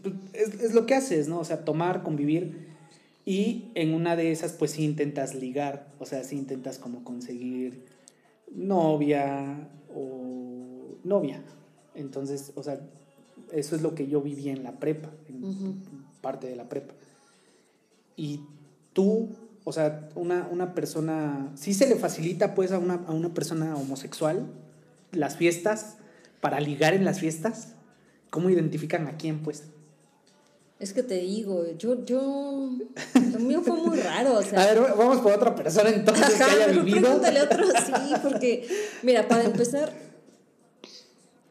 pues, 0.03 0.15
es, 0.33 0.61
es 0.61 0.75
lo 0.75 0.87
que 0.87 0.95
haces, 0.95 1.29
¿no? 1.29 1.39
O 1.41 1.45
sea, 1.45 1.65
tomar, 1.65 2.03
convivir. 2.03 2.64
Y 3.25 3.71
en 3.75 3.95
una 3.95 4.17
de 4.17 4.33
esas, 4.33 4.53
pues 4.53 4.73
sí 4.73 4.85
intentas 4.85 5.35
ligar, 5.35 5.89
o 5.99 6.07
sea, 6.07 6.25
sí 6.25 6.37
intentas 6.37 6.79
como 6.79 7.05
conseguir 7.05 7.85
novia 8.55 9.69
o 9.95 10.99
novia. 11.05 11.43
Entonces, 11.95 12.53
o 12.55 12.63
sea, 12.63 12.81
eso 13.53 13.77
es 13.77 13.83
lo 13.83 13.95
que 13.95 14.07
yo 14.09 14.21
viví 14.21 14.49
en 14.51 14.63
la 14.63 14.79
prepa, 14.79 15.11
en 15.29 15.83
parte 16.21 16.47
de 16.47 16.57
la 16.57 16.69
prepa. 16.69 16.95
Y 18.17 18.41
tú, 18.93 19.31
o 19.65 19.73
sea, 19.73 20.09
una, 20.15 20.47
una 20.51 20.75
persona, 20.75 21.51
sí 21.55 21.73
se 21.73 21.89
le 21.89 21.97
facilita 21.97 22.55
pues 22.55 22.73
a 22.73 22.79
una, 22.79 22.95
a 23.07 23.13
una 23.13 23.33
persona 23.33 23.77
homosexual 23.77 24.47
las 25.13 25.37
fiestas, 25.37 25.97
para 26.41 26.61
ligar 26.61 26.93
en 26.93 27.07
las 27.07 27.21
fiestas, 27.21 27.73
¿cómo 28.29 28.51
identifican 28.51 29.07
a 29.07 29.17
quién 29.17 29.39
pues? 29.39 29.65
Es 30.81 30.93
que 30.93 31.03
te 31.03 31.15
digo, 31.21 31.65
yo, 31.79 32.05
yo, 32.05 32.71
lo 33.33 33.39
mío 33.39 33.63
fue 33.63 33.77
muy 33.77 33.97
raro, 33.99 34.39
o 34.39 34.43
sea. 34.49 34.61
a 34.63 34.67
ver, 34.67 34.81
vamos 34.97 35.19
por 35.21 35.33
otra 35.33 35.55
persona 35.55 35.89
entonces 35.91 36.25
Ajá, 36.41 36.47
que 36.47 36.63
haya 36.63 36.67
vivido. 36.69 37.01
pregúntale 37.01 37.39
a 37.41 37.45
otro, 37.45 37.65
sí, 37.87 37.93
porque, 38.23 38.69
mira, 39.03 39.27
para 39.29 39.45
empezar, 39.45 39.93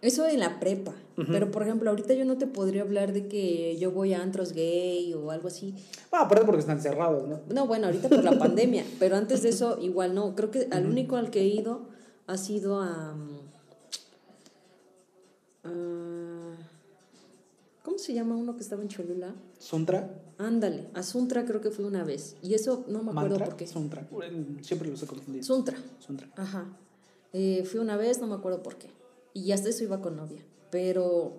eso 0.01 0.27
en 0.27 0.39
la 0.41 0.59
prepa, 0.59 0.93
pero 1.31 1.49
por 1.51 1.63
ejemplo, 1.63 1.89
ahorita 1.89 2.13
yo 2.13 2.25
no 2.25 2.37
te 2.37 2.47
podría 2.47 2.81
hablar 2.81 3.13
de 3.13 3.27
que 3.27 3.77
yo 3.77 3.91
voy 3.91 4.13
a 4.13 4.21
antros 4.21 4.51
gay 4.51 5.13
o 5.13 5.31
algo 5.31 5.47
así. 5.47 5.73
Ah, 6.11 6.23
aparte 6.23 6.43
porque 6.45 6.59
están 6.59 6.81
cerrados, 6.81 7.25
¿no? 7.27 7.39
No, 7.49 7.65
bueno, 7.67 7.85
ahorita 7.87 8.09
por 8.09 8.23
la 8.23 8.31
pandemia, 8.39 8.83
pero 8.99 9.15
antes 9.15 9.41
de 9.43 9.49
eso 9.49 9.77
igual 9.81 10.13
no, 10.13 10.35
creo 10.35 10.51
que 10.51 10.67
al 10.71 10.85
único 10.87 11.15
al 11.15 11.29
que 11.31 11.41
he 11.41 11.47
ido 11.47 11.87
ha 12.27 12.35
sido 12.37 12.81
a... 12.81 13.13
mm, 13.13 13.39
a- 15.63 15.69
¿Cómo 15.69 16.02
se 18.03 18.13
llama 18.13 18.35
uno 18.35 18.55
que 18.55 18.61
estaba 18.61 18.81
en 18.81 18.89
Cholula? 18.89 19.33
Suntra, 19.59 20.19
Ándale, 20.37 20.89
a 20.93 21.03
Suntra 21.03 21.45
creo 21.45 21.61
que 21.61 21.71
fue 21.71 21.85
una 21.85 22.03
vez. 22.03 22.35
Y 22.41 22.53
eso 22.55 22.85
no 22.87 23.01
me 23.03 23.11
acuerdo 23.11 23.37
por 23.37 23.55
qué. 23.55 23.67
Suntra. 23.67 24.07
Siempre 24.61 24.89
los 24.89 25.01
he 25.03 25.07
confundido. 25.07 25.43
Suntra. 25.43 25.77
Suntra. 25.99 26.27
Ajá. 26.35 26.65
Eh, 27.33 27.63
fui 27.65 27.79
una 27.79 27.97
vez, 27.97 28.19
no 28.19 28.27
me 28.27 28.35
acuerdo 28.35 28.61
por 28.63 28.75
qué. 28.77 28.89
Y 29.33 29.51
hasta 29.51 29.69
eso 29.69 29.83
iba 29.83 30.01
con 30.01 30.15
novia. 30.17 30.43
Pero, 30.71 31.33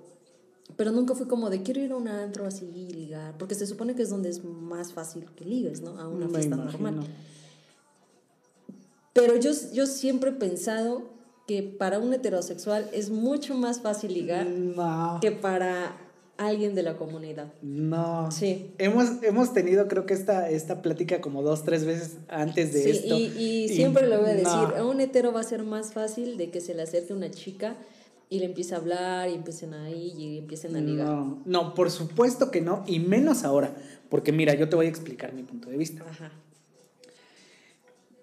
pero 0.77 0.91
nunca 0.93 1.15
fui 1.15 1.27
como 1.27 1.51
de 1.51 1.63
quiero 1.63 1.81
ir 1.81 1.93
a 1.93 1.97
un 1.97 2.09
antro 2.09 2.47
así 2.47 2.67
y 2.67 2.91
ligar. 2.93 3.37
Porque 3.37 3.55
se 3.55 3.67
supone 3.67 3.95
que 3.95 4.03
es 4.03 4.11
donde 4.11 4.29
es 4.31 4.45
más 4.45 4.93
fácil 4.93 5.27
que 5.37 5.45
ligues, 5.45 5.81
¿no? 5.83 5.99
A 5.99 6.09
una 6.09 6.27
Me 6.27 6.35
fiesta 6.35 6.55
imagino. 6.55 6.91
normal. 6.91 7.07
Pero 9.13 9.37
yo, 9.37 9.51
yo 9.73 9.87
siempre 9.87 10.31
he 10.31 10.35
pensado 10.35 11.11
que 11.47 11.63
para 11.63 11.99
un 11.99 12.13
heterosexual 12.15 12.89
es 12.93 13.11
mucho 13.11 13.55
más 13.55 13.81
fácil 13.81 14.15
ligar 14.15 14.47
No. 14.47 15.19
que 15.21 15.31
para 15.31 15.97
alguien 16.37 16.75
de 16.75 16.83
la 16.83 16.97
comunidad. 16.97 17.53
No. 17.63 18.31
Sí. 18.31 18.73
Hemos, 18.79 19.23
hemos 19.23 19.53
tenido, 19.53 19.87
creo 19.89 20.05
que 20.07 20.15
esta, 20.15 20.51
esta 20.51 20.83
plática 20.83 21.21
como 21.21 21.43
dos, 21.43 21.65
tres 21.65 21.85
veces 21.85 22.17
antes 22.29 22.73
de 22.73 22.83
Sí, 22.83 22.91
esto. 22.91 23.17
y, 23.17 23.25
y 23.39 23.69
siempre 23.69 24.09
lo 24.09 24.21
voy 24.21 24.31
a 24.31 24.35
decir, 24.35 24.47
no. 24.47 24.77
a 24.77 24.85
un 24.85 25.01
hetero 25.01 25.33
va 25.33 25.41
a 25.41 25.45
ser 25.45 25.63
más 25.63 25.93
fácil 25.93 26.37
de 26.37 26.51
que 26.51 26.61
se 26.61 26.75
le 26.75 26.83
acerque 26.83 27.13
una 27.13 27.31
chica 27.31 27.77
y 28.31 28.41
le 28.41 28.47
empiece 28.47 28.75
a 28.75 28.79
hablar 28.79 29.29
y 29.31 29.35
empiecen 29.35 29.75
ahí 29.75 30.13
y 30.17 30.39
empiecen 30.39 30.75
a 30.75 30.81
ligar. 30.81 31.07
No, 31.07 31.43
no, 31.45 31.75
por 31.75 31.91
supuesto 31.91 32.51
que 32.51 32.61
no, 32.61 32.83
y 32.87 32.99
menos 32.99 33.45
ahora, 33.45 33.75
porque 34.09 34.33
mira, 34.33 34.55
yo 34.55 34.69
te 34.69 34.75
voy 34.77 34.87
a 34.87 34.89
explicar 34.89 35.33
mi 35.35 35.43
punto 35.45 35.71
de 35.71 35.77
vista. 35.77 36.05
Ajá. 36.09 36.33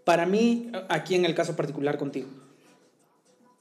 Para 0.03 0.25
mí, 0.25 0.71
aquí 0.89 1.15
en 1.15 1.25
el 1.25 1.35
caso 1.35 1.55
particular 1.55 1.97
contigo, 1.97 2.27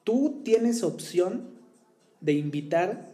tú 0.02 0.40
tienes 0.44 0.82
opción 0.82 1.50
de 2.20 2.32
invitar 2.32 3.09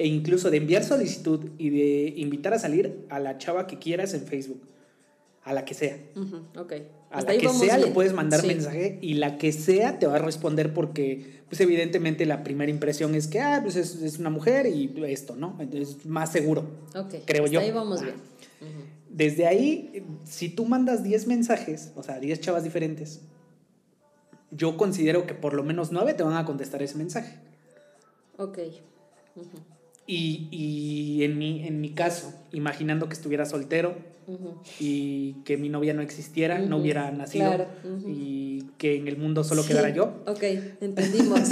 e 0.00 0.06
incluso 0.06 0.50
de 0.50 0.56
enviar 0.56 0.82
solicitud 0.82 1.50
y 1.58 1.68
de 1.68 2.14
invitar 2.16 2.54
a 2.54 2.58
salir 2.58 3.04
a 3.10 3.18
la 3.20 3.36
chava 3.36 3.66
que 3.66 3.78
quieras 3.78 4.14
en 4.14 4.22
Facebook, 4.26 4.62
a 5.44 5.52
la 5.52 5.66
que 5.66 5.74
sea. 5.74 5.98
Ok. 6.56 6.72
A 7.10 7.18
Hasta 7.18 7.32
la 7.34 7.38
que 7.38 7.48
sea 7.50 7.76
le 7.76 7.88
puedes 7.88 8.14
mandar 8.14 8.40
Sí. 8.40 8.46
mensaje 8.46 8.98
y 9.02 9.14
la 9.14 9.36
que 9.36 9.52
sea 9.52 9.98
te 9.98 10.06
va 10.06 10.14
a 10.16 10.18
responder 10.18 10.72
porque, 10.72 11.42
pues 11.48 11.60
evidentemente 11.60 12.24
la 12.24 12.42
primera 12.42 12.70
impresión 12.70 13.14
es 13.14 13.26
que, 13.26 13.40
ah, 13.40 13.60
pues 13.62 13.76
es, 13.76 13.96
es 14.02 14.18
una 14.18 14.30
mujer 14.30 14.66
y 14.66 14.90
esto, 15.06 15.36
¿no? 15.36 15.58
Es 15.72 16.06
más 16.06 16.32
seguro. 16.32 16.62
Ok. 16.96 17.16
creo 17.26 17.44
hasta 17.44 17.52
yo. 17.54 17.60
ahí 17.60 17.70
vamos 17.70 18.00
Ah. 18.00 18.04
bien. 18.04 18.16
Desde 19.10 19.46
ahí, 19.46 20.02
si 20.24 20.48
tú 20.48 20.64
mandas 20.64 21.02
10 21.02 21.26
mensajes, 21.26 21.92
o 21.96 22.02
sea, 22.02 22.20
10 22.20 22.40
chavas 22.40 22.64
diferentes, 22.64 23.20
yo 24.50 24.76
considero 24.78 25.26
que 25.26 25.34
por 25.34 25.52
lo 25.52 25.62
menos 25.62 25.92
9 25.92 26.14
te 26.14 26.22
van 26.22 26.36
a 26.36 26.44
contestar 26.46 26.82
ese 26.82 26.96
mensaje. 26.96 27.34
Ok. 28.38 28.58
Ujú. 29.36 29.48
Y, 30.12 30.48
y 30.50 31.22
en, 31.22 31.38
mi, 31.38 31.64
en 31.68 31.80
mi 31.80 31.90
caso, 31.90 32.34
imaginando 32.50 33.08
que 33.08 33.14
estuviera 33.14 33.46
soltero 33.46 33.94
y 34.80 35.34
que 35.44 35.56
mi 35.56 35.68
novia 35.68 35.94
no 35.94 36.02
existiera, 36.02 36.58
no 36.58 36.78
hubiera 36.78 37.12
nacido 37.12 37.46
Claro, 37.46 37.66
y 38.08 38.64
que 38.76 38.96
en 38.96 39.06
el 39.06 39.16
mundo 39.16 39.44
solo 39.44 39.64
quedara 39.64 39.90
yo. 39.90 40.22
Ok, 40.26 40.42
entendimos. 40.80 41.40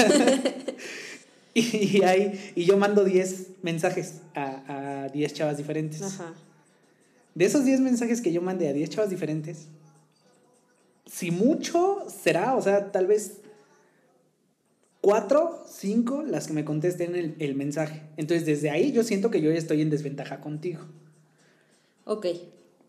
Y, 1.54 2.02
hay, 2.04 2.52
y 2.54 2.66
yo 2.66 2.76
mando 2.76 3.02
10 3.04 3.62
mensajes 3.62 4.20
a, 4.36 5.06
a 5.06 5.08
10 5.08 5.32
chavas 5.32 5.56
diferentes. 5.56 6.02
Ajá. 6.02 6.32
De 7.34 7.44
esos 7.44 7.64
10 7.64 7.80
mensajes 7.80 8.20
que 8.20 8.32
yo 8.32 8.40
mandé 8.40 8.68
a 8.68 8.72
10 8.72 8.90
chavas 8.90 9.10
diferentes, 9.10 9.66
si 11.06 11.32
mucho 11.32 12.06
será, 12.22 12.54
o 12.54 12.62
sea, 12.62 12.92
tal 12.92 13.08
vez 13.08 13.38
4, 15.12 15.64
5 15.66 16.22
las 16.22 16.46
que 16.46 16.52
me 16.52 16.66
contesten 16.66 17.16
el, 17.16 17.34
el 17.38 17.54
mensaje. 17.54 18.02
Entonces, 18.18 18.44
desde 18.44 18.68
ahí 18.68 18.92
yo 18.92 19.02
siento 19.02 19.30
que 19.30 19.40
yo 19.40 19.50
ya 19.50 19.56
estoy 19.56 19.80
en 19.80 19.88
desventaja 19.88 20.42
contigo. 20.42 20.80
Ok. 22.04 22.26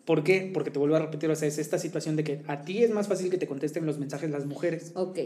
¿Por 0.04 0.26
qué? 0.26 0.52
Porque 0.54 0.70
te 0.70 0.80
vuelvo 0.80 0.98
a 0.98 1.00
repetir, 1.00 1.30
o 1.32 1.36
sea, 1.38 1.48
es 1.48 1.58
esta 1.58 1.80
situación 1.80 2.18
de 2.18 2.26
que 2.26 2.42
a 2.48 2.64
ti 2.64 2.84
es 2.84 2.90
más 2.92 3.08
fácil 3.08 3.30
que 3.30 3.38
te 3.38 3.48
contesten 3.48 3.86
los 3.86 4.00
mensajes 4.00 4.30
las 4.32 4.46
mujeres. 4.46 4.92
Ok. 4.96 5.18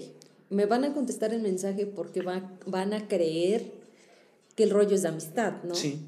Me 0.51 0.67
van 0.67 0.83
a 0.83 0.93
contestar 0.93 1.33
el 1.33 1.41
mensaje 1.41 1.87
porque 1.87 2.21
va- 2.21 2.51
van 2.67 2.93
a 2.93 3.07
creer 3.07 3.71
que 4.55 4.63
el 4.65 4.69
rollo 4.69 4.93
es 4.95 5.01
de 5.01 5.07
amistad, 5.07 5.63
¿no? 5.63 5.73
Sí. 5.73 5.99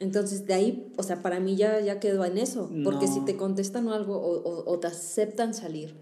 Entonces, 0.00 0.44
de 0.46 0.54
ahí, 0.54 0.92
o 0.96 1.04
sea, 1.04 1.22
para 1.22 1.38
mí 1.38 1.54
ya, 1.54 1.78
ya 1.80 2.00
quedó 2.00 2.24
en 2.24 2.36
eso. 2.38 2.68
Porque 2.82 3.06
No. 3.06 3.14
si 3.14 3.20
te 3.20 3.36
contestan 3.36 3.88
algo 3.88 4.16
o, 4.16 4.40
o- 4.42 4.72
o 4.72 4.78
te 4.80 4.88
aceptan 4.88 5.54
salir, 5.54 5.94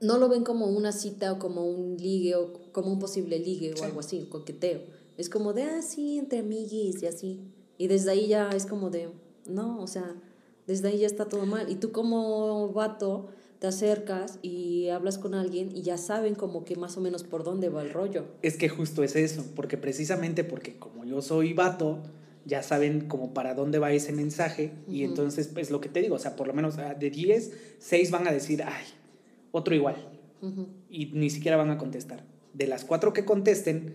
no 0.00 0.18
lo 0.18 0.28
ven 0.28 0.44
como 0.44 0.66
una 0.66 0.92
cita 0.92 1.32
o 1.32 1.38
como 1.38 1.66
un 1.66 1.96
ligue 1.96 2.36
o 2.36 2.52
como 2.72 2.92
un 2.92 2.98
posible 2.98 3.38
ligue 3.38 3.72
Sí. 3.74 3.80
o 3.82 3.84
algo 3.84 4.00
así, 4.00 4.26
coqueteo. 4.30 4.80
Es 5.16 5.28
como 5.28 5.52
de, 5.52 5.64
ah, 5.64 5.82
sí, 5.82 6.18
entre 6.18 6.38
amiguis 6.40 7.02
y 7.02 7.06
así. 7.06 7.40
Y 7.76 7.88
desde 7.88 8.10
ahí 8.12 8.28
ya 8.28 8.50
es 8.50 8.66
como 8.66 8.90
de, 8.90 9.08
no, 9.46 9.80
o 9.80 9.86
sea, 9.86 10.14
desde 10.66 10.88
ahí 10.88 10.98
ya 10.98 11.06
está 11.06 11.26
todo 11.26 11.46
mal. 11.46 11.70
Y 11.70 11.76
tú 11.76 11.90
como 11.92 12.72
vato 12.72 13.26
te 13.58 13.66
acercas 13.66 14.38
y 14.42 14.88
hablas 14.88 15.18
con 15.18 15.34
alguien 15.34 15.74
y 15.76 15.82
ya 15.82 15.98
saben 15.98 16.36
como 16.36 16.64
que 16.64 16.76
más 16.76 16.96
o 16.96 17.00
menos 17.00 17.24
por 17.24 17.42
dónde 17.42 17.68
va 17.68 17.82
el 17.82 17.90
rollo. 17.92 18.26
Es 18.42 18.56
que 18.56 18.68
justo 18.68 19.02
es 19.02 19.16
eso, 19.16 19.44
porque 19.56 19.76
precisamente 19.76 20.44
porque 20.44 20.78
como 20.78 21.04
yo 21.04 21.20
soy 21.22 21.54
vato, 21.54 21.98
ya 22.44 22.62
saben 22.62 23.08
como 23.08 23.34
para 23.34 23.54
dónde 23.54 23.78
va 23.80 23.90
ese 23.92 24.12
mensaje 24.12 24.72
y 24.88 25.02
entonces 25.02 25.48
pues 25.48 25.70
lo 25.70 25.80
que 25.80 25.88
te 25.88 26.00
digo, 26.00 26.14
o 26.14 26.18
sea, 26.20 26.36
por 26.36 26.46
lo 26.46 26.54
menos 26.54 26.78
ah, 26.78 26.94
de 26.94 27.10
10, 27.10 27.50
6 27.80 28.10
van 28.12 28.28
a 28.28 28.32
decir, 28.32 28.62
ay, 28.62 28.84
otro 29.52 29.74
igual 29.74 29.96
y 30.88 31.06
ni 31.06 31.30
siquiera 31.30 31.56
van 31.56 31.70
a 31.70 31.78
contestar. 31.78 32.24
De 32.54 32.66
las 32.66 32.84
cuatro 32.84 33.12
que 33.12 33.24
contesten, 33.24 33.94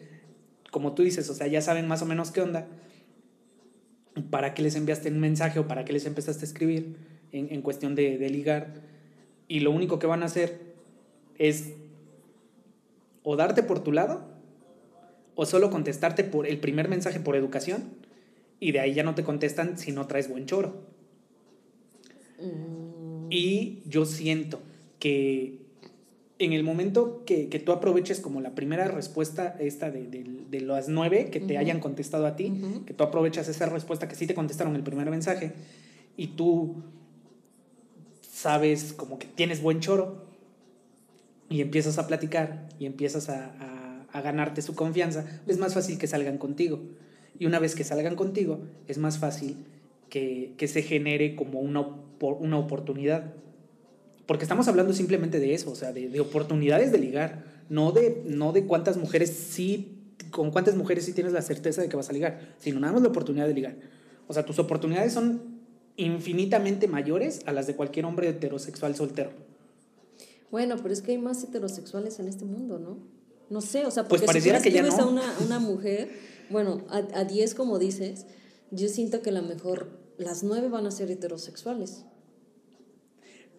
como 0.72 0.94
tú 0.94 1.04
dices, 1.04 1.30
o 1.30 1.34
sea, 1.34 1.48
ya 1.48 1.62
saben 1.62 1.88
más 1.88 2.02
o 2.02 2.06
menos 2.06 2.32
qué 2.32 2.42
onda, 2.42 2.68
para 4.30 4.54
qué 4.54 4.62
les 4.62 4.76
enviaste 4.76 5.10
un 5.10 5.20
mensaje 5.20 5.60
o 5.60 5.68
para 5.68 5.86
qué 5.86 5.94
les 5.94 6.06
empezaste 6.06 6.44
a 6.44 6.48
escribir 6.48 6.98
en, 7.32 7.52
en 7.52 7.62
cuestión 7.62 7.96
de, 7.96 8.18
de 8.18 8.30
ligar. 8.30 8.74
Y 9.48 9.62
lo 9.62 9.72
único 9.72 10.00
que 10.00 10.08
van 10.08 10.22
a 10.24 10.26
hacer 10.26 10.74
es 11.38 11.74
o 13.24 13.36
darte 13.36 13.64
por 13.64 13.84
tu 13.84 13.92
lado 13.92 14.22
o 15.36 15.46
solo 15.46 15.70
contestarte 15.70 16.24
por 16.24 16.46
el 16.46 16.60
primer 16.60 16.90
mensaje 16.90 17.20
por 17.20 17.36
educación 17.36 17.84
y 18.60 18.72
de 18.72 18.80
ahí 18.82 18.94
ya 18.94 19.04
no 19.04 19.16
te 19.16 19.24
contestan 19.24 19.78
si 19.78 19.92
no 19.92 20.08
traes 20.08 20.30
buen 20.30 20.46
choro. 20.46 20.86
Mm, 22.40 23.32
Y 23.32 23.82
yo 23.88 24.06
siento 24.06 24.60
que 25.04 25.58
en 26.40 26.54
el 26.54 26.64
momento 26.64 27.24
que, 27.26 27.50
que 27.50 27.60
tú 27.60 27.74
aproveches 27.74 28.22
como 28.22 28.40
la 28.40 28.56
primera 28.56 28.88
respuesta 28.88 29.58
esta 29.60 29.92
de, 29.92 30.08
de- 30.08 30.24
de 30.50 30.62
las 30.62 30.88
nueve 30.88 31.30
que 31.30 31.42
te 31.42 31.58
hayan 31.58 31.82
contestado 31.82 32.26
a 32.26 32.38
ti, 32.38 32.54
que 32.86 32.94
tú 32.94 33.04
aprovechas 33.04 33.50
esa 33.50 33.66
respuesta 33.68 34.08
que 34.08 34.16
sí 34.16 34.28
te 34.28 34.34
contestaron 34.34 34.76
el 34.78 34.84
primer 34.84 35.10
mensaje 35.10 35.52
y 36.16 36.28
tú 36.28 36.76
sabes 38.22 38.94
como 38.94 39.20
que 39.20 39.28
tienes 39.28 39.62
buen 39.62 39.80
choro 39.82 40.24
y 41.50 41.62
empiezas 41.62 41.98
a 41.98 42.08
platicar 42.08 42.68
y 42.80 42.86
empiezas 42.86 43.28
a, 43.30 43.48
a- 43.60 44.08
a 44.14 44.22
ganarte 44.22 44.62
su 44.62 44.76
confianza, 44.76 45.26
es 45.48 45.58
más 45.58 45.74
fácil 45.74 45.98
que 45.98 46.06
salgan 46.08 46.38
contigo. 46.38 46.80
Y 47.40 47.48
una 47.48 47.58
vez 47.60 47.74
que 47.76 47.84
salgan 47.84 48.16
contigo, 48.16 48.60
es 48.88 49.00
más 49.00 49.18
fácil 49.18 49.58
que, 50.10 50.54
que 50.58 50.68
se 50.68 50.84
genere 50.84 51.36
como 51.36 51.60
una, 51.60 51.82
una 52.22 52.58
oportunidad. 52.60 53.34
Porque 54.34 54.46
estamos 54.46 54.68
hablando 54.68 54.94
simplemente 54.94 55.40
de 55.40 55.54
eso, 55.54 55.70
o 55.70 55.76
sea, 55.76 55.94
de, 55.94 56.10
de 56.10 56.20
oportunidades 56.20 56.92
de 56.92 56.98
ligar, 56.98 57.44
no 57.70 57.92
de, 57.92 58.24
no 58.26 58.52
de 58.52 58.66
cuántas 58.66 58.98
mujeres 58.98 59.30
sí, 59.30 60.16
con 60.32 60.50
cuántas 60.50 60.76
mujeres 60.76 61.06
sí 61.06 61.14
tienes 61.14 61.34
la 61.34 61.44
certeza 61.44 61.84
de 61.84 61.88
que 61.88 61.96
vas 61.96 62.10
a 62.10 62.14
ligar, 62.14 62.56
sino 62.58 62.80
nada 62.80 62.94
más 62.94 63.04
la 63.04 63.10
oportunidad 63.10 63.46
de 63.46 63.54
ligar. 63.54 63.76
O 64.28 64.34
sea, 64.34 64.44
tus 64.44 64.58
oportunidades 64.58 65.14
son 65.14 65.62
infinitamente 65.98 66.88
mayores 66.88 67.42
a 67.46 67.52
las 67.52 67.68
de 67.68 67.76
cualquier 67.76 68.06
hombre 68.06 68.28
heterosexual 68.28 68.96
soltero. 68.96 69.30
Bueno, 70.50 70.78
pero 70.82 70.96
es 70.96 71.04
que 71.04 71.12
hay 71.12 71.20
más 71.20 71.44
heterosexuales 71.44 72.18
en 72.18 72.28
este 72.28 72.44
mundo, 72.44 72.80
¿no? 72.80 72.98
No 73.52 73.62
sé, 73.62 73.86
o 73.86 73.92
sea, 73.92 74.08
Pues 74.08 74.22
porque 74.22 74.26
pareciera 74.26 74.58
si 74.58 74.64
tú 74.64 74.70
que 74.72 74.76
ya 74.76 74.82
no. 74.82 74.96
a 75.00 75.06
una, 75.06 75.38
una 75.46 75.60
mujer, 75.60 76.10
bueno, 76.50 76.82
a, 76.90 77.20
a 77.20 77.24
10 77.24 77.54
como 77.54 77.78
dices, 77.78 78.26
yo 78.72 78.90
siento 78.90 79.22
que 79.22 79.30
a 79.30 79.34
lo 79.34 79.44
mejor 79.44 79.90
las 80.18 80.42
9 80.42 80.70
van 80.70 80.88
a 80.88 80.92
ser 80.92 81.12
heterosexuales. 81.12 82.06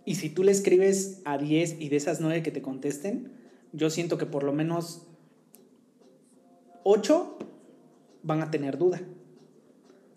Y 0.04 0.16
si 0.16 0.28
tú 0.30 0.44
le 0.44 0.52
escribes 0.52 1.20
a 1.24 1.38
10 1.38 1.76
y 1.80 1.88
de 1.88 1.96
esas 1.96 2.20
9 2.20 2.42
que 2.42 2.50
te 2.50 2.60
contesten, 2.62 3.32
yo 3.72 3.88
siento 3.90 4.18
que 4.18 4.26
por 4.26 4.42
lo 4.42 4.52
menos 4.52 5.02
8 6.82 7.38
van 8.22 8.42
a 8.42 8.50
tener 8.50 8.78
duda. 8.78 9.00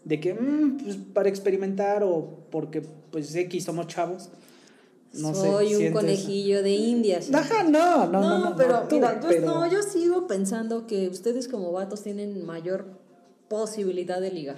De 0.03 0.19
que, 0.19 0.33
"Mm, 0.33 0.77
pues 0.77 0.97
para 1.13 1.29
experimentar 1.29 2.03
o 2.03 2.39
porque, 2.49 2.81
pues 2.81 3.33
X 3.35 3.63
somos 3.65 3.87
chavos. 3.87 4.29
No 5.13 5.33
sé, 5.33 5.41
Soy 5.41 5.65
un 5.73 5.79
sientes- 5.81 5.93
conejillo 5.93 6.61
de 6.63 6.71
indias. 6.71 7.33
Ajá, 7.33 7.63
no, 7.63 8.07
no, 8.07 8.21
no. 8.21 8.49
no, 8.49 8.55
pero 8.55 8.87
tú, 8.87 8.95
mira, 8.95 9.19
yo, 9.21 9.27
pero- 9.29 9.45
no, 9.45 9.71
yo 9.71 9.81
sigo 9.81 10.27
pensando 10.27 10.85
que 10.85 11.07
ustedes 11.07 11.47
como 11.47 11.71
vatos 11.71 12.03
tienen 12.03 12.45
mayor 12.45 12.85
posibilidad 13.47 14.19
de 14.21 14.31
ligar. 14.31 14.57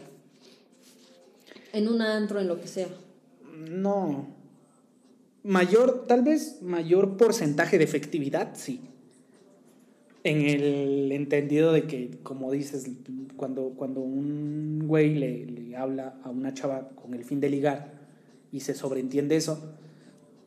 En 1.71 1.87
un 1.87 2.01
antro, 2.01 2.39
en 2.39 2.47
lo 2.47 2.59
que 2.59 2.67
sea. 2.67 2.87
No. 3.55 4.27
Mayor, 5.43 6.05
tal 6.07 6.23
vez 6.23 6.61
mayor 6.61 7.17
porcentaje 7.17 7.77
de 7.77 7.83
efectividad, 7.83 8.55
sí. 8.55 8.81
En 10.23 10.41
el 10.41 11.11
entendido 11.11 11.71
de 11.71 11.83
que, 11.83 12.19
como 12.23 12.51
dices, 12.51 12.89
cuando, 13.37 13.69
cuando 13.75 14.01
un 14.01 14.83
güey 14.85 15.15
le, 15.15 15.45
le 15.45 15.77
habla 15.77 16.19
a 16.23 16.29
una 16.29 16.53
chava 16.53 16.89
con 16.89 17.13
el 17.13 17.23
fin 17.23 17.39
de 17.39 17.49
ligar 17.49 17.99
y 18.51 18.59
se 18.59 18.73
sobreentiende 18.73 19.37
eso, 19.37 19.75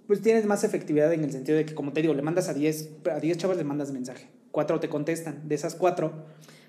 pues 0.07 0.21
tienes 0.21 0.45
más 0.45 0.65
efectividad 0.65 1.13
en 1.13 1.25
el 1.25 1.33
sentido 1.33 1.57
de 1.57 1.65
que, 1.65 1.75
como 1.75 1.93
te 1.93 2.03
digo, 2.03 2.13
le 2.13 2.23
mandas 2.23 2.49
a 2.49 2.55
10, 2.55 2.91
a 3.11 3.19
10 3.19 3.39
chavas 3.39 3.57
le 3.57 3.65
mandas 3.65 3.93
mensaje. 3.93 4.29
Cuatro 4.51 4.79
te 4.79 4.91
contestan. 4.91 5.49
De 5.49 5.55
esas 5.55 5.75
cuatro, 5.75 6.13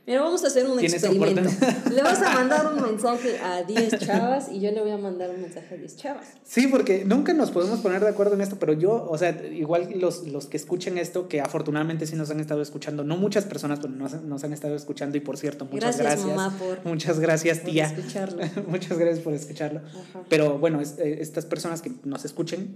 Mira, 0.06 0.22
vamos 0.22 0.44
a 0.44 0.48
hacer 0.48 0.68
un 0.68 0.78
experimento. 0.82 1.50
Le 1.94 2.04
vas 2.04 2.22
a 2.22 2.34
mandar 2.34 2.74
un 2.74 2.82
mensaje 2.82 3.40
a 3.40 3.64
10 3.64 4.00
chavas 4.00 4.50
y 4.52 4.60
yo 4.60 4.70
le 4.72 4.82
voy 4.82 4.92
a 4.92 4.98
mandar 4.98 5.30
un 5.30 5.42
mensaje 5.42 5.76
a 5.76 5.78
10 5.78 5.96
chavas. 5.96 6.28
Sí, 6.44 6.68
porque 6.68 7.06
nunca 7.06 7.34
nos 7.34 7.52
podemos 7.52 7.80
poner 7.80 8.02
de 8.02 8.10
acuerdo 8.10 8.34
en 8.34 8.42
esto, 8.42 8.58
pero 8.60 8.74
yo, 8.74 9.08
o 9.10 9.18
sea, 9.18 9.30
igual 9.46 9.90
los, 9.96 10.28
los 10.28 10.48
que 10.48 10.58
escuchen 10.58 10.98
esto, 10.98 11.30
que 11.30 11.40
afortunadamente 11.40 12.06
sí 12.06 12.18
nos 12.18 12.30
han 12.32 12.42
estado 12.42 12.62
escuchando, 12.62 13.06
no 13.06 13.16
muchas 13.16 13.46
personas, 13.46 13.80
pero 13.80 13.94
nos, 13.94 14.22
nos 14.24 14.44
han 14.44 14.52
estado 14.52 14.76
escuchando 14.76 15.16
y 15.16 15.22
por 15.22 15.38
cierto, 15.38 15.64
muchas 15.72 15.98
Gracias, 15.98 16.26
gracias. 16.26 16.36
mamá, 16.36 16.58
por- 16.60 16.86
muchas 16.86 17.20
gracias, 17.22 17.60
por 17.60 17.72
tía. 17.72 17.86
escucharlo. 17.86 18.44
muchas 18.68 18.98
gracias 18.98 19.20
por 19.24 19.34
escucharlo. 19.34 19.80
Ajá. 19.88 20.24
Pero 20.28 20.58
bueno, 20.60 20.82
es- 20.82 21.00
eh, 21.00 21.20
estas 21.22 21.46
personas 21.46 21.82
que 21.82 21.94
nos 22.04 22.26
escuchen, 22.26 22.76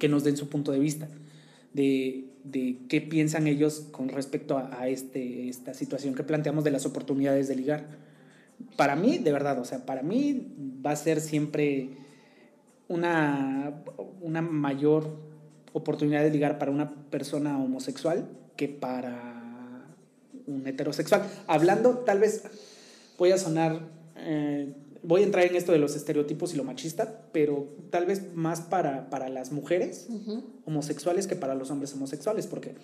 que 0.00 0.08
nos 0.08 0.24
den 0.24 0.36
su 0.36 0.48
punto 0.48 0.72
de 0.72 0.80
vista 0.80 1.06
de, 1.72 2.24
de 2.44 2.78
qué 2.88 3.00
piensan 3.00 3.46
ellos 3.46 3.86
con 3.90 4.08
respecto 4.08 4.58
a, 4.58 4.88
este, 4.88 5.48
esta 5.48 5.74
situación 5.74 6.14
que 6.14 6.22
planteamos 6.22 6.64
de 6.64 6.70
las 6.70 6.86
oportunidades 6.86 7.48
de 7.48 7.56
ligar. 7.56 7.86
Para 8.76 8.96
mí, 8.96 9.18
de 9.18 9.32
verdad, 9.32 9.58
o 9.58 9.64
sea, 9.64 9.86
para 9.86 10.02
mí 10.02 10.48
va 10.84 10.92
a 10.92 10.96
ser 10.96 11.20
siempre 11.20 11.90
una, 12.88 13.82
una 14.20 14.42
mayor 14.42 15.16
oportunidad 15.72 16.22
de 16.22 16.30
ligar 16.30 16.58
para 16.58 16.70
una 16.70 16.94
persona 17.10 17.62
homosexual 17.62 18.28
que 18.56 18.68
para 18.68 19.38
un 20.46 20.66
heterosexual. 20.66 21.22
Hablando, 21.46 21.98
tal 21.98 22.18
vez 22.20 22.42
voy 23.18 23.32
a 23.32 23.38
sonar, 23.38 23.80
eh, 24.16 24.72
voy 25.02 25.22
a 25.22 25.24
entrar 25.24 25.44
en 25.44 25.56
esto 25.56 25.72
de 25.72 25.78
los 25.78 25.94
estereotipos 25.96 26.54
y 26.54 26.56
lo 26.56 26.64
machista, 26.64 27.22
pero 27.32 27.68
tal 27.90 28.06
vez 28.06 28.34
más 28.34 28.60
para, 28.60 29.10
para 29.10 29.28
las 29.28 29.52
mujeres 29.52 30.08
homosexuales 30.64 31.26
que 31.26 31.36
para 31.36 31.54
los 31.54 31.70
hombres 31.70 31.92
homosexuales, 31.94 32.46
porque 32.46 32.74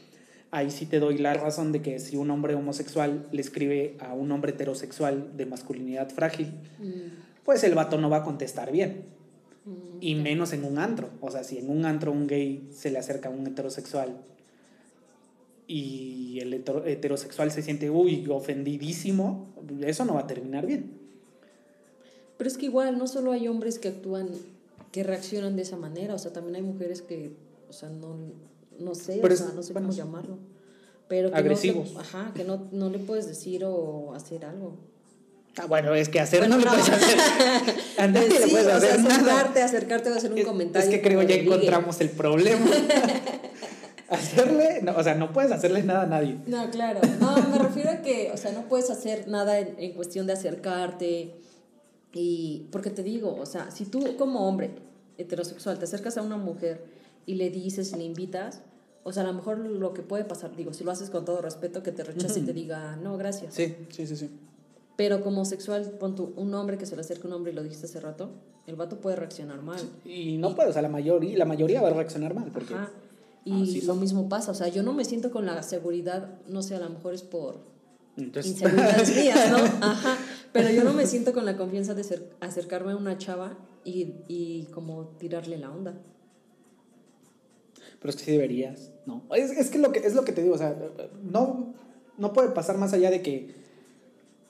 ahí 0.51 0.71
sí 0.71 0.87
te 0.87 1.01
doy 1.01 1.19
la 1.19 1.35
razón 1.35 1.73
de 1.73 1.83
que 1.83 1.99
si 1.99 2.17
un 2.17 2.31
hombre 2.31 2.55
homosexual 2.55 3.27
le 3.33 3.41
escribe 3.41 3.97
a 4.01 4.15
un 4.15 4.31
hombre 4.31 4.53
heterosexual 4.53 5.37
de 5.37 5.47
masculinidad 5.47 6.11
frágil, 6.11 6.53
Mm, 6.79 7.45
pues 7.45 7.65
el 7.65 7.75
vato 7.75 7.99
no 7.99 8.11
va 8.11 8.19
a 8.19 8.23
contestar 8.23 8.73
bien, 8.73 9.05
mm, 9.65 9.99
y 10.01 10.15
menos 10.15 10.53
en 10.53 10.65
un 10.65 10.79
antro. 10.79 11.11
O 11.21 11.31
sea, 11.31 11.45
si 11.45 11.59
en 11.59 11.71
un 11.71 11.85
antro 11.85 12.13
un 12.13 12.27
gay 12.27 12.69
se 12.73 12.91
le 12.91 12.99
acerca 12.99 13.29
a 13.29 13.33
un 13.33 13.47
heterosexual 13.47 14.17
y 15.67 16.39
el 16.41 16.53
heterosexual 16.55 17.51
se 17.51 17.63
siente, 17.63 17.91
uy, 17.91 18.27
ofendidísimo, 18.29 19.55
eso 19.81 20.05
no 20.05 20.15
va 20.15 20.21
a 20.21 20.27
terminar 20.27 20.67
bien. 20.67 21.04
Pero 22.37 22.49
es 22.49 22.57
que 22.59 22.67
igual 22.67 22.99
no 22.99 23.07
solo 23.07 23.33
hay 23.33 23.49
hombres 23.49 23.79
que 23.79 23.89
actúan, 23.89 24.29
que 24.93 25.03
reaccionan 25.03 25.57
de 25.57 25.63
esa 25.63 25.77
manera, 25.77 26.15
o 26.15 26.19
sea, 26.19 26.33
también 26.33 26.57
hay 26.57 26.63
mujeres 26.63 27.03
que, 27.03 27.33
o 27.69 27.73
sea, 27.73 27.89
no, 27.89 28.17
no 28.79 28.95
sé, 28.95 29.21
o 29.23 29.37
sea, 29.37 29.49
no 29.55 29.63
sé 29.63 29.73
cómo 29.73 29.93
llamarlo. 29.93 30.39
Pero 31.09 31.31
que 31.31 31.37
agresivos. 31.37 31.93
No, 31.93 32.01
ajá, 32.01 32.33
que 32.35 32.45
no, 32.45 32.69
no 32.73 32.89
le 32.91 32.99
puedes 32.99 33.27
decir 33.27 33.65
o 33.65 34.15
hacer 34.15 34.45
algo. 34.45 34.77
Ah, 35.57 35.67
bueno, 35.67 35.95
es 35.95 36.09
que 36.09 36.19
hacer 36.19 36.49
no 36.49 36.57
le 36.59 36.67
puedes 36.67 36.89
hacer. 36.89 37.19
A 37.99 38.07
nadie 38.09 38.27
Pues 38.29 38.41
le 38.41 38.47
sí, 38.47 38.51
puedes 38.53 38.67
o 38.67 38.71
sea, 38.71 38.77
hacer 38.95 39.01
nada. 39.01 39.15
acercarte, 39.15 39.63
acercarte 39.63 40.09
va 40.09 40.15
a 40.17 40.19
hacer 40.19 40.33
un 40.33 40.39
Es- 40.39 40.45
comentario. 40.47 40.89
Es 40.91 40.95
que 40.95 41.01
creo 41.03 41.19
como 41.21 41.29
ya 41.29 41.37
encontramos 41.37 42.01
el 42.01 42.11
problema. 42.11 42.67
hacerle, 44.09 44.81
no, 44.83 44.97
o 44.97 45.03
sea, 45.03 45.15
no 45.15 45.33
puedes 45.33 45.53
hacerle 45.53 45.83
nada 45.83 46.03
a 46.03 46.07
nadie. 46.07 46.37
No, 46.47 46.69
claro. 46.71 47.01
No, 47.21 47.37
me 47.49 47.59
refiero 47.59 47.91
a 47.91 47.97
que, 48.03 48.31
o 48.33 48.37
sea, 48.37 48.53
no 48.53 48.63
puedes 48.69 48.91
hacer 48.91 49.29
nada 49.29 49.59
en, 49.59 49.75
en 49.79 49.93
cuestión 49.93 50.27
de 50.27 50.33
acercarte. 50.33 51.35
Y, 52.15 52.69
porque 52.71 52.91
te 52.91 53.03
digo, 53.03 53.37
o 53.37 53.47
sea, 53.47 53.71
si 53.71 53.87
tú 53.87 54.17
como 54.17 54.49
hombre 54.49 54.71
heterosexual 55.19 55.79
te 55.79 55.85
acercas 55.85 56.17
a 56.17 56.23
una 56.23 56.37
mujer 56.37 56.85
y 57.27 57.35
le 57.35 57.51
dices 57.51 57.93
y 57.93 57.97
le 57.97 58.05
invitas, 58.05 58.63
o 59.03 59.13
sea, 59.13 59.25
a 59.25 59.27
lo 59.27 59.33
mejor 59.33 59.59
lo 59.59 59.93
que 59.93 60.03
puede 60.03 60.25
pasar, 60.25 60.55
digo, 60.57 60.73
si 60.73 60.85
lo 60.85 60.91
haces 60.91 61.11
con 61.11 61.25
todo 61.25 61.43
respeto, 61.43 61.83
que 61.83 61.93
te 61.93 62.05
rechace 62.05 62.41
y 62.41 62.43
te 62.43 62.53
diga, 62.53 62.97
no, 62.97 63.19
gracias. 63.19 63.55
Sí, 63.55 63.75
sí, 63.91 64.07
sí, 64.07 64.17
sí. 64.17 64.31
Pero 64.97 65.23
como 65.23 65.39
homosexual, 65.39 65.97
pon 65.99 66.15
tú, 66.15 66.33
un 66.37 66.55
hombre 66.55 66.79
que 66.79 66.87
se 66.87 66.95
le 66.95 67.01
acerca 67.01 67.25
a 67.25 67.27
un 67.27 67.33
hombre 67.35 67.53
y 67.53 67.55
lo 67.55 67.63
dijiste 67.63 67.87
hace 67.87 68.01
rato, 68.01 68.31
el 68.67 68.77
vato 68.77 69.01
puede 69.01 69.17
reaccionar 69.17 69.61
mal. 69.61 69.81
Y 70.05 70.39
no 70.39 70.55
puede, 70.55 70.71
o 70.71 70.73
sea, 70.73 70.83
la 70.83 70.89
mayoría, 70.89 71.37
la 71.37 71.45
mayoría 71.45 71.83
va 71.83 71.89
a 71.89 71.93
reaccionar 71.95 72.33
mal. 72.33 72.51
Porque, 72.53 72.75
Ajá. 72.75 72.91
Y 73.45 73.83
lo 73.83 73.95
mismo 73.95 74.29
pasa, 74.29 74.53
o 74.53 74.55
sea, 74.55 74.69
yo 74.69 74.83
no 74.83 74.95
me 74.95 75.05
siento 75.05 75.31
con 75.31 75.45
la 75.45 75.63
seguridad, 75.63 76.39
no 76.49 76.63
sé, 76.63 76.77
a 76.77 76.81
lo 76.81 76.89
mejor 76.89 77.13
es 77.13 77.23
por 77.23 77.59
entonces, 78.17 78.53
inseguridades 78.53 79.17
mías, 79.23 79.51
¿no? 79.51 79.57
Ajá. 79.87 80.17
Pero 80.53 80.71
yo 80.71 80.85
no 80.85 80.93
me 80.93 81.07
siento 81.07 81.33
con 81.33 81.45
la 81.45 81.57
confianza 81.57 81.95
de 81.95 82.05
ser- 82.05 82.31
acercarme 82.41 82.93
a 82.93 82.97
una 82.97 83.19
chava 83.19 83.59
y, 83.85 84.15
y 84.29 84.65
como 84.73 85.09
tirarle 85.19 85.59
la 85.59 85.71
onda. 85.71 86.01
pero 88.01 88.11
es 88.11 88.17
que 88.17 88.25
sí 88.25 88.33
deberías, 88.33 88.93
¿no? 89.07 89.23
Es, 89.35 89.51
es 89.51 89.71
que, 89.71 89.79
lo 89.79 89.91
que 89.93 90.01
es 90.01 90.15
lo 90.15 90.25
que 90.25 90.33
te 90.33 90.43
digo, 90.43 90.55
o 90.55 90.59
sea, 90.59 90.77
no, 91.23 91.75
no 92.19 92.33
puede 92.33 92.51
pasar 92.51 92.79
más 92.79 92.93
allá 92.93 93.11
de 93.11 93.23
que 93.23 93.55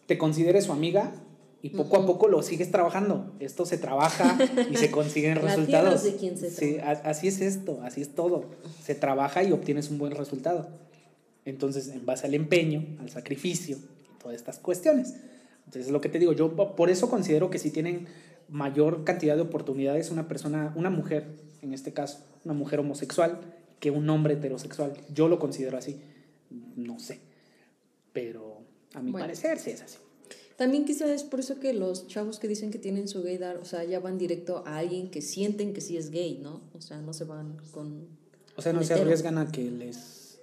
te 0.06 0.18
consideres 0.18 0.64
su 0.64 0.72
amiga 0.72 1.14
y 1.62 1.70
poco 1.70 1.96
a 1.96 2.04
poco 2.04 2.28
lo 2.28 2.42
sigues 2.42 2.70
trabajando. 2.70 3.32
Esto 3.40 3.64
se 3.64 3.78
trabaja 3.78 4.36
y 4.70 4.76
se 4.76 4.90
consiguen 4.90 5.36
La 5.36 5.40
resultados. 5.42 5.94
es 6.04 6.12
de 6.12 6.16
quien 6.18 6.36
se 6.36 6.50
Sí, 6.50 6.76
así 6.82 7.28
es 7.28 7.40
esto, 7.40 7.80
así 7.82 8.02
es 8.02 8.14
todo. 8.14 8.44
Se 8.82 8.94
trabaja 8.94 9.42
y 9.42 9.52
obtienes 9.52 9.88
un 9.90 9.96
buen 9.98 10.12
resultado. 10.14 10.68
Entonces, 11.44 11.88
en 11.88 12.06
base 12.06 12.26
al 12.26 12.34
empeño, 12.34 12.96
al 13.00 13.10
sacrificio, 13.10 13.78
todas 14.20 14.36
estas 14.36 14.58
cuestiones. 14.58 15.14
Entonces, 15.66 15.86
es 15.86 15.90
lo 15.92 16.00
que 16.00 16.08
te 16.08 16.18
digo, 16.18 16.32
yo 16.32 16.54
po- 16.56 16.74
por 16.76 16.90
eso 16.90 17.10
considero 17.10 17.50
que 17.50 17.58
si 17.58 17.70
tienen 17.70 18.06
mayor 18.48 19.04
cantidad 19.04 19.36
de 19.36 19.42
oportunidades 19.42 20.10
una 20.10 20.28
persona, 20.28 20.72
una 20.76 20.90
mujer, 20.90 21.26
en 21.62 21.72
este 21.74 21.92
caso, 21.92 22.18
una 22.44 22.54
mujer 22.54 22.80
homosexual, 22.80 23.40
que 23.80 23.90
un 23.90 24.08
hombre 24.10 24.34
heterosexual. 24.34 24.92
Yo 25.12 25.28
lo 25.28 25.38
considero 25.38 25.76
así. 25.76 26.00
No 26.76 26.98
sé. 26.98 27.20
Pero 28.12 28.58
a 28.94 29.00
mi 29.02 29.10
Bueno. 29.10 29.24
parecer 29.26 29.58
sí 29.58 29.70
es 29.70 29.82
así. 29.82 29.98
También 30.56 30.84
quizás 30.84 31.10
es 31.10 31.24
por 31.24 31.40
eso 31.40 31.58
que 31.58 31.72
los 31.74 32.06
chavos 32.06 32.38
que 32.38 32.46
dicen 32.46 32.70
que 32.70 32.78
tienen 32.78 33.08
su 33.08 33.22
gaydar, 33.22 33.56
o 33.56 33.64
sea, 33.64 33.82
ya 33.84 33.98
van 33.98 34.18
directo 34.18 34.62
a 34.66 34.78
alguien 34.78 35.10
que 35.10 35.20
sienten 35.20 35.72
que 35.74 35.80
sí 35.80 35.96
es 35.96 36.10
gay, 36.10 36.38
¿no? 36.40 36.62
O 36.74 36.80
sea, 36.80 37.00
no 37.00 37.12
se 37.12 37.24
van 37.24 37.56
con... 37.72 38.06
O 38.56 38.62
sea, 38.62 38.72
no 38.72 38.82
se 38.84 38.94
arriesgan 38.94 39.36
a 39.38 39.50
que 39.50 39.68
les... 39.70 40.38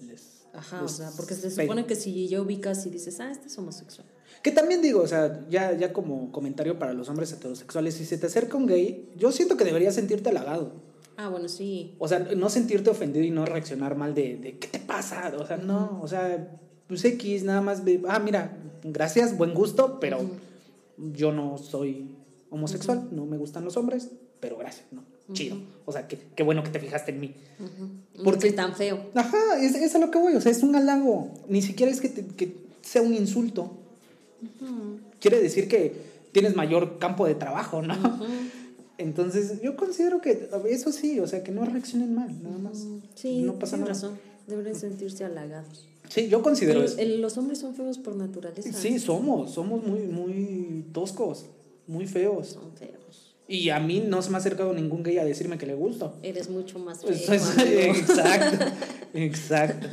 les 0.00 0.33
Ajá, 0.54 0.82
o 0.82 0.88
sea, 0.88 1.10
porque 1.16 1.34
se 1.34 1.50
supone 1.50 1.84
que 1.86 1.96
si 1.96 2.28
ya 2.28 2.40
ubicas 2.40 2.86
y 2.86 2.90
dices, 2.90 3.18
ah, 3.20 3.30
este 3.30 3.48
es 3.48 3.58
homosexual. 3.58 4.06
Que 4.42 4.50
también 4.50 4.82
digo, 4.82 5.00
o 5.00 5.06
sea, 5.06 5.44
ya, 5.48 5.72
ya 5.72 5.92
como 5.92 6.30
comentario 6.30 6.78
para 6.78 6.92
los 6.92 7.08
hombres 7.08 7.32
heterosexuales, 7.32 7.94
si 7.94 8.04
se 8.04 8.18
te 8.18 8.26
acerca 8.26 8.56
un 8.56 8.66
gay, 8.66 9.12
yo 9.16 9.32
siento 9.32 9.56
que 9.56 9.64
deberías 9.64 9.94
sentirte 9.94 10.30
halagado. 10.30 10.72
Ah, 11.16 11.28
bueno, 11.28 11.48
sí. 11.48 11.94
O 11.98 12.08
sea, 12.08 12.18
no 12.18 12.48
sentirte 12.50 12.90
ofendido 12.90 13.24
y 13.24 13.30
no 13.30 13.46
reaccionar 13.46 13.96
mal 13.96 14.14
de, 14.14 14.36
de 14.36 14.58
¿qué 14.58 14.68
te 14.68 14.80
pasa? 14.80 15.32
O 15.38 15.46
sea, 15.46 15.56
no, 15.56 16.00
o 16.02 16.08
sea, 16.08 16.58
pues 16.86 17.04
X, 17.04 17.44
nada 17.44 17.60
más 17.60 17.84
de, 17.84 18.02
ah, 18.08 18.18
mira, 18.18 18.58
gracias, 18.82 19.36
buen 19.36 19.54
gusto, 19.54 19.98
pero 20.00 20.18
yo 20.98 21.32
no 21.32 21.58
soy 21.58 22.14
homosexual, 22.50 23.08
no 23.10 23.26
me 23.26 23.36
gustan 23.36 23.64
los 23.64 23.76
hombres, 23.76 24.10
pero 24.40 24.56
gracias, 24.56 24.86
¿no? 24.92 25.13
Chido. 25.32 25.56
O 25.86 25.92
sea, 25.92 26.06
qué, 26.06 26.18
qué 26.36 26.42
bueno 26.42 26.62
que 26.62 26.70
te 26.70 26.78
fijaste 26.80 27.12
en 27.12 27.20
mí. 27.20 27.34
No 28.16 28.24
Porque- 28.24 28.48
soy 28.48 28.52
tan 28.52 28.74
feo. 28.74 29.10
Ajá, 29.14 29.38
es, 29.60 29.74
es 29.74 29.94
a 29.94 29.98
lo 29.98 30.10
que 30.10 30.18
voy, 30.18 30.34
o 30.34 30.40
sea, 30.40 30.52
es 30.52 30.62
un 30.62 30.76
halago. 30.76 31.30
Ni 31.48 31.62
siquiera 31.62 31.90
es 31.90 32.00
que, 32.00 32.08
te- 32.10 32.26
que 32.26 32.54
sea 32.82 33.02
un 33.02 33.14
insulto. 33.14 33.70
Quiere 35.20 35.40
decir 35.40 35.68
que 35.68 35.92
tienes 36.32 36.54
mayor 36.56 36.98
campo 36.98 37.26
de 37.26 37.34
trabajo, 37.34 37.80
¿no? 37.82 37.94
Entonces, 38.98 39.60
yo 39.62 39.76
considero 39.76 40.20
que 40.20 40.48
eso 40.68 40.92
sí, 40.92 41.18
o 41.20 41.26
sea, 41.26 41.42
que 41.42 41.50
no 41.52 41.64
reaccionen 41.64 42.14
mal, 42.14 42.42
nada 42.42 42.58
más. 42.58 42.86
Sí, 43.14 43.40
no 43.42 43.58
pasa 43.58 43.76
nada. 43.76 43.88
razón. 43.88 44.18
Deberían 44.46 44.76
sentirse 44.76 45.24
halagados. 45.24 45.88
Sí, 46.10 46.28
yo 46.28 46.42
considero 46.42 46.80
El- 46.80 46.84
eso. 46.86 46.98
el- 46.98 47.20
los 47.22 47.36
hombres 47.38 47.58
son 47.58 47.74
feos 47.74 47.98
por 47.98 48.14
naturaleza. 48.14 48.72
Sí, 48.72 48.98
somos, 48.98 49.52
somos 49.52 49.82
muy, 49.84 50.00
muy 50.00 50.84
toscos, 50.92 51.46
muy 51.86 52.06
feos. 52.06 52.48
Son 52.48 52.70
feos. 52.76 53.23
Y 53.46 53.68
a 53.70 53.78
mí 53.78 54.02
no 54.06 54.22
se 54.22 54.30
me 54.30 54.36
ha 54.36 54.38
acercado 54.38 54.72
ningún 54.72 55.02
gay 55.02 55.18
a 55.18 55.24
decirme 55.24 55.58
que 55.58 55.66
le 55.66 55.74
gusto. 55.74 56.16
Eres 56.22 56.48
mucho 56.48 56.78
más 56.78 57.02
feo. 57.02 57.08
Pues, 57.10 57.28
es- 57.28 57.58
amigo. 57.58 57.80
exacto, 57.94 58.64
exacto. 59.14 59.88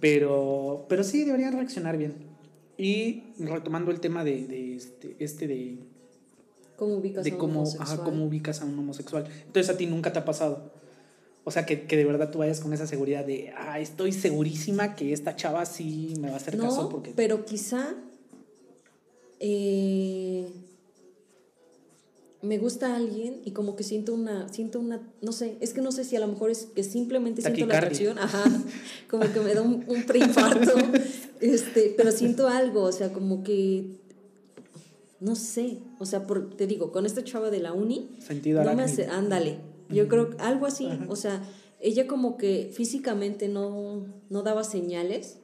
Pero, 0.00 0.86
pero 0.88 1.02
sí 1.04 1.24
deberían 1.24 1.52
reaccionar 1.54 1.96
bien. 1.96 2.14
Y 2.76 3.24
retomando 3.40 3.90
el 3.90 3.98
tema 4.00 4.22
de, 4.22 4.46
de 4.46 4.76
este, 4.76 5.16
este 5.18 5.48
de, 5.48 5.78
¿Cómo 6.76 6.94
ubicas 6.98 7.24
de 7.24 7.30
a 7.30 7.34
un 7.34 7.38
cómo, 7.40 7.60
homosexual? 7.60 7.88
ajá, 7.98 8.04
cómo 8.04 8.24
ubicas 8.26 8.60
a 8.60 8.64
un 8.64 8.78
homosexual. 8.78 9.24
Entonces 9.46 9.74
a 9.74 9.76
ti 9.76 9.86
nunca 9.86 10.12
te 10.12 10.20
ha 10.20 10.24
pasado. 10.24 10.70
O 11.42 11.50
sea, 11.50 11.66
que, 11.66 11.86
que 11.86 11.96
de 11.96 12.04
verdad 12.04 12.30
tú 12.30 12.38
vayas 12.38 12.60
con 12.60 12.72
esa 12.72 12.86
seguridad 12.86 13.24
de, 13.24 13.52
ah, 13.56 13.80
estoy 13.80 14.12
segurísima 14.12 14.94
que 14.94 15.12
esta 15.12 15.34
chava 15.34 15.66
sí 15.66 16.14
me 16.20 16.28
va 16.28 16.34
a 16.34 16.36
hacer 16.36 16.56
no, 16.56 16.64
caso 16.64 16.88
porque... 16.88 17.12
pero 17.16 17.44
quizá 17.44 17.94
eh, 19.40 20.46
me 22.40 22.58
gusta 22.58 22.94
alguien 22.94 23.40
y 23.44 23.50
como 23.50 23.74
que 23.74 23.82
siento 23.82 24.14
una, 24.14 24.48
siento 24.52 24.78
una, 24.78 25.02
no 25.22 25.32
sé, 25.32 25.56
es 25.60 25.72
que 25.72 25.80
no 25.80 25.90
sé 25.90 26.04
si 26.04 26.14
a 26.16 26.20
lo 26.20 26.28
mejor 26.28 26.50
es 26.50 26.68
que 26.74 26.84
simplemente 26.84 27.42
siento 27.42 27.66
la 27.66 27.78
atracción, 27.78 28.18
ajá, 28.18 28.44
como 29.10 29.30
que 29.32 29.40
me 29.40 29.54
da 29.54 29.62
un, 29.62 29.84
un 29.88 30.04
preinfarto, 30.04 30.72
este, 31.40 31.94
pero 31.96 32.12
siento 32.12 32.48
algo, 32.48 32.82
o 32.82 32.92
sea, 32.92 33.12
como 33.12 33.42
que, 33.42 33.96
no 35.20 35.34
sé, 35.34 35.78
o 35.98 36.06
sea, 36.06 36.26
por, 36.26 36.54
te 36.54 36.68
digo, 36.68 36.92
con 36.92 37.06
esta 37.06 37.24
chava 37.24 37.50
de 37.50 37.58
la 37.58 37.72
uni, 37.72 38.08
Sentido 38.20 38.62
no 38.62 38.74
me 38.74 38.84
hace, 38.84 39.06
ándale, 39.06 39.58
yo 39.90 40.06
creo 40.06 40.30
algo 40.38 40.66
así, 40.66 40.88
o 41.08 41.16
sea, 41.16 41.42
ella 41.80 42.06
como 42.06 42.36
que 42.36 42.70
físicamente 42.72 43.48
no, 43.48 44.06
no 44.30 44.42
daba 44.42 44.64
señales. 44.64 45.38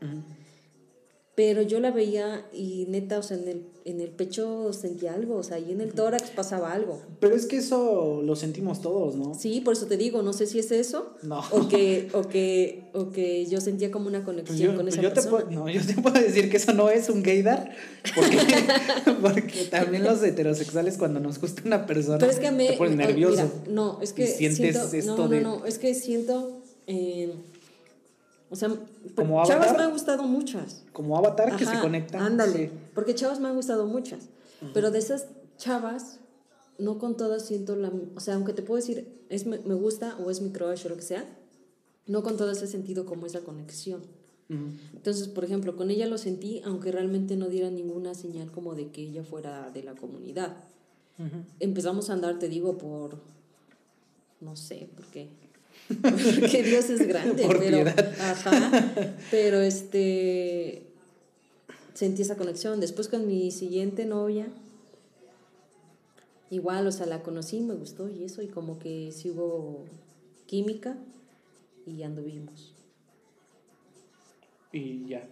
Pero 1.37 1.63
yo 1.63 1.81
la 1.81 1.91
veía 1.91 2.47
y 2.53 2.87
neta, 2.89 3.19
o 3.19 3.23
sea, 3.25 3.37
en 3.37 3.49
el, 3.49 3.63
en 3.85 4.01
el 4.01 4.11
pecho 4.11 4.73
sentía 4.73 5.15
algo, 5.15 5.35
o 5.37 5.43
sea, 5.43 5.59
y 5.59 5.73
en 5.73 5.81
el 5.81 5.93
tórax 5.93 6.31
pasaba 6.31 6.73
algo. 6.73 7.01
Pero 7.19 7.35
es 7.35 7.47
que 7.47 7.57
eso 7.57 8.23
lo 8.25 8.37
sentimos 8.37 8.81
todos, 8.81 9.17
¿no? 9.17 9.35
Sí, 9.35 9.61
por 9.61 9.73
eso 9.75 9.87
te 9.87 9.97
digo, 9.97 10.23
no 10.23 10.33
sé 10.33 10.47
si 10.47 10.61
es 10.61 10.71
eso 10.71 11.15
No. 11.25 11.41
o 11.51 11.67
que, 11.69 12.09
o 12.13 12.23
que, 12.29 12.85
o 12.93 13.11
que 13.11 13.47
yo 13.47 13.61
sentía 13.61 13.91
como 13.91 14.07
una 14.07 14.25
Pues 14.25 14.37
conexión 14.37 14.71
yo, 14.73 14.77
con 14.77 14.85
pues 14.85 14.95
esa 14.95 15.03
yo 15.03 15.09
te 15.09 15.15
persona. 15.17 15.45
puedo, 15.45 15.51
no, 15.51 15.69
yo 15.69 15.81
te 15.85 15.95
puedo 16.01 16.21
decir 16.21 16.49
que 16.51 16.57
eso 16.59 16.73
no 16.73 16.89
es 16.89 17.09
un 17.09 17.23
gaydar, 17.25 17.75
porque, 18.15 18.39
porque 19.21 19.65
también 19.71 20.05
los 20.05 20.23
heterosexuales 20.23 20.97
cuando 20.99 21.19
nos 21.21 21.41
gusta 21.41 21.63
una 21.67 21.85
persona 21.85 22.19
Pero 22.19 22.31
es 22.31 22.39
que 22.39 22.47
a 22.47 22.53
mí, 22.53 22.69
te 22.69 22.77
ponen 22.77 22.95
oh, 22.95 22.97
nervioso. 23.07 23.43
mira, 23.43 23.73
no, 23.75 23.99
es 24.01 24.13
que 24.13 24.27
sientes 24.29 24.77
siento, 24.77 24.97
esto 24.97 25.17
no, 25.17 25.29
de- 25.29 25.41
no, 25.41 25.59
no, 25.59 25.67
es 25.67 25.79
que 25.79 25.95
siento, 25.95 26.61
eh, 26.87 27.33
o 28.55 28.57
sea, 28.57 28.71
¿Como 29.17 29.45
chavas 29.45 29.77
me 29.77 29.83
han 29.83 29.91
gustado 29.91 30.23
muchas. 30.23 30.85
Como 30.93 31.17
avatar 31.19 31.57
que 31.57 31.67
se 31.67 31.81
conectan. 31.81 32.23
Ándale, 32.23 32.69
sí. 32.69 32.73
porque 32.95 33.17
chavas 33.17 33.41
me 33.41 33.49
han 33.49 33.57
gustado 33.57 33.87
muchas, 33.87 34.29
pero 34.73 34.93
de 34.93 35.01
esas 35.01 35.27
chavas, 35.59 36.21
no 36.79 36.99
con 36.99 37.17
todas 37.17 37.45
siento 37.45 37.75
la, 37.75 37.91
o 38.15 38.21
sea, 38.21 38.37
aunque 38.37 38.53
te 38.53 38.63
puedo 38.63 38.77
decir, 38.77 39.27
es 39.29 39.45
me, 39.45 39.59
me 39.59 39.75
gusta 39.75 40.17
o 40.25 40.31
es 40.31 40.41
mi 40.41 40.51
crush 40.51 40.87
o 40.87 40.89
lo 40.89 40.97
que 40.97 41.03
sea, 41.03 41.25
no 42.07 42.23
con 42.23 42.37
todas 42.37 42.63
he 42.63 42.69
sentido 42.69 43.07
como 43.07 43.27
esa 43.27 43.41
conexión. 43.41 44.03
Entonces, 44.93 45.27
por 45.27 45.45
ejemplo, 45.45 45.75
con 45.75 45.91
ella 45.91 46.07
lo 46.07 46.17
sentí, 46.17 46.63
aunque 46.65 46.93
realmente 46.93 47.35
no 47.35 47.49
diera 47.49 47.71
ninguna 47.71 48.15
señal 48.15 48.53
como 48.53 48.77
de 48.77 48.89
que 48.91 49.03
ella 49.03 49.25
fuera 49.25 49.71
de 49.71 49.83
la 49.83 49.97
comunidad. 49.97 50.55
Empezamos 51.59 52.09
a 52.09 52.13
andar, 52.13 52.39
te 52.39 52.49
digo, 52.49 52.79
por, 52.79 53.19
no 54.41 54.55
sé, 54.55 54.89
por 54.95 55.07
qué. 55.07 55.29
Porque 56.03 56.63
Dios 56.63 56.89
es 56.91 57.07
grande, 57.07 57.45
Por 57.45 57.59
pero, 57.59 57.85
piedad. 57.85 58.15
ajá, 58.21 59.05
pero 59.31 59.61
este, 59.61 60.83
sentí 61.93 62.23
esa 62.23 62.37
conexión. 62.37 62.81
Después 62.81 63.09
con 63.09 63.27
mi 63.27 63.51
siguiente 63.51 64.07
novia, 64.07 64.49
igual, 66.51 66.87
o 66.87 66.93
sea, 66.93 67.07
la 67.07 67.23
conocí, 67.23 67.61
me 67.61 67.75
gustó 67.75 68.09
y 68.09 68.25
eso, 68.25 68.41
y 68.43 68.49
como 68.49 68.79
que 68.79 69.13
sí 69.13 69.31
hubo 69.31 69.85
química 70.47 70.97
y 71.87 72.03
anduvimos. 72.03 72.73
Y 74.73 75.07
ya. 75.07 75.23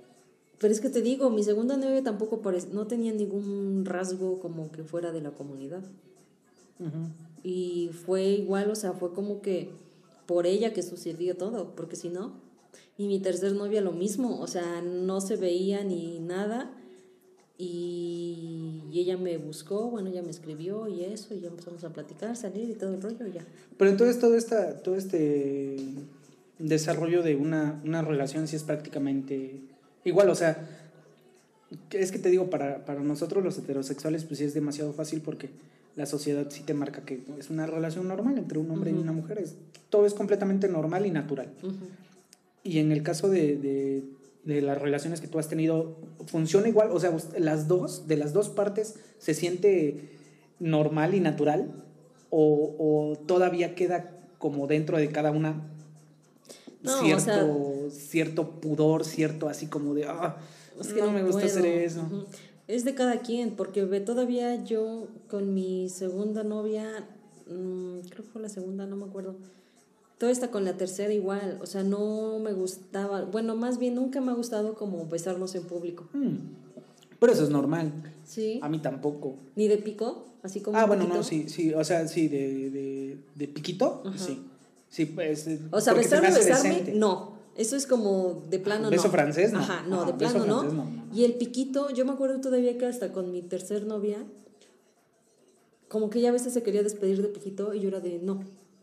Pero 0.58 0.72
es 0.72 0.80
que 0.80 0.90
te 0.90 1.02
digo, 1.02 1.30
mi 1.30 1.42
segunda 1.42 1.76
novia 1.76 2.02
tampoco 2.02 2.42
parec- 2.42 2.68
no 2.70 2.86
tenía 2.86 3.12
ningún 3.12 3.84
rasgo 3.84 4.38
como 4.38 4.70
que 4.70 4.84
fuera 4.84 5.10
de 5.12 5.20
la 5.20 5.30
comunidad. 5.32 5.82
Ujú. 6.78 7.08
Y 7.42 7.90
fue 8.06 8.24
igual, 8.26 8.70
o 8.70 8.74
sea, 8.76 8.92
fue 8.92 9.12
como 9.12 9.42
que 9.42 9.70
por 10.26 10.46
ella 10.46 10.72
que 10.72 10.82
sucedió 10.82 11.36
todo, 11.36 11.74
porque 11.74 11.96
si 11.96 12.08
no. 12.08 12.32
Y 12.98 13.06
mi 13.06 13.20
tercer 13.20 13.52
novia 13.52 13.80
lo 13.80 13.92
mismo, 13.92 14.40
o 14.40 14.46
sea, 14.46 14.82
no 14.82 15.20
se 15.20 15.36
veía 15.36 15.82
ni 15.84 16.18
nada. 16.20 16.70
Y, 17.58 18.80
ella 18.92 19.16
me 19.16 19.36
buscó, 19.38 19.90
bueno, 19.90 20.10
ella 20.10 20.22
me 20.22 20.30
escribió 20.30 20.86
y 20.86 21.04
eso, 21.04 21.34
y 21.34 21.40
ya 21.40 21.48
empezamos 21.48 21.82
a 21.82 21.92
platicar, 21.92 22.36
salir 22.36 22.68
y 22.70 22.74
todo 22.74 22.94
el 22.94 23.02
rollo, 23.02 23.26
ya. 23.26 23.44
Pero 23.78 23.90
entonces 23.90 24.20
todo, 24.20 24.36
esta, 24.36 24.82
todo 24.82 24.96
este 24.96 25.76
desarrollo 26.58 27.22
de 27.22 27.34
una, 27.34 27.80
una 27.84 28.02
relación 28.02 28.46
sí 28.46 28.56
es 28.56 28.62
prácticamente 28.62 29.60
igual, 30.04 30.28
o 30.28 30.34
sea, 30.34 30.68
es 31.90 32.12
que 32.12 32.18
te 32.18 32.28
digo, 32.28 32.50
para, 32.50 32.84
para 32.84 33.00
nosotros 33.00 33.42
los 33.42 33.58
heterosexuales 33.58 34.24
pues 34.24 34.38
sí 34.38 34.44
es 34.44 34.54
demasiado 34.54 34.92
fácil 34.92 35.20
porque 35.20 35.50
la 35.96 36.06
sociedad 36.06 36.46
sí 36.50 36.62
te 36.62 36.74
marca 36.74 37.02
que 37.04 37.20
es 37.38 37.50
una 37.50 37.66
relación 37.66 38.08
normal 38.08 38.38
entre 38.38 38.58
un 38.58 38.70
hombre 38.70 38.90
y 38.90 38.94
una 38.94 39.12
mujer, 39.12 39.38
es, 39.38 39.54
todo 39.90 40.06
es 40.06 40.14
completamente 40.14 40.68
normal 40.68 41.04
y 41.06 41.10
natural. 41.10 41.50
Y 42.64 42.78
en 42.78 42.92
el 42.92 43.02
caso 43.02 43.28
de, 43.28 43.56
de, 43.56 44.04
de 44.44 44.62
las 44.62 44.80
relaciones 44.80 45.20
que 45.20 45.26
tú 45.28 45.38
has 45.38 45.48
tenido, 45.48 45.96
¿funciona 46.26 46.68
igual? 46.68 46.90
O 46.92 47.00
sea, 47.00 47.14
las 47.38 47.68
dos, 47.68 48.06
de 48.08 48.16
las 48.16 48.32
dos 48.32 48.48
partes, 48.48 48.94
¿se 49.18 49.34
siente 49.34 50.10
normal 50.60 51.14
y 51.14 51.20
natural? 51.20 51.72
¿O, 52.30 52.74
o 52.78 53.18
todavía 53.26 53.74
queda 53.74 54.16
como 54.38 54.66
dentro 54.66 54.96
de 54.96 55.08
cada 55.10 55.30
una 55.32 55.68
No, 56.82 56.96
o 56.98 57.04
cierto, 57.04 57.20
sea- 57.22 57.90
cierto 57.90 58.50
pudor, 58.60 59.04
cierto 59.04 59.48
así 59.48 59.66
como 59.66 59.92
de, 59.94 60.06
ah, 60.06 60.36
es 60.80 60.88
que 60.88 61.00
no, 61.00 61.06
No 61.06 61.12
me 61.12 61.22
gusta 61.24 61.44
hacer 61.44 61.66
eso? 61.66 62.08
Es 62.72 62.86
de 62.86 62.94
cada 62.94 63.20
quien, 63.20 63.50
porque 63.50 63.84
ve, 63.84 64.00
todavía 64.00 64.64
yo 64.64 65.06
con 65.28 65.52
mi 65.52 65.90
segunda 65.90 66.42
novia, 66.42 67.06
mm, 67.46 67.98
creo 68.08 68.24
que 68.24 68.30
fue 68.32 68.40
la 68.40 68.48
segunda, 68.48 68.86
no 68.86 68.96
me 68.96 69.04
acuerdo. 69.04 69.34
Todo 70.16 70.30
está 70.30 70.50
con 70.50 70.64
la 70.64 70.74
tercera 70.78 71.12
igual, 71.12 71.58
o 71.60 71.66
sea, 71.66 71.82
no 71.82 72.38
me 72.38 72.54
gustaba, 72.54 73.24
bueno, 73.26 73.56
más 73.56 73.78
bien 73.78 73.96
nunca 73.96 74.22
me 74.22 74.30
ha 74.32 74.34
gustado 74.34 74.72
como 74.74 75.06
besarnos 75.06 75.54
en 75.54 75.64
público. 75.64 76.08
Hmm, 76.14 76.36
Pero 77.20 77.34
eso 77.34 77.42
es 77.44 77.50
normal. 77.50 77.92
¿Sí? 78.24 78.58
A 78.62 78.70
mí 78.70 78.78
tampoco. 78.78 79.34
Ni 79.54 79.68
de 79.68 79.76
pico, 79.76 80.24
así 80.42 80.60
como... 80.60 80.78
Ah, 80.78 80.86
bueno, 80.86 81.06
no, 81.06 81.22
sí, 81.22 81.50
sí, 81.50 81.74
o 81.74 81.84
sea, 81.84 82.08
sí, 82.08 82.28
de, 82.28 82.70
de, 82.70 83.18
de 83.34 83.48
piquito, 83.48 84.02
Ajá. 84.06 84.16
sí. 84.16 84.40
Sí, 84.88 85.04
pues. 85.04 85.46
O 85.70 85.80
sea, 85.82 85.92
besarme, 85.92 86.28
besarme, 86.28 86.68
decente. 86.70 86.94
no. 86.94 87.32
Eso 87.56 87.76
es 87.76 87.86
como 87.86 88.42
de 88.48 88.58
plano 88.58 88.88
¿Beso 88.90 89.04
no. 89.08 89.10
francés? 89.12 89.52
No. 89.52 89.58
Ajá, 89.60 89.84
no, 89.86 89.96
Ajá, 90.02 90.06
de 90.06 90.12
beso 90.18 90.32
plano 90.38 90.46
no. 90.46 90.58
francés, 90.60 90.78
no. 90.78 91.14
Y 91.16 91.24
el 91.24 91.34
piquito, 91.34 91.90
yo 91.90 92.04
me 92.06 92.12
acuerdo 92.12 92.40
todavía 92.40 92.78
que 92.78 92.86
hasta 92.86 93.12
con 93.12 93.30
mi 93.30 93.42
tercer 93.42 93.84
novia, 93.86 94.18
como 95.88 96.08
que 96.10 96.20
ella 96.20 96.30
a 96.30 96.32
veces 96.32 96.54
se 96.54 96.62
quería 96.62 96.82
despedir 96.82 97.20
de 97.20 97.28
piquito 97.28 97.74
y 97.74 97.80
yo 97.80 97.88
era 97.88 98.00
de 98.00 98.18
no. 98.18 98.40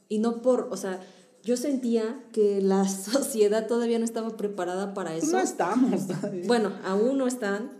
Y 0.08 0.20
no 0.20 0.42
por, 0.42 0.68
o 0.72 0.78
sea, 0.78 1.00
yo 1.44 1.58
sentía 1.58 2.24
que 2.32 2.62
la 2.62 2.88
sociedad 2.88 3.66
todavía 3.68 3.98
no 3.98 4.06
estaba 4.06 4.38
preparada 4.38 4.94
para 4.94 5.12
Pues 5.12 5.24
eso. 5.24 5.38
no 5.38 5.40
estamos. 5.44 6.08
todavía. 6.08 6.44
Bueno, 6.46 6.74
aún 6.84 7.18
no 7.18 7.26
están, 7.28 7.72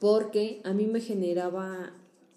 porque 0.00 0.60
a 0.64 0.72
mí 0.72 0.86
me 0.86 1.00
generaba 1.00 1.92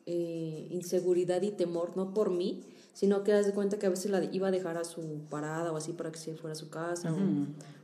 eh, 0.06 0.68
inseguridad 0.72 1.42
y 1.42 1.52
temor, 1.52 1.98
no 1.98 2.14
por 2.14 2.30
mí, 2.30 2.62
sino 3.00 3.24
que 3.24 3.32
das 3.32 3.46
de 3.46 3.54
cuenta 3.54 3.80
que 3.80 3.86
a 3.86 3.90
veces 3.90 4.12
la 4.12 4.22
iba 4.26 4.50
a 4.50 4.52
dejar 4.52 4.78
a 4.78 4.84
su 4.84 5.22
parada 5.30 5.72
o 5.72 5.78
así 5.78 5.94
para 5.94 6.12
que 6.12 6.20
se 6.20 6.36
fuera 6.36 6.52
a 6.52 6.56
su 6.56 6.70
casa 6.70 7.14
o 7.14 7.18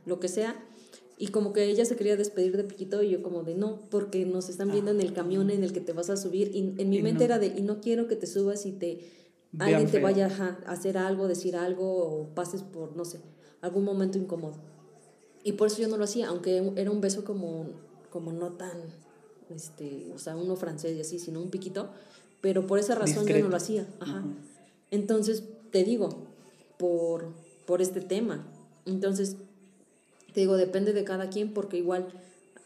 lo 0.04 0.20
que 0.20 0.28
sea. 0.28 0.62
Y 1.16 1.28
como 1.28 1.54
que 1.54 1.64
ella 1.64 1.86
se 1.86 1.96
quería 1.96 2.18
despedir 2.18 2.54
de 2.54 2.64
Piquito 2.64 3.02
y 3.02 3.08
yo 3.08 3.22
como 3.22 3.42
de 3.42 3.54
no, 3.54 3.80
porque 3.88 4.26
nos 4.26 4.50
están 4.50 4.70
viendo 4.70 4.90
en 4.90 5.00
el 5.00 5.14
camión 5.14 5.48
en 5.48 5.64
el 5.64 5.72
que 5.72 5.80
te 5.80 5.94
vas 5.94 6.10
a 6.10 6.18
subir. 6.18 6.50
Y 6.54 6.74
en 6.76 6.90
mi 6.90 6.98
Y 6.98 7.02
mente 7.02 7.20
no. 7.20 7.24
era 7.24 7.38
de, 7.38 7.46
y 7.46 7.62
no 7.62 7.80
quiero 7.80 8.08
que 8.08 8.16
te 8.16 8.26
subas 8.26 8.66
y 8.66 8.72
te 8.72 9.10
alguien 9.58 9.86
te 9.86 9.92
feo. 9.92 10.02
vaya 10.02 10.26
ajá, 10.26 10.58
a 10.66 10.72
hacer 10.72 10.98
algo, 10.98 11.28
decir 11.28 11.56
algo 11.56 11.96
o 11.96 12.28
pases 12.34 12.62
por, 12.62 12.94
no 12.94 13.06
sé, 13.06 13.20
algún 13.62 13.84
momento 13.84 14.18
incómodo. 14.18 14.58
Y 15.42 15.52
por 15.52 15.68
eso 15.68 15.80
yo 15.80 15.88
no 15.88 15.96
lo 15.96 16.04
hacía, 16.04 16.28
aunque 16.28 16.72
era 16.76 16.90
un 16.90 17.00
beso 17.00 17.24
como, 17.24 17.70
como 18.10 18.32
no 18.32 18.52
tan, 18.52 18.76
este, 19.48 20.10
o 20.14 20.18
sea, 20.18 20.36
uno 20.36 20.56
francés 20.56 20.94
y 20.94 21.00
así, 21.00 21.18
sino 21.18 21.40
un 21.40 21.48
piquito, 21.48 21.88
pero 22.42 22.66
por 22.66 22.78
esa 22.78 22.94
razón 22.94 23.24
yo 23.26 23.38
no 23.38 23.48
lo 23.48 23.56
hacía. 23.56 23.86
Ajá. 24.00 24.22
Entonces, 24.96 25.44
te 25.72 25.84
digo, 25.84 26.08
por, 26.78 27.26
por 27.66 27.82
este 27.82 28.00
tema. 28.00 28.46
Entonces, 28.86 29.36
te 30.32 30.40
digo, 30.40 30.56
depende 30.56 30.94
de 30.94 31.04
cada 31.04 31.28
quien, 31.28 31.52
porque 31.52 31.76
igual, 31.76 32.08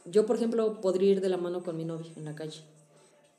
yo 0.04 0.26
por 0.26 0.36
ejemplo 0.36 0.80
podría 0.80 1.10
ir 1.10 1.20
de 1.20 1.28
la 1.28 1.36
mano 1.36 1.64
con 1.64 1.76
mi 1.76 1.84
novia 1.84 2.12
en 2.16 2.24
la 2.24 2.36
calle, 2.36 2.60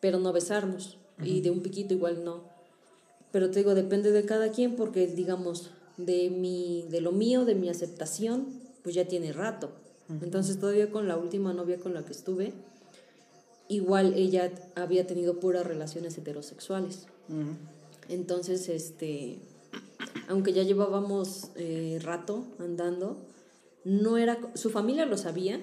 pero 0.01 0.19
no 0.19 0.33
besarnos, 0.33 0.97
y 1.23 1.39
de 1.39 1.51
un 1.51 1.61
piquito 1.61 1.93
igual 1.93 2.25
no. 2.25 2.41
Pero 3.31 3.49
te 3.49 3.59
digo, 3.59 3.75
depende 3.75 4.11
de 4.11 4.25
cada 4.25 4.51
quien, 4.51 4.75
porque 4.75 5.07
digamos, 5.07 5.69
de, 5.95 6.29
mi, 6.29 6.85
de 6.89 6.99
lo 6.99 7.13
mío, 7.13 7.45
de 7.45 7.55
mi 7.55 7.69
aceptación, 7.69 8.47
pues 8.83 8.93
ya 8.93 9.07
tiene 9.07 9.31
rato. 9.31 9.69
Entonces, 10.21 10.59
todavía 10.59 10.91
con 10.91 11.07
la 11.07 11.15
última 11.15 11.53
novia 11.53 11.77
con 11.77 11.93
la 11.93 12.03
que 12.03 12.11
estuve, 12.11 12.51
igual 13.69 14.15
ella 14.15 14.51
había 14.75 15.07
tenido 15.07 15.39
puras 15.39 15.65
relaciones 15.65 16.17
heterosexuales. 16.17 17.05
Ujú. 17.29 17.55
Entonces, 18.11 18.69
este, 18.69 19.39
aunque 20.27 20.53
ya 20.53 20.63
llevábamos 20.63 21.47
eh, 21.55 21.97
rato 22.03 22.45
andando, 22.59 23.17
no 23.83 24.17
era, 24.17 24.37
su 24.53 24.69
familia 24.69 25.05
lo 25.05 25.17
sabía, 25.17 25.59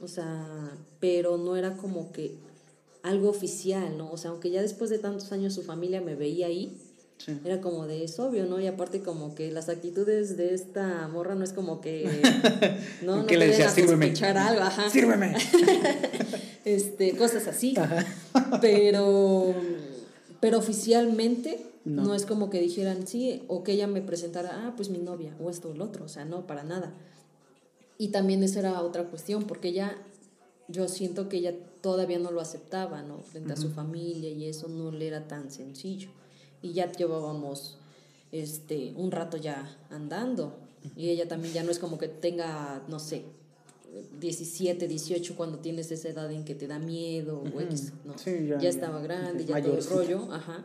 o 0.00 0.08
sea, 0.08 0.72
pero 1.00 1.36
no 1.36 1.56
era 1.56 1.76
como 1.76 2.10
que 2.12 2.34
algo 3.02 3.28
oficial, 3.28 3.96
¿no? 3.98 4.10
O 4.10 4.16
sea, 4.16 4.30
aunque 4.30 4.50
ya 4.50 4.62
después 4.62 4.90
de 4.90 4.98
tantos 4.98 5.30
años 5.32 5.54
su 5.54 5.62
familia 5.62 6.00
me 6.00 6.14
veía 6.14 6.46
ahí, 6.48 6.76
Sí. 7.16 7.38
era 7.44 7.60
como 7.60 7.86
de 7.86 8.02
es 8.02 8.18
obvio, 8.18 8.44
¿no? 8.46 8.60
Y 8.60 8.66
aparte 8.66 9.00
como 9.00 9.36
que 9.36 9.52
las 9.52 9.68
actitudes 9.68 10.36
de 10.36 10.52
esta 10.52 11.06
morra 11.06 11.36
no 11.36 11.44
es 11.44 11.52
como 11.52 11.80
que 11.80 12.04
no, 13.02 13.18
no 13.18 13.26
¿Qué 13.26 13.38
le 13.38 13.44
te 13.46 13.50
decías? 13.52 13.70
a 13.70 13.74
Sírveme. 13.76 14.12
algo, 14.36 14.62
ajá. 14.62 14.90
Sírveme. 14.90 15.34
Este, 16.64 17.14
cosas 17.16 17.46
así. 17.46 17.74
Pero 18.62 19.54
pero 20.44 20.58
oficialmente 20.58 21.70
No. 21.86 22.02
no. 22.02 22.14
es 22.14 22.26
como 22.26 22.50
que 22.50 22.60
dijeran 22.60 23.06
sí 23.06 23.42
o 23.48 23.62
que 23.64 23.72
ella 23.72 23.86
me 23.86 24.02
presentara, 24.02 24.66
ah, 24.66 24.74
pues 24.76 24.90
mi 24.90 24.98
novia 24.98 25.34
o 25.42 25.48
esto 25.48 25.70
o 25.70 25.74
lo 25.74 25.84
otro, 25.86 26.04
o 26.04 26.08
sea, 26.08 26.26
no 26.26 26.46
para 26.46 26.64
nada. 26.64 26.92
Y 27.96 28.08
también 28.08 28.42
esa 28.42 28.58
era 28.58 28.82
otra 28.82 29.04
cuestión, 29.04 29.44
porque 29.44 29.68
ella 29.68 29.96
yo 30.68 30.86
siento 30.88 31.30
que 31.30 31.38
ella 31.38 31.54
todavía 31.80 32.18
no 32.18 32.30
lo 32.30 32.42
aceptaba, 32.42 33.00
¿no? 33.02 33.22
Frente 33.22 33.54
a 33.54 33.56
su 33.56 33.70
familia 33.70 34.28
y 34.28 34.44
eso 34.46 34.68
no 34.68 34.90
le 34.90 35.06
era 35.06 35.26
tan 35.28 35.50
sencillo. 35.50 36.10
Y 36.60 36.74
ya 36.74 36.92
llevábamos 36.92 37.78
este 38.30 38.92
un 38.96 39.10
rato 39.10 39.38
ya 39.38 39.78
andando 39.88 40.52
y 40.94 41.08
ella 41.08 41.26
también 41.26 41.54
ya 41.54 41.62
no 41.62 41.70
es 41.70 41.78
como 41.78 41.96
que 41.96 42.08
tenga, 42.08 42.82
no 42.88 42.98
sé, 42.98 43.24
17, 44.20 44.88
18 44.88 45.36
cuando 45.36 45.58
tienes 45.58 45.90
esa 45.90 46.08
edad 46.08 46.30
en 46.32 46.44
que 46.44 46.54
te 46.54 46.66
da 46.66 46.78
miedo 46.78 47.42
o 47.42 47.60
X, 47.60 47.92
¿no? 48.04 48.16
Sí, 48.18 48.30
ya- 48.46 48.56
ya, 48.56 48.58
ya- 48.60 48.68
estaba 48.68 49.00
grande, 49.00 49.44
ya 49.44 49.62
todo 49.62 49.76
el 49.78 49.84
rollo, 49.84 50.32
ajá. 50.32 50.64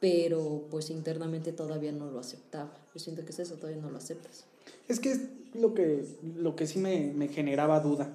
Pero 0.00 0.66
pues 0.70 0.90
internamente 0.90 1.52
todavía 1.52 1.90
no 1.92 2.10
lo 2.10 2.18
aceptaba. 2.20 2.70
Yo 2.94 3.00
siento 3.00 3.24
que 3.24 3.30
es 3.30 3.38
eso, 3.38 3.54
todavía 3.54 3.80
no 3.80 3.90
lo 3.90 3.96
aceptas. 3.98 4.44
Es 4.88 5.00
que 5.00 5.12
es 5.12 5.20
lo 5.54 5.74
que, 5.74 6.04
lo 6.36 6.54
que 6.54 6.66
sí 6.66 6.78
me, 6.78 7.12
me 7.14 7.28
generaba 7.28 7.80
duda, 7.80 8.10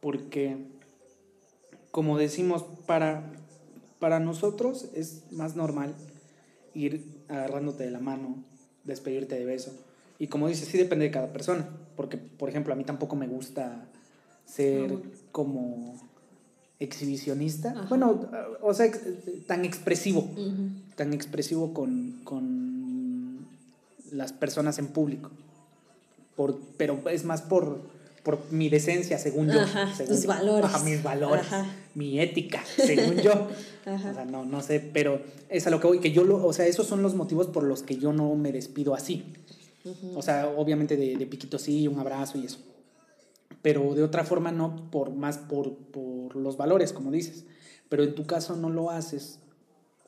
porque, 0.00 0.56
como 1.90 2.18
decimos, 2.18 2.64
para, 2.86 3.32
para 4.00 4.18
nosotros 4.20 4.86
es 4.94 5.22
más 5.30 5.54
normal 5.56 5.94
ir 6.74 7.04
agarrándote 7.28 7.84
de 7.84 7.90
la 7.92 8.00
mano, 8.00 8.42
despedirte 8.82 9.36
de 9.38 9.44
beso. 9.44 9.72
Y 10.18 10.26
como 10.26 10.48
dices, 10.48 10.68
sí 10.68 10.76
depende 10.78 11.04
de 11.06 11.10
cada 11.12 11.32
persona, 11.32 11.68
porque, 11.96 12.16
por 12.16 12.48
ejemplo, 12.48 12.72
a 12.72 12.76
mí 12.76 12.84
tampoco 12.84 13.16
me 13.16 13.26
gusta 13.26 13.86
ser 14.46 14.98
como 15.32 15.94
exhibicionista. 16.80 17.70
Ajá. 17.70 17.86
Bueno, 17.88 18.28
o 18.62 18.74
sea, 18.74 18.90
tan 19.46 19.64
expresivo 19.64 20.28
tan 20.96 21.12
expresivo 21.12 21.72
con, 21.74 22.20
con 22.24 23.46
las 24.12 24.32
personas 24.32 24.78
en 24.78 24.88
público. 24.88 25.30
Por, 26.36 26.58
pero 26.76 27.00
es 27.10 27.24
más 27.24 27.42
por, 27.42 27.80
por 28.22 28.40
mi 28.50 28.68
decencia, 28.68 29.18
según 29.18 29.50
yo. 29.50 29.60
Ajá, 29.60 29.94
según 29.94 30.14
tus 30.14 30.24
yo. 30.24 30.28
valores. 30.28 30.64
Ajá, 30.66 30.84
mis 30.84 31.02
valores, 31.02 31.46
Ajá. 31.46 31.66
mi 31.94 32.20
ética, 32.20 32.62
según 32.76 33.16
yo. 33.16 33.32
Ajá. 33.86 34.10
O 34.10 34.14
sea, 34.14 34.24
no, 34.24 34.44
no 34.44 34.62
sé, 34.62 34.80
pero 34.80 35.20
es 35.48 35.66
a 35.66 35.70
lo 35.70 35.80
que 35.80 35.86
voy, 35.86 36.00
que 36.00 36.10
yo 36.10 36.24
lo, 36.24 36.44
o 36.44 36.52
sea, 36.52 36.66
esos 36.66 36.86
son 36.86 37.02
los 37.02 37.14
motivos 37.14 37.48
por 37.48 37.64
los 37.64 37.82
que 37.82 37.96
yo 37.96 38.12
no 38.12 38.34
me 38.34 38.50
despido 38.50 38.94
así. 38.94 39.24
O 40.14 40.22
sea, 40.22 40.48
obviamente 40.48 40.96
de, 40.96 41.16
de 41.16 41.26
piquito 41.26 41.58
sí, 41.58 41.86
un 41.88 41.98
abrazo 41.98 42.38
y 42.38 42.46
eso. 42.46 42.58
Pero 43.62 43.94
de 43.94 44.02
otra 44.02 44.24
forma 44.24 44.52
no, 44.52 44.90
por 44.90 45.10
más 45.12 45.38
por, 45.38 45.74
por 45.76 46.36
los 46.36 46.56
valores, 46.56 46.92
como 46.92 47.10
dices. 47.10 47.44
Pero 47.88 48.02
en 48.02 48.14
tu 48.14 48.26
caso 48.26 48.56
no 48.56 48.70
lo 48.70 48.90
haces 48.90 49.38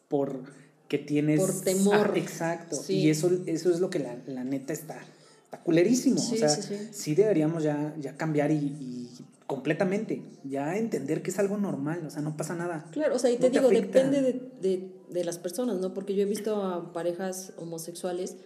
por 0.08 0.42
que 0.88 0.98
tienes... 0.98 1.40
Por 1.40 1.60
temor. 1.62 2.12
Ah, 2.14 2.18
exacto. 2.18 2.76
Sí. 2.76 2.94
Y 2.98 3.10
eso, 3.10 3.30
eso 3.46 3.70
es 3.70 3.80
lo 3.80 3.90
que 3.90 3.98
la, 3.98 4.18
la 4.26 4.44
neta 4.44 4.72
está 4.72 4.98
está 5.44 5.62
culerísimo. 5.62 6.18
Sí, 6.18 6.34
o 6.34 6.38
sea, 6.38 6.48
sí, 6.48 7.14
deberíamos 7.14 7.62
ya, 7.62 7.94
ya 8.00 8.16
cambiar 8.16 8.50
y, 8.50 8.56
y 8.56 9.10
completamente, 9.46 10.22
ya 10.44 10.76
entender 10.76 11.22
que 11.22 11.30
es 11.30 11.38
algo 11.38 11.56
normal, 11.56 12.04
o 12.04 12.10
sea, 12.10 12.20
no 12.20 12.36
pasa 12.36 12.54
nada. 12.56 12.86
Claro, 12.90 13.14
o 13.14 13.18
sea, 13.18 13.30
y 13.30 13.34
No 13.34 13.40
te 13.42 13.50
te 13.50 13.58
digo, 13.58 13.68
afecta. 13.70 13.98
depende 14.02 14.22
de, 14.22 14.32
de, 14.60 14.90
de 15.10 15.24
las 15.24 15.38
personas, 15.38 15.78
¿no? 15.78 15.94
Porque 15.94 16.14
yo 16.14 16.22
he 16.22 16.26
visto 16.26 16.62
a 16.64 16.92
parejas 16.92 17.52
homosexuales 17.58 18.36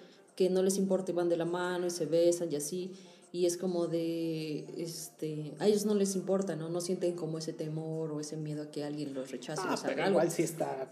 que 0.41 0.49
no 0.49 0.63
les 0.63 0.79
importa 0.79 1.13
y 1.13 1.15
van 1.15 1.29
de 1.29 1.37
la 1.37 1.45
mano 1.45 1.87
y 1.87 1.91
se 1.91 2.07
besan 2.07 2.51
y 2.51 2.57
así, 2.57 2.93
y 3.31 3.45
es 3.45 3.59
como 3.59 3.89
de, 3.89 4.65
este, 4.79 5.53
a 5.59 5.67
ellos 5.67 5.85
no 5.85 5.95
les 5.95 6.17
importa, 6.17 6.57
¿no? 6.57 6.71
No 6.71 6.81
sienten 6.81 7.13
como 7.15 7.37
ese 7.37 7.53
temor 7.53 8.11
o 8.11 8.21
ese 8.21 8.39
miedo 8.39 8.63
a 8.63 8.71
que 8.71 8.83
alguien 8.83 9.13
los 9.13 9.31
rechace 9.31 9.61
o 9.61 9.65
Ah, 9.67 9.73
les 9.73 9.81
haga 9.85 9.89
pero 9.93 10.03
algo. 10.05 10.13
igual 10.19 10.31
sí 10.31 10.43
está 10.43 10.89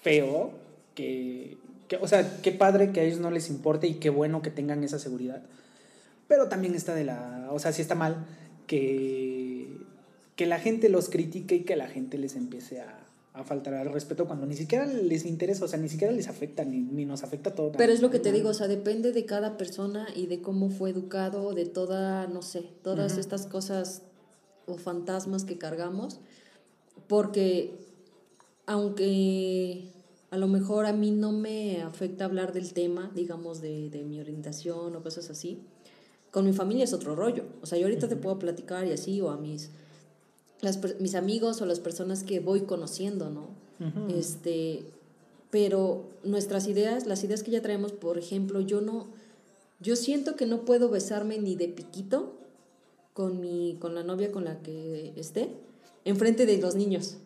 feo 0.00 0.52
que, 0.94 1.58
que- 1.86 1.96
o 1.96 2.08
sea, 2.08 2.40
qué 2.40 2.50
padre 2.50 2.92
que 2.92 3.00
a 3.00 3.02
ellos 3.02 3.20
no 3.20 3.30
les 3.30 3.50
importe 3.50 3.88
y 3.88 3.96
qué 3.96 4.08
bueno 4.08 4.40
que 4.40 4.50
tengan 4.50 4.82
esa 4.84 4.98
seguridad. 4.98 5.42
Pero 6.26 6.48
también 6.48 6.74
está 6.74 6.94
de 6.94 7.04
la, 7.04 7.50
o 7.52 7.58
sea, 7.58 7.74
sí 7.74 7.82
está 7.82 7.94
mal 7.94 8.24
que, 8.66 9.68
que 10.34 10.46
la 10.46 10.58
gente 10.60 10.88
los 10.88 11.10
critique 11.10 11.56
y 11.56 11.64
que 11.64 11.76
la 11.76 11.88
gente 11.88 12.16
les 12.16 12.36
empiece 12.36 12.80
a, 12.80 13.05
a 13.36 13.44
faltar 13.44 13.74
al 13.74 13.92
respeto 13.92 14.26
cuando 14.26 14.46
ni 14.46 14.56
siquiera 14.56 14.86
les 14.86 15.26
interesa, 15.26 15.66
o 15.66 15.68
sea, 15.68 15.78
ni 15.78 15.90
siquiera 15.90 16.12
les 16.12 16.26
afecta, 16.26 16.64
ni, 16.64 16.80
ni 16.80 17.04
nos 17.04 17.22
afecta 17.22 17.54
todo. 17.54 17.72
Pero 17.72 17.92
es 17.92 18.00
lo 18.00 18.10
que 18.10 18.18
te 18.18 18.32
digo, 18.32 18.48
o 18.48 18.54
sea, 18.54 18.66
depende 18.66 19.12
de 19.12 19.26
cada 19.26 19.58
persona 19.58 20.08
y 20.16 20.26
de 20.26 20.40
cómo 20.40 20.70
fue 20.70 20.90
educado, 20.90 21.52
de 21.52 21.66
toda, 21.66 22.26
no 22.28 22.40
sé, 22.40 22.64
todas 22.82 23.12
Ujú. 23.12 23.20
estas 23.20 23.46
cosas 23.46 24.02
o 24.66 24.78
fantasmas 24.78 25.44
que 25.44 25.58
cargamos, 25.58 26.18
porque 27.08 27.74
aunque 28.64 29.92
a 30.30 30.38
lo 30.38 30.48
mejor 30.48 30.86
a 30.86 30.94
mí 30.94 31.10
no 31.10 31.32
me 31.32 31.82
afecta 31.82 32.24
hablar 32.24 32.54
del 32.54 32.72
tema, 32.72 33.12
digamos, 33.14 33.60
de, 33.60 33.90
de 33.90 34.02
mi 34.02 34.18
orientación 34.18 34.96
o 34.96 35.02
cosas 35.02 35.28
así, 35.28 35.60
con 36.30 36.46
mi 36.46 36.54
familia 36.54 36.84
es 36.84 36.92
otro 36.94 37.14
rollo. 37.14 37.44
O 37.60 37.66
sea, 37.66 37.78
yo 37.78 37.84
ahorita 37.84 38.08
te 38.08 38.16
puedo 38.16 38.38
platicar 38.38 38.86
y 38.86 38.92
así, 38.92 39.20
o 39.20 39.30
a 39.30 39.36
mis, 39.36 39.70
las, 40.60 40.78
mis 41.00 41.14
amigos 41.14 41.60
o 41.60 41.66
las 41.66 41.80
personas 41.80 42.22
que 42.22 42.40
voy 42.40 42.62
conociendo, 42.62 43.30
¿no? 43.30 43.48
Este, 44.08 44.84
pero 45.50 46.04
nuestras 46.24 46.66
ideas, 46.66 47.06
las 47.06 47.22
ideas 47.24 47.42
que 47.42 47.50
ya 47.50 47.60
traemos, 47.60 47.92
por 47.92 48.16
ejemplo, 48.16 48.60
yo 48.60 48.80
no, 48.80 49.06
yo 49.80 49.96
siento 49.96 50.34
que 50.34 50.46
no 50.46 50.64
puedo 50.64 50.88
besarme 50.88 51.38
ni 51.38 51.56
de 51.56 51.68
piquito 51.68 52.34
con 53.12 53.40
mi, 53.40 53.76
con 53.80 53.94
la 53.94 54.02
novia 54.02 54.32
con 54.32 54.44
la 54.44 54.60
que 54.60 55.12
esté, 55.16 55.50
enfrente 56.04 56.46
de 56.46 56.58
los 56.58 56.74
niños. 56.74 57.18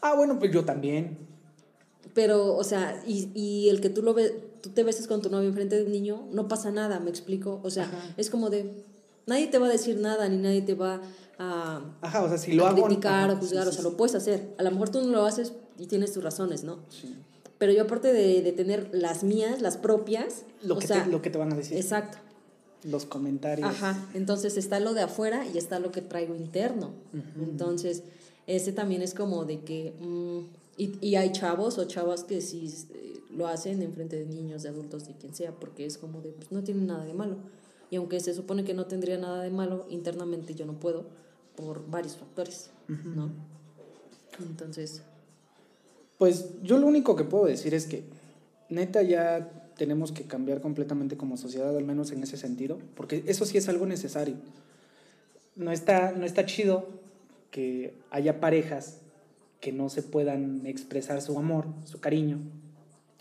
Ah, 0.00 0.14
bueno, 0.14 0.38
pues 0.38 0.52
yo 0.52 0.64
también. 0.64 1.18
Pero, 2.14 2.56
o 2.56 2.64
sea, 2.64 3.02
y, 3.06 3.30
y 3.34 3.68
el 3.68 3.80
que 3.80 3.88
tú 3.88 4.02
lo 4.02 4.14
ves, 4.14 4.32
tú 4.62 4.70
te 4.70 4.84
beses 4.84 5.06
con 5.06 5.22
tu 5.22 5.30
novio 5.30 5.48
enfrente 5.48 5.76
de 5.76 5.84
un 5.84 5.92
niño, 5.92 6.28
no 6.32 6.48
pasa 6.48 6.70
nada, 6.70 7.00
me 7.00 7.10
explico. 7.10 7.60
O 7.62 7.70
sea, 7.70 7.84
Ajá. 7.84 8.14
es 8.16 8.30
como 8.30 8.50
de, 8.50 8.72
nadie 9.26 9.46
te 9.48 9.58
va 9.58 9.66
a 9.66 9.70
decir 9.70 9.96
nada, 9.96 10.28
ni 10.28 10.36
nadie 10.36 10.62
te 10.62 10.74
va 10.74 11.00
a, 11.38 11.80
Ajá, 12.00 12.22
o 12.22 12.28
sea, 12.28 12.38
si 12.38 12.52
lo 12.52 12.66
hago... 12.66 12.84
criticar 12.84 13.30
o 13.30 13.36
juzgar, 13.36 13.64
sí, 13.64 13.68
o 13.68 13.72
sí, 13.72 13.76
sea, 13.80 13.90
lo 13.90 13.96
puedes 13.96 14.14
hacer. 14.14 14.54
A 14.58 14.62
lo 14.62 14.70
mejor 14.70 14.90
tú 14.90 15.00
no 15.02 15.08
lo 15.08 15.24
haces 15.24 15.52
y 15.78 15.86
tienes 15.86 16.12
tus 16.12 16.22
razones, 16.22 16.64
¿no? 16.64 16.78
sí. 16.88 17.14
Pero 17.58 17.72
yo 17.72 17.82
aparte 17.84 18.12
de, 18.12 18.42
de 18.42 18.50
tener 18.50 18.88
las 18.92 19.22
mías, 19.22 19.62
las 19.62 19.76
propias, 19.76 20.42
Lo, 20.64 20.74
o 20.74 20.78
que 20.80 20.88
sea, 20.88 21.04
te, 21.04 21.10
lo 21.12 21.22
que 21.22 21.30
te 21.30 21.38
van 21.38 21.52
a 21.52 21.56
decir. 21.56 21.76
exacto. 21.76 22.18
Los 22.82 23.04
comentarios. 23.04 23.68
Ajá, 23.68 24.04
entonces 24.14 24.56
está 24.56 24.80
lo 24.80 24.94
de 24.94 25.02
afuera 25.02 25.46
y 25.46 25.58
está 25.58 25.78
lo 25.78 25.92
que 25.92 26.00
traigo 26.02 26.34
interno. 26.34 26.90
Entonces, 27.40 28.02
ese 28.48 28.72
también 28.72 29.00
es 29.00 29.14
como 29.14 29.44
de 29.44 29.60
que, 29.60 29.94
mm, 30.00 30.38
y, 30.76 31.06
y 31.06 31.14
hay 31.14 31.30
chavos 31.30 31.78
o 31.78 31.84
chavas 31.84 32.24
que 32.24 32.40
sí 32.40 32.66
eh, 32.94 33.20
lo 33.30 33.46
hacen 33.46 33.80
en 33.80 33.92
frente 33.92 34.16
de 34.18 34.26
niños, 34.26 34.64
de 34.64 34.70
adultos, 34.70 35.06
de 35.06 35.14
quien 35.14 35.32
sea, 35.32 35.52
porque 35.52 35.86
es 35.86 35.98
como 35.98 36.20
de, 36.20 36.30
pues 36.30 36.50
no 36.50 36.64
tiene 36.64 36.82
nada 36.82 37.04
de 37.04 37.14
malo. 37.14 37.36
Y 37.92 37.96
aunque 37.96 38.20
se 38.20 38.32
supone 38.32 38.64
que 38.64 38.72
no 38.72 38.86
tendría 38.86 39.18
nada 39.18 39.42
de 39.42 39.50
malo, 39.50 39.84
internamente 39.90 40.54
yo 40.54 40.64
no 40.64 40.72
puedo 40.80 41.04
por 41.54 41.86
varios 41.90 42.16
factores, 42.16 42.70
¿no? 42.88 43.30
Entonces, 44.40 45.02
Pues 46.16 46.46
yo 46.62 46.78
lo 46.78 46.86
único 46.86 47.16
que 47.16 47.24
puedo 47.24 47.44
decir 47.44 47.74
es 47.74 47.84
que 47.84 48.04
neta 48.70 49.02
ya 49.02 49.70
tenemos 49.76 50.10
que 50.10 50.22
cambiar 50.22 50.62
completamente 50.62 51.18
como 51.18 51.36
sociedad, 51.36 51.76
al 51.76 51.84
menos 51.84 52.12
en 52.12 52.22
ese 52.22 52.38
sentido, 52.38 52.78
porque 52.94 53.24
eso 53.26 53.44
sí 53.44 53.58
es 53.58 53.68
algo 53.68 53.84
necesario. 53.84 54.36
No 55.54 55.70
está, 55.70 56.12
no 56.12 56.24
está 56.24 56.46
chido 56.46 56.88
que 57.50 57.92
haya 58.10 58.40
parejas 58.40 59.00
que 59.60 59.70
no 59.70 59.90
se 59.90 60.02
puedan 60.02 60.64
expresar 60.64 61.20
su 61.20 61.38
amor, 61.38 61.66
su 61.84 62.00
cariño, 62.00 62.38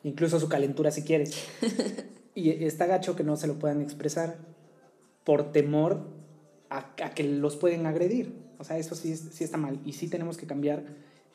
incluso 0.06 0.40
su 0.40 0.48
calentura 0.48 0.92
si 0.92 1.02
quieres. 1.04 1.36
Y 2.34 2.64
está 2.64 2.86
gacho 2.86 3.18
que 3.18 3.26
no 3.26 3.36
se 3.36 3.46
lo 3.46 3.56
puedan 3.60 3.82
expresar 3.82 4.38
por 5.24 5.52
temor 5.52 6.02
a, 6.70 6.92
a 7.04 7.10
que 7.12 7.24
los 7.24 7.56
pueden 7.56 7.86
agredir. 7.86 8.34
O 8.58 8.64
sea, 8.64 8.78
eso 8.78 8.96
sí, 8.96 9.16
sí 9.16 9.44
está 9.44 9.58
mal. 9.58 9.80
Y 9.86 9.94
sí 9.94 10.08
tenemos 10.08 10.38
que 10.38 10.48
cambiar 10.48 10.84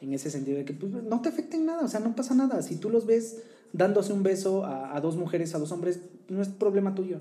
en 0.00 0.12
ese 0.12 0.30
sentido 0.30 0.58
de 0.58 0.64
que 0.64 0.74
pues, 0.74 0.92
no 0.92 1.20
te 1.22 1.28
afecten 1.28 1.66
nada, 1.66 1.84
o 1.84 1.88
sea, 1.88 2.00
no 2.00 2.14
pasa 2.14 2.34
nada. 2.34 2.62
Si 2.62 2.76
tú 2.76 2.90
los 2.90 3.06
ves 3.06 3.42
dándose 3.72 4.12
un 4.12 4.22
beso 4.22 4.64
a, 4.64 4.96
a 4.96 5.00
dos 5.00 5.16
mujeres, 5.16 5.54
a 5.54 5.58
dos 5.58 5.72
hombres, 5.72 6.00
no 6.28 6.42
es 6.42 6.48
problema 6.48 6.94
tuyo. 6.94 7.18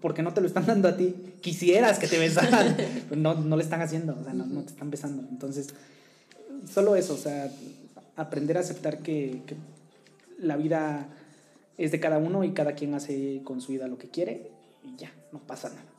Porque 0.00 0.22
no 0.22 0.32
te 0.32 0.40
lo 0.40 0.46
están 0.46 0.66
dando 0.66 0.88
a 0.88 0.96
ti. 0.96 1.14
Quisieras 1.40 1.98
que 1.98 2.08
te 2.08 2.18
besaran. 2.18 2.76
No, 3.16 3.34
no 3.34 3.56
le 3.56 3.62
están 3.62 3.82
haciendo, 3.82 4.16
o 4.18 4.24
sea, 4.24 4.32
no, 4.32 4.46
no 4.46 4.62
te 4.62 4.70
están 4.70 4.90
besando. 4.90 5.22
Entonces, 5.28 5.68
solo 6.72 6.96
eso, 6.96 7.12
o 7.14 7.18
sea, 7.18 7.52
aprender 8.16 8.56
a 8.56 8.60
aceptar 8.60 8.98
que, 8.98 9.42
que 9.46 9.54
la 10.38 10.56
vida 10.56 11.08
es 11.78 11.92
de 11.92 12.00
cada 12.00 12.18
uno 12.18 12.44
y 12.44 12.52
cada 12.52 12.72
quien 12.72 12.94
hace 12.94 13.42
con 13.44 13.60
su 13.60 13.72
vida 13.72 13.86
lo 13.86 13.98
que 13.98 14.08
quiere 14.08 14.50
y 14.82 14.96
ya, 14.96 15.12
no 15.32 15.40
pasa 15.40 15.68
nada. 15.70 15.92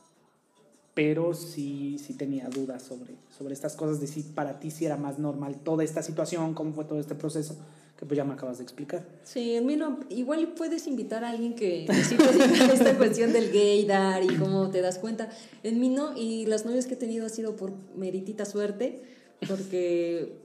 Pero 0.94 1.34
sí, 1.34 1.98
sí 1.98 2.14
tenía 2.14 2.48
dudas 2.48 2.82
sobre, 2.82 3.14
sobre 3.36 3.52
estas 3.52 3.74
cosas, 3.74 4.00
de 4.00 4.06
si 4.06 4.22
para 4.22 4.60
ti 4.60 4.70
sí 4.70 4.86
era 4.86 4.96
más 4.96 5.18
normal 5.18 5.56
toda 5.56 5.82
esta 5.82 6.02
situación, 6.02 6.54
cómo 6.54 6.72
fue 6.72 6.84
todo 6.84 7.00
este 7.00 7.16
proceso, 7.16 7.56
que 7.98 8.06
pues 8.06 8.16
ya 8.16 8.24
me 8.24 8.34
acabas 8.34 8.58
de 8.58 8.64
explicar. 8.64 9.04
Sí, 9.24 9.54
en 9.54 9.66
mí 9.66 9.74
no, 9.74 9.98
igual 10.08 10.54
puedes 10.56 10.86
invitar 10.86 11.24
a 11.24 11.30
alguien 11.30 11.56
que, 11.56 11.84
esta 11.86 12.96
cuestión 12.96 13.32
del 13.32 13.52
gaydar 13.52 14.22
y 14.22 14.36
cómo 14.36 14.70
te 14.70 14.82
das 14.82 14.98
cuenta. 15.00 15.30
En 15.64 15.80
mí 15.80 15.88
no, 15.88 16.16
y 16.16 16.46
las 16.46 16.64
novias 16.64 16.86
que 16.86 16.94
he 16.94 16.98
tenido 16.98 17.26
ha 17.26 17.30
sido 17.30 17.56
por 17.56 17.72
meritita 17.96 18.44
suerte, 18.44 19.02
porque 19.48 20.38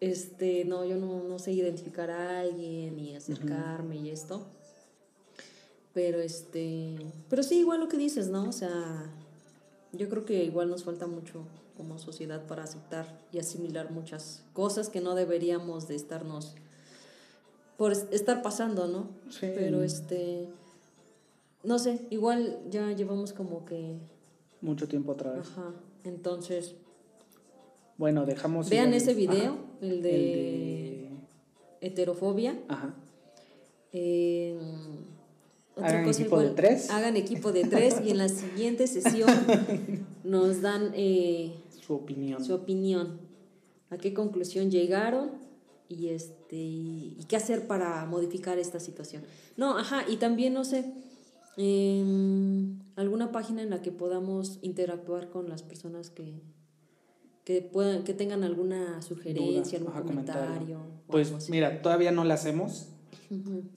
este, 0.00 0.64
no, 0.64 0.84
yo 0.84 0.96
no, 0.96 1.24
no 1.24 1.38
sé 1.40 1.50
identificar 1.52 2.10
a 2.10 2.40
alguien 2.40 2.96
y 2.98 3.16
acercarme 3.16 3.96
y 3.96 4.10
esto. 4.10 4.46
Pero 5.94 6.18
este, 6.20 6.96
pero 7.30 7.42
sí, 7.42 7.60
igual 7.60 7.80
lo 7.80 7.88
que 7.88 7.96
dices, 7.96 8.28
¿no? 8.28 8.48
O 8.48 8.52
sea, 8.52 9.10
yo 9.92 10.08
creo 10.08 10.24
que 10.24 10.44
igual 10.44 10.68
nos 10.68 10.82
falta 10.84 11.06
mucho 11.06 11.46
como 11.76 11.98
sociedad 11.98 12.46
para 12.46 12.64
aceptar 12.64 13.20
y 13.32 13.38
asimilar 13.38 13.90
muchas 13.92 14.42
cosas 14.52 14.88
que 14.88 15.00
no 15.00 15.14
deberíamos 15.14 15.86
de 15.88 15.94
estarnos 15.94 16.54
por 17.76 17.92
es- 17.92 18.06
estar 18.10 18.42
pasando, 18.42 18.86
¿no? 18.88 19.08
Sí. 19.30 19.46
Pero 19.54 19.82
este, 19.82 20.48
no 21.62 21.78
sé, 21.78 22.06
igual 22.10 22.58
ya 22.70 22.90
llevamos 22.92 23.32
como 23.32 23.64
que, 23.64 23.96
Mucho 24.60 24.88
tiempo 24.88 25.12
otra 25.12 25.32
vez. 25.32 25.46
ajá, 25.48 25.72
entonces, 26.04 26.74
Bueno, 27.98 28.26
dejamos... 28.26 28.68
vean 28.68 28.88
igual- 28.88 29.00
ese 29.02 29.14
video, 29.14 29.52
ajá, 29.52 29.62
el 29.80 30.02
de, 30.02 30.14
el 30.16 30.32
de- 30.32 31.10
heterofobia. 31.80 32.58
Ajá. 32.68 32.94
Eh, 33.92 34.58
otra 35.76 35.88
Hagan 35.88 36.04
cosa 36.04 36.20
equipo 36.20 36.40
de 36.40 36.50
tres. 36.50 36.90
Hagan 36.90 37.16
equipo 37.16 37.52
de 37.52 37.64
tres 37.64 37.96
y 38.04 38.10
en 38.10 38.18
la 38.18 38.28
siguiente 38.28 38.86
sesión 38.86 39.28
nos 40.24 40.60
dan 40.62 40.92
eh, 40.94 41.52
Su 41.80 41.94
opinión. 41.94 42.44
su 42.44 42.54
opinión, 42.54 43.18
a 43.90 43.98
qué 43.98 44.14
conclusión 44.14 44.70
llegaron 44.70 45.32
y 45.88 46.08
este 46.08 46.56
y 46.56 47.24
qué 47.28 47.36
hacer 47.36 47.66
para 47.66 48.04
modificar 48.06 48.58
esta 48.58 48.78
situación. 48.80 49.24
No, 49.56 49.76
ajá, 49.76 50.04
y 50.08 50.16
también 50.16 50.54
no 50.54 50.64
sé 50.64 50.92
em, 51.56 52.78
alguna 52.96 53.32
página 53.32 53.62
en 53.62 53.70
la 53.70 53.82
que 53.82 53.90
podamos 53.92 54.58
interactuar 54.62 55.28
con 55.30 55.48
las 55.48 55.62
personas 55.62 56.10
que 56.10 56.34
que 57.44 57.60
puedan 57.60 58.04
que 58.04 58.14
tengan 58.14 58.42
alguna 58.42 59.02
sugerencia, 59.02 59.78
Duda, 59.78 59.90
algún 59.90 59.92
ajá, 59.92 60.02
comentario. 60.06 60.78
Pues 61.08 61.50
mira, 61.50 61.82
todavía 61.82 62.10
no 62.10 62.24
la 62.24 62.34
hacemos, 62.34 62.88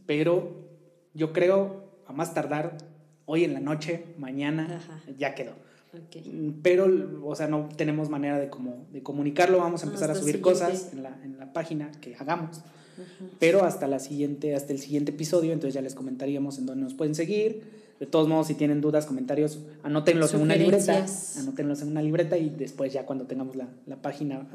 pero 0.05 0.67
yo 1.13 1.33
creo, 1.33 1.86
a 2.07 2.13
más 2.13 2.33
tardar, 2.33 2.77
hoy 3.25 3.43
en 3.43 3.53
la 3.53 3.59
noche, 3.59 4.05
mañana, 4.17 4.65
Ajá. 4.77 5.01
ya 5.17 5.35
quedó. 5.35 5.51
ok. 5.93 6.25
Mm, 6.25 6.49
Pero, 6.61 6.87
o 7.25 7.35
sea, 7.35 7.47
no 7.47 7.69
tenemos 7.75 8.09
manera 8.09 8.37
de, 8.39 8.49
como, 8.49 8.85
de 8.91 9.03
comunicarlo. 9.03 9.57
Vamos 9.59 9.83
a 9.83 9.87
empezar 9.87 10.09
a 10.09 10.13
Hasta 10.13 10.21
subir 10.23 10.37
siguiente. 10.37 10.59
cosas 10.59 10.93
en 10.93 11.03
la, 11.03 11.17
en 11.23 11.37
la 11.39 11.53
página 11.53 11.91
que 12.01 12.15
hagamos. 12.15 12.57
Ajá. 12.59 13.25
Pero 13.39 13.63
hasta, 13.63 13.87
la 13.87 13.99
siguiente, 13.99 14.55
hasta 14.55 14.73
el 14.73 14.79
siguiente 14.79 15.11
episodio, 15.11 15.53
entonces 15.53 15.73
ya 15.75 15.81
les 15.81 15.93
comentaríamos 15.95 16.57
en 16.57 16.65
dónde 16.65 16.83
nos 16.83 16.93
pueden 16.93 17.13
seguir. 17.15 17.61
De 17.99 18.05
todos 18.05 18.27
modos, 18.27 18.47
si 18.47 18.53
tienen 18.53 18.79
dudas, 18.79 19.05
comentarios, 19.07 19.59
anótenlos 19.83 20.33
en 20.33 20.41
una 20.41 20.55
libreta. 20.55 21.05
Anótenlos 21.39 21.81
en 21.81 21.89
una 21.89 22.01
libreta 22.03 22.37
y 22.37 22.49
después 22.51 22.93
ya 22.93 23.05
cuando 23.05 23.25
tengamos 23.25 23.55
la, 23.55 23.67
la 23.87 23.95
página 24.01 24.47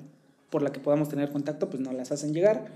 por 0.48 0.62
la 0.62 0.70
que 0.70 0.78
podamos 0.80 1.09
tener 1.09 1.30
contacto, 1.32 1.68
pues 1.68 1.82
nos 1.82 1.92
las 1.94 2.12
hacen 2.12 2.32
llegar. 2.34 2.66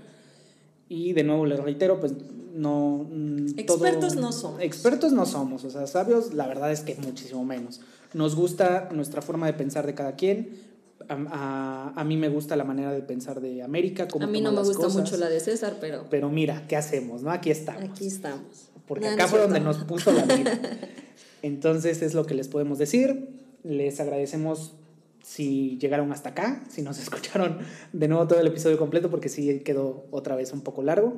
Y 0.89 1.13
de 1.13 1.23
nuevo 1.23 1.45
les 1.45 1.59
reitero, 1.59 1.99
pues 1.99 2.13
no... 2.53 3.07
Mm, 3.09 3.57
expertos 3.57 4.15
no 4.15 4.31
somos. 4.31 4.61
Expertos 4.61 5.11
no 5.11 5.25
somos, 5.25 5.63
o 5.63 5.69
sea, 5.69 5.87
sabios 5.87 6.33
la 6.33 6.47
verdad 6.47 6.71
es 6.71 6.81
que 6.81 6.95
muchísimo 6.95 7.43
menos. 7.45 7.81
Nos 8.13 8.35
gusta 8.35 8.89
nuestra 8.91 9.21
forma 9.21 9.47
de 9.47 9.53
pensar 9.53 9.85
de 9.85 9.93
cada 9.93 10.15
quien. 10.15 10.65
A, 11.09 11.93
a, 11.95 12.03
mí 12.03 12.17
me 12.17 12.27
gusta 12.27 12.55
la 12.55 12.63
manera 12.63 12.91
de 12.91 13.01
pensar 13.01 13.39
de 13.39 13.61
América. 13.61 14.07
a 14.19 14.27
mí 14.27 14.41
no 14.41 14.51
me 14.51 14.61
gusta 14.61 14.89
mucho 14.89 15.15
la 15.17 15.29
de 15.29 15.39
César, 15.39 15.77
pero... 15.79 16.05
Pero 16.09 16.29
mira, 16.29 16.65
¿qué 16.67 16.75
hacemos? 16.75 17.21
no 17.21 17.31
Aquí 17.31 17.51
estamos. 17.51 17.83
Aquí 17.83 18.07
estamos. 18.07 18.69
Porque 18.87 19.07
acá 19.07 19.27
fue 19.27 19.39
donde 19.39 19.59
nos 19.59 19.77
puso 19.79 20.11
la 20.11 20.23
vida. 20.23 20.59
Entonces 21.41 22.01
es 22.01 22.13
lo 22.13 22.25
que 22.25 22.33
les 22.33 22.47
podemos 22.47 22.77
decir. 22.77 23.29
Les 23.63 23.99
agradecemos 23.99 24.73
si 25.27 25.77
llegaron 25.77 26.13
hasta 26.13 26.29
acá, 26.29 26.63
si 26.69 26.81
nos 26.81 26.97
escucharon 27.03 27.57
de 27.91 28.07
nuevo 28.07 28.25
todo 28.29 28.39
el 28.39 28.47
episodio 28.47 28.77
completo, 28.77 29.09
porque 29.09 29.27
sí 29.27 29.59
quedó 29.59 30.05
otra 30.09 30.37
vez 30.37 30.53
un 30.53 30.61
poco 30.61 30.83
largo. 30.83 31.15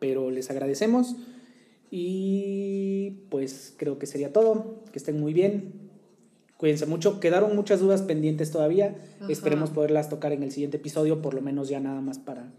Pero 0.00 0.32
les 0.32 0.50
agradecemos. 0.50 1.14
Y 1.92 3.22
pues 3.30 3.72
creo 3.76 4.00
que 4.00 4.06
sería 4.06 4.32
todo. 4.32 4.82
Que 4.90 4.98
estén 4.98 5.20
muy 5.20 5.32
bien. 5.32 5.74
Cuídense 6.56 6.86
mucho. 6.86 7.20
Quedaron 7.20 7.54
muchas 7.54 7.78
dudas 7.78 8.02
pendientes 8.02 8.50
todavía. 8.50 8.96
Esperemos 9.28 9.70
poderlas 9.70 10.08
tocar 10.08 10.32
en 10.32 10.42
el 10.42 10.50
siguiente 10.50 10.78
episodio, 10.78 11.22
por 11.22 11.34
lo 11.34 11.40
menos 11.40 11.68
ya 11.68 11.78
nada 11.78 12.00
más 12.00 12.18
para, 12.18 12.50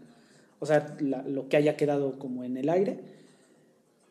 o 0.58 0.64
sea, 0.64 0.96
lo 1.00 1.48
que 1.50 1.58
haya 1.58 1.76
quedado 1.76 2.18
como 2.18 2.44
en 2.44 2.56
el 2.56 2.70
aire. 2.70 3.00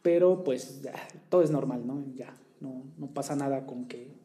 Pero 0.03 0.43
pues 0.43 0.83
ya, 0.83 0.93
todo 1.29 1.41
es 1.41 1.49
normal, 1.49 1.87
¿no? 1.87 2.03
Ya, 2.15 2.37
no, 2.59 2.83
no 2.99 3.07
pasa 3.07 3.35
nada 3.35 3.65
con 3.65 3.85
que 3.85 4.18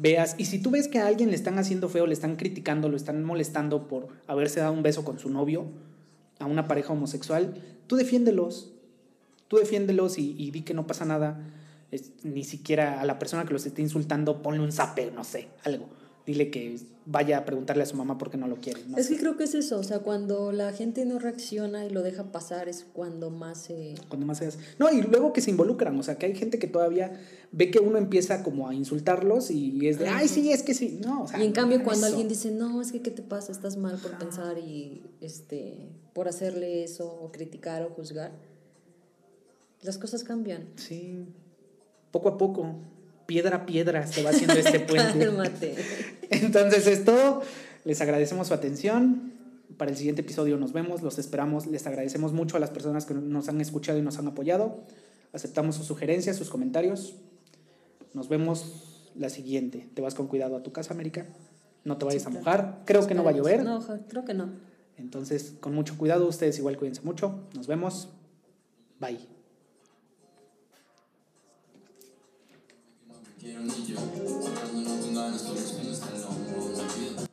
veas. 0.00 0.34
Y 0.38 0.46
si 0.46 0.60
tú 0.60 0.70
ves 0.70 0.88
que 0.88 0.98
a 0.98 1.06
alguien 1.06 1.30
le 1.30 1.36
están 1.36 1.58
haciendo 1.58 1.88
feo, 1.88 2.06
le 2.06 2.14
están 2.14 2.36
criticando, 2.36 2.88
lo 2.88 2.96
están 2.96 3.22
molestando 3.22 3.86
por 3.86 4.08
haberse 4.26 4.60
dado 4.60 4.72
un 4.72 4.82
beso 4.82 5.04
con 5.04 5.18
su 5.18 5.30
novio, 5.30 5.66
a 6.38 6.46
una 6.46 6.66
pareja 6.66 6.92
homosexual, 6.92 7.54
tú 7.86 7.96
defiéndelos. 7.96 8.72
Tú 9.48 9.56
defiéndelos 9.58 10.16
y, 10.18 10.34
y 10.38 10.50
di 10.52 10.62
que 10.62 10.74
no 10.74 10.86
pasa 10.86 11.04
nada. 11.04 11.44
ni 12.22 12.44
siquiera 12.44 13.00
a 13.00 13.04
la 13.04 13.18
persona 13.18 13.44
que 13.44 13.52
los 13.52 13.66
esté 13.66 13.82
insultando, 13.82 14.42
ponle 14.42 14.60
un 14.60 14.72
zape, 14.72 15.10
no 15.10 15.24
sé, 15.24 15.48
algo 15.64 15.88
dile 16.30 16.50
que 16.50 16.76
vaya 17.06 17.38
a 17.38 17.44
preguntarle 17.44 17.82
a 17.82 17.86
su 17.86 17.96
mamá 17.96 18.18
por 18.18 18.30
qué 18.30 18.36
no 18.36 18.46
lo 18.46 18.56
quiere. 18.56 18.80
es 18.96 19.08
que 19.08 19.18
creo 19.18 19.36
que 19.36 19.44
es 19.44 19.54
eso, 19.54 19.78
o 19.78 19.82
sea, 19.82 19.98
cuando 19.98 20.52
la 20.52 20.72
gente 20.72 21.04
no 21.04 21.18
reacciona 21.18 21.84
y 21.84 21.90
lo 21.90 22.02
deja 22.02 22.30
pasar 22.30 22.68
es 22.68 22.86
cuando 22.92 23.30
más 23.30 23.58
se... 23.62 23.94
Cuando 24.08 24.26
más 24.26 24.38
se 24.38 24.46
hace. 24.46 24.58
No, 24.78 24.90
y 24.90 25.02
luego 25.02 25.32
que 25.32 25.40
se 25.40 25.50
involucran, 25.50 25.98
o 25.98 26.02
sea, 26.02 26.18
que 26.18 26.26
hay 26.26 26.34
gente 26.34 26.58
que 26.58 26.68
todavía 26.68 27.20
ve 27.50 27.70
que 27.70 27.80
uno 27.80 27.98
empieza 27.98 28.42
como 28.44 28.68
a 28.68 28.74
insultarlos 28.74 29.50
y 29.50 29.88
es 29.88 29.98
de, 29.98 30.08
ay, 30.08 30.28
sí, 30.28 30.52
es 30.52 30.62
que 30.62 30.74
sí, 30.74 31.00
no, 31.02 31.22
o 31.24 31.28
sea, 31.28 31.42
Y 31.42 31.46
en 31.46 31.52
cambio 31.52 31.82
cuando 31.82 32.06
alguien 32.06 32.28
dice, 32.28 32.52
no, 32.52 32.80
es 32.80 32.92
que 32.92 33.00
¿qué 33.02 33.10
te 33.10 33.22
pasa? 33.22 33.50
Estás 33.50 33.76
mal 33.76 33.98
por 33.98 34.16
pensar 34.18 34.58
y, 34.58 35.02
este, 35.20 35.88
por 36.12 36.28
hacerle 36.28 36.84
eso, 36.84 37.10
o 37.10 37.32
criticar 37.32 37.82
o 37.82 37.90
juzgar, 37.90 38.32
las 39.82 39.98
cosas 39.98 40.22
cambian. 40.22 40.68
Sí, 40.76 41.24
poco 42.12 42.28
a 42.28 42.38
poco 42.38 42.76
piedra 43.30 43.58
a 43.58 43.64
piedra 43.64 44.08
se 44.08 44.24
va 44.24 44.30
haciendo 44.30 44.54
este 44.54 44.80
puente. 45.30 45.76
Entonces 46.30 46.88
es 46.88 47.04
todo. 47.04 47.42
Les 47.84 48.00
agradecemos 48.00 48.48
su 48.48 48.54
atención. 48.54 49.34
Para 49.76 49.92
el 49.92 49.96
siguiente 49.96 50.22
episodio 50.22 50.56
nos 50.56 50.72
vemos, 50.72 51.02
los 51.02 51.16
esperamos. 51.20 51.68
Les 51.68 51.86
agradecemos 51.86 52.32
mucho 52.32 52.56
a 52.56 52.60
las 52.60 52.70
personas 52.70 53.06
que 53.06 53.14
nos 53.14 53.48
han 53.48 53.60
escuchado 53.60 54.00
y 54.00 54.02
nos 54.02 54.18
han 54.18 54.26
apoyado. 54.26 54.82
Aceptamos 55.32 55.76
sus 55.76 55.86
sugerencias, 55.86 56.36
sus 56.36 56.50
comentarios. 56.50 57.14
Nos 58.14 58.28
vemos 58.28 59.12
la 59.14 59.30
siguiente. 59.30 59.88
Te 59.94 60.02
vas 60.02 60.16
con 60.16 60.26
cuidado 60.26 60.56
a 60.56 60.64
tu 60.64 60.72
casa, 60.72 60.92
América. 60.92 61.26
No 61.84 61.98
te 61.98 62.06
vayas 62.06 62.26
a 62.26 62.30
mojar. 62.30 62.82
Creo 62.84 63.06
que 63.06 63.14
no 63.14 63.22
va 63.22 63.30
a 63.30 63.34
llover. 63.34 63.62
No, 63.62 63.80
creo 64.08 64.24
que 64.24 64.34
no. 64.34 64.50
Entonces, 64.96 65.54
con 65.60 65.72
mucho 65.72 65.96
cuidado, 65.96 66.26
ustedes 66.26 66.58
igual 66.58 66.76
cuídense 66.76 67.02
mucho. 67.02 67.44
Nos 67.54 67.68
vemos. 67.68 68.08
Bye. 68.98 69.39
I 73.42 73.52
don't 73.52 73.64
need 73.64 73.88
you. 73.88 73.96
olmuş 75.46 75.82
bir 75.82 75.88
insanın 75.88 76.22
olmalı 76.22 76.64
olabilir. 76.64 77.30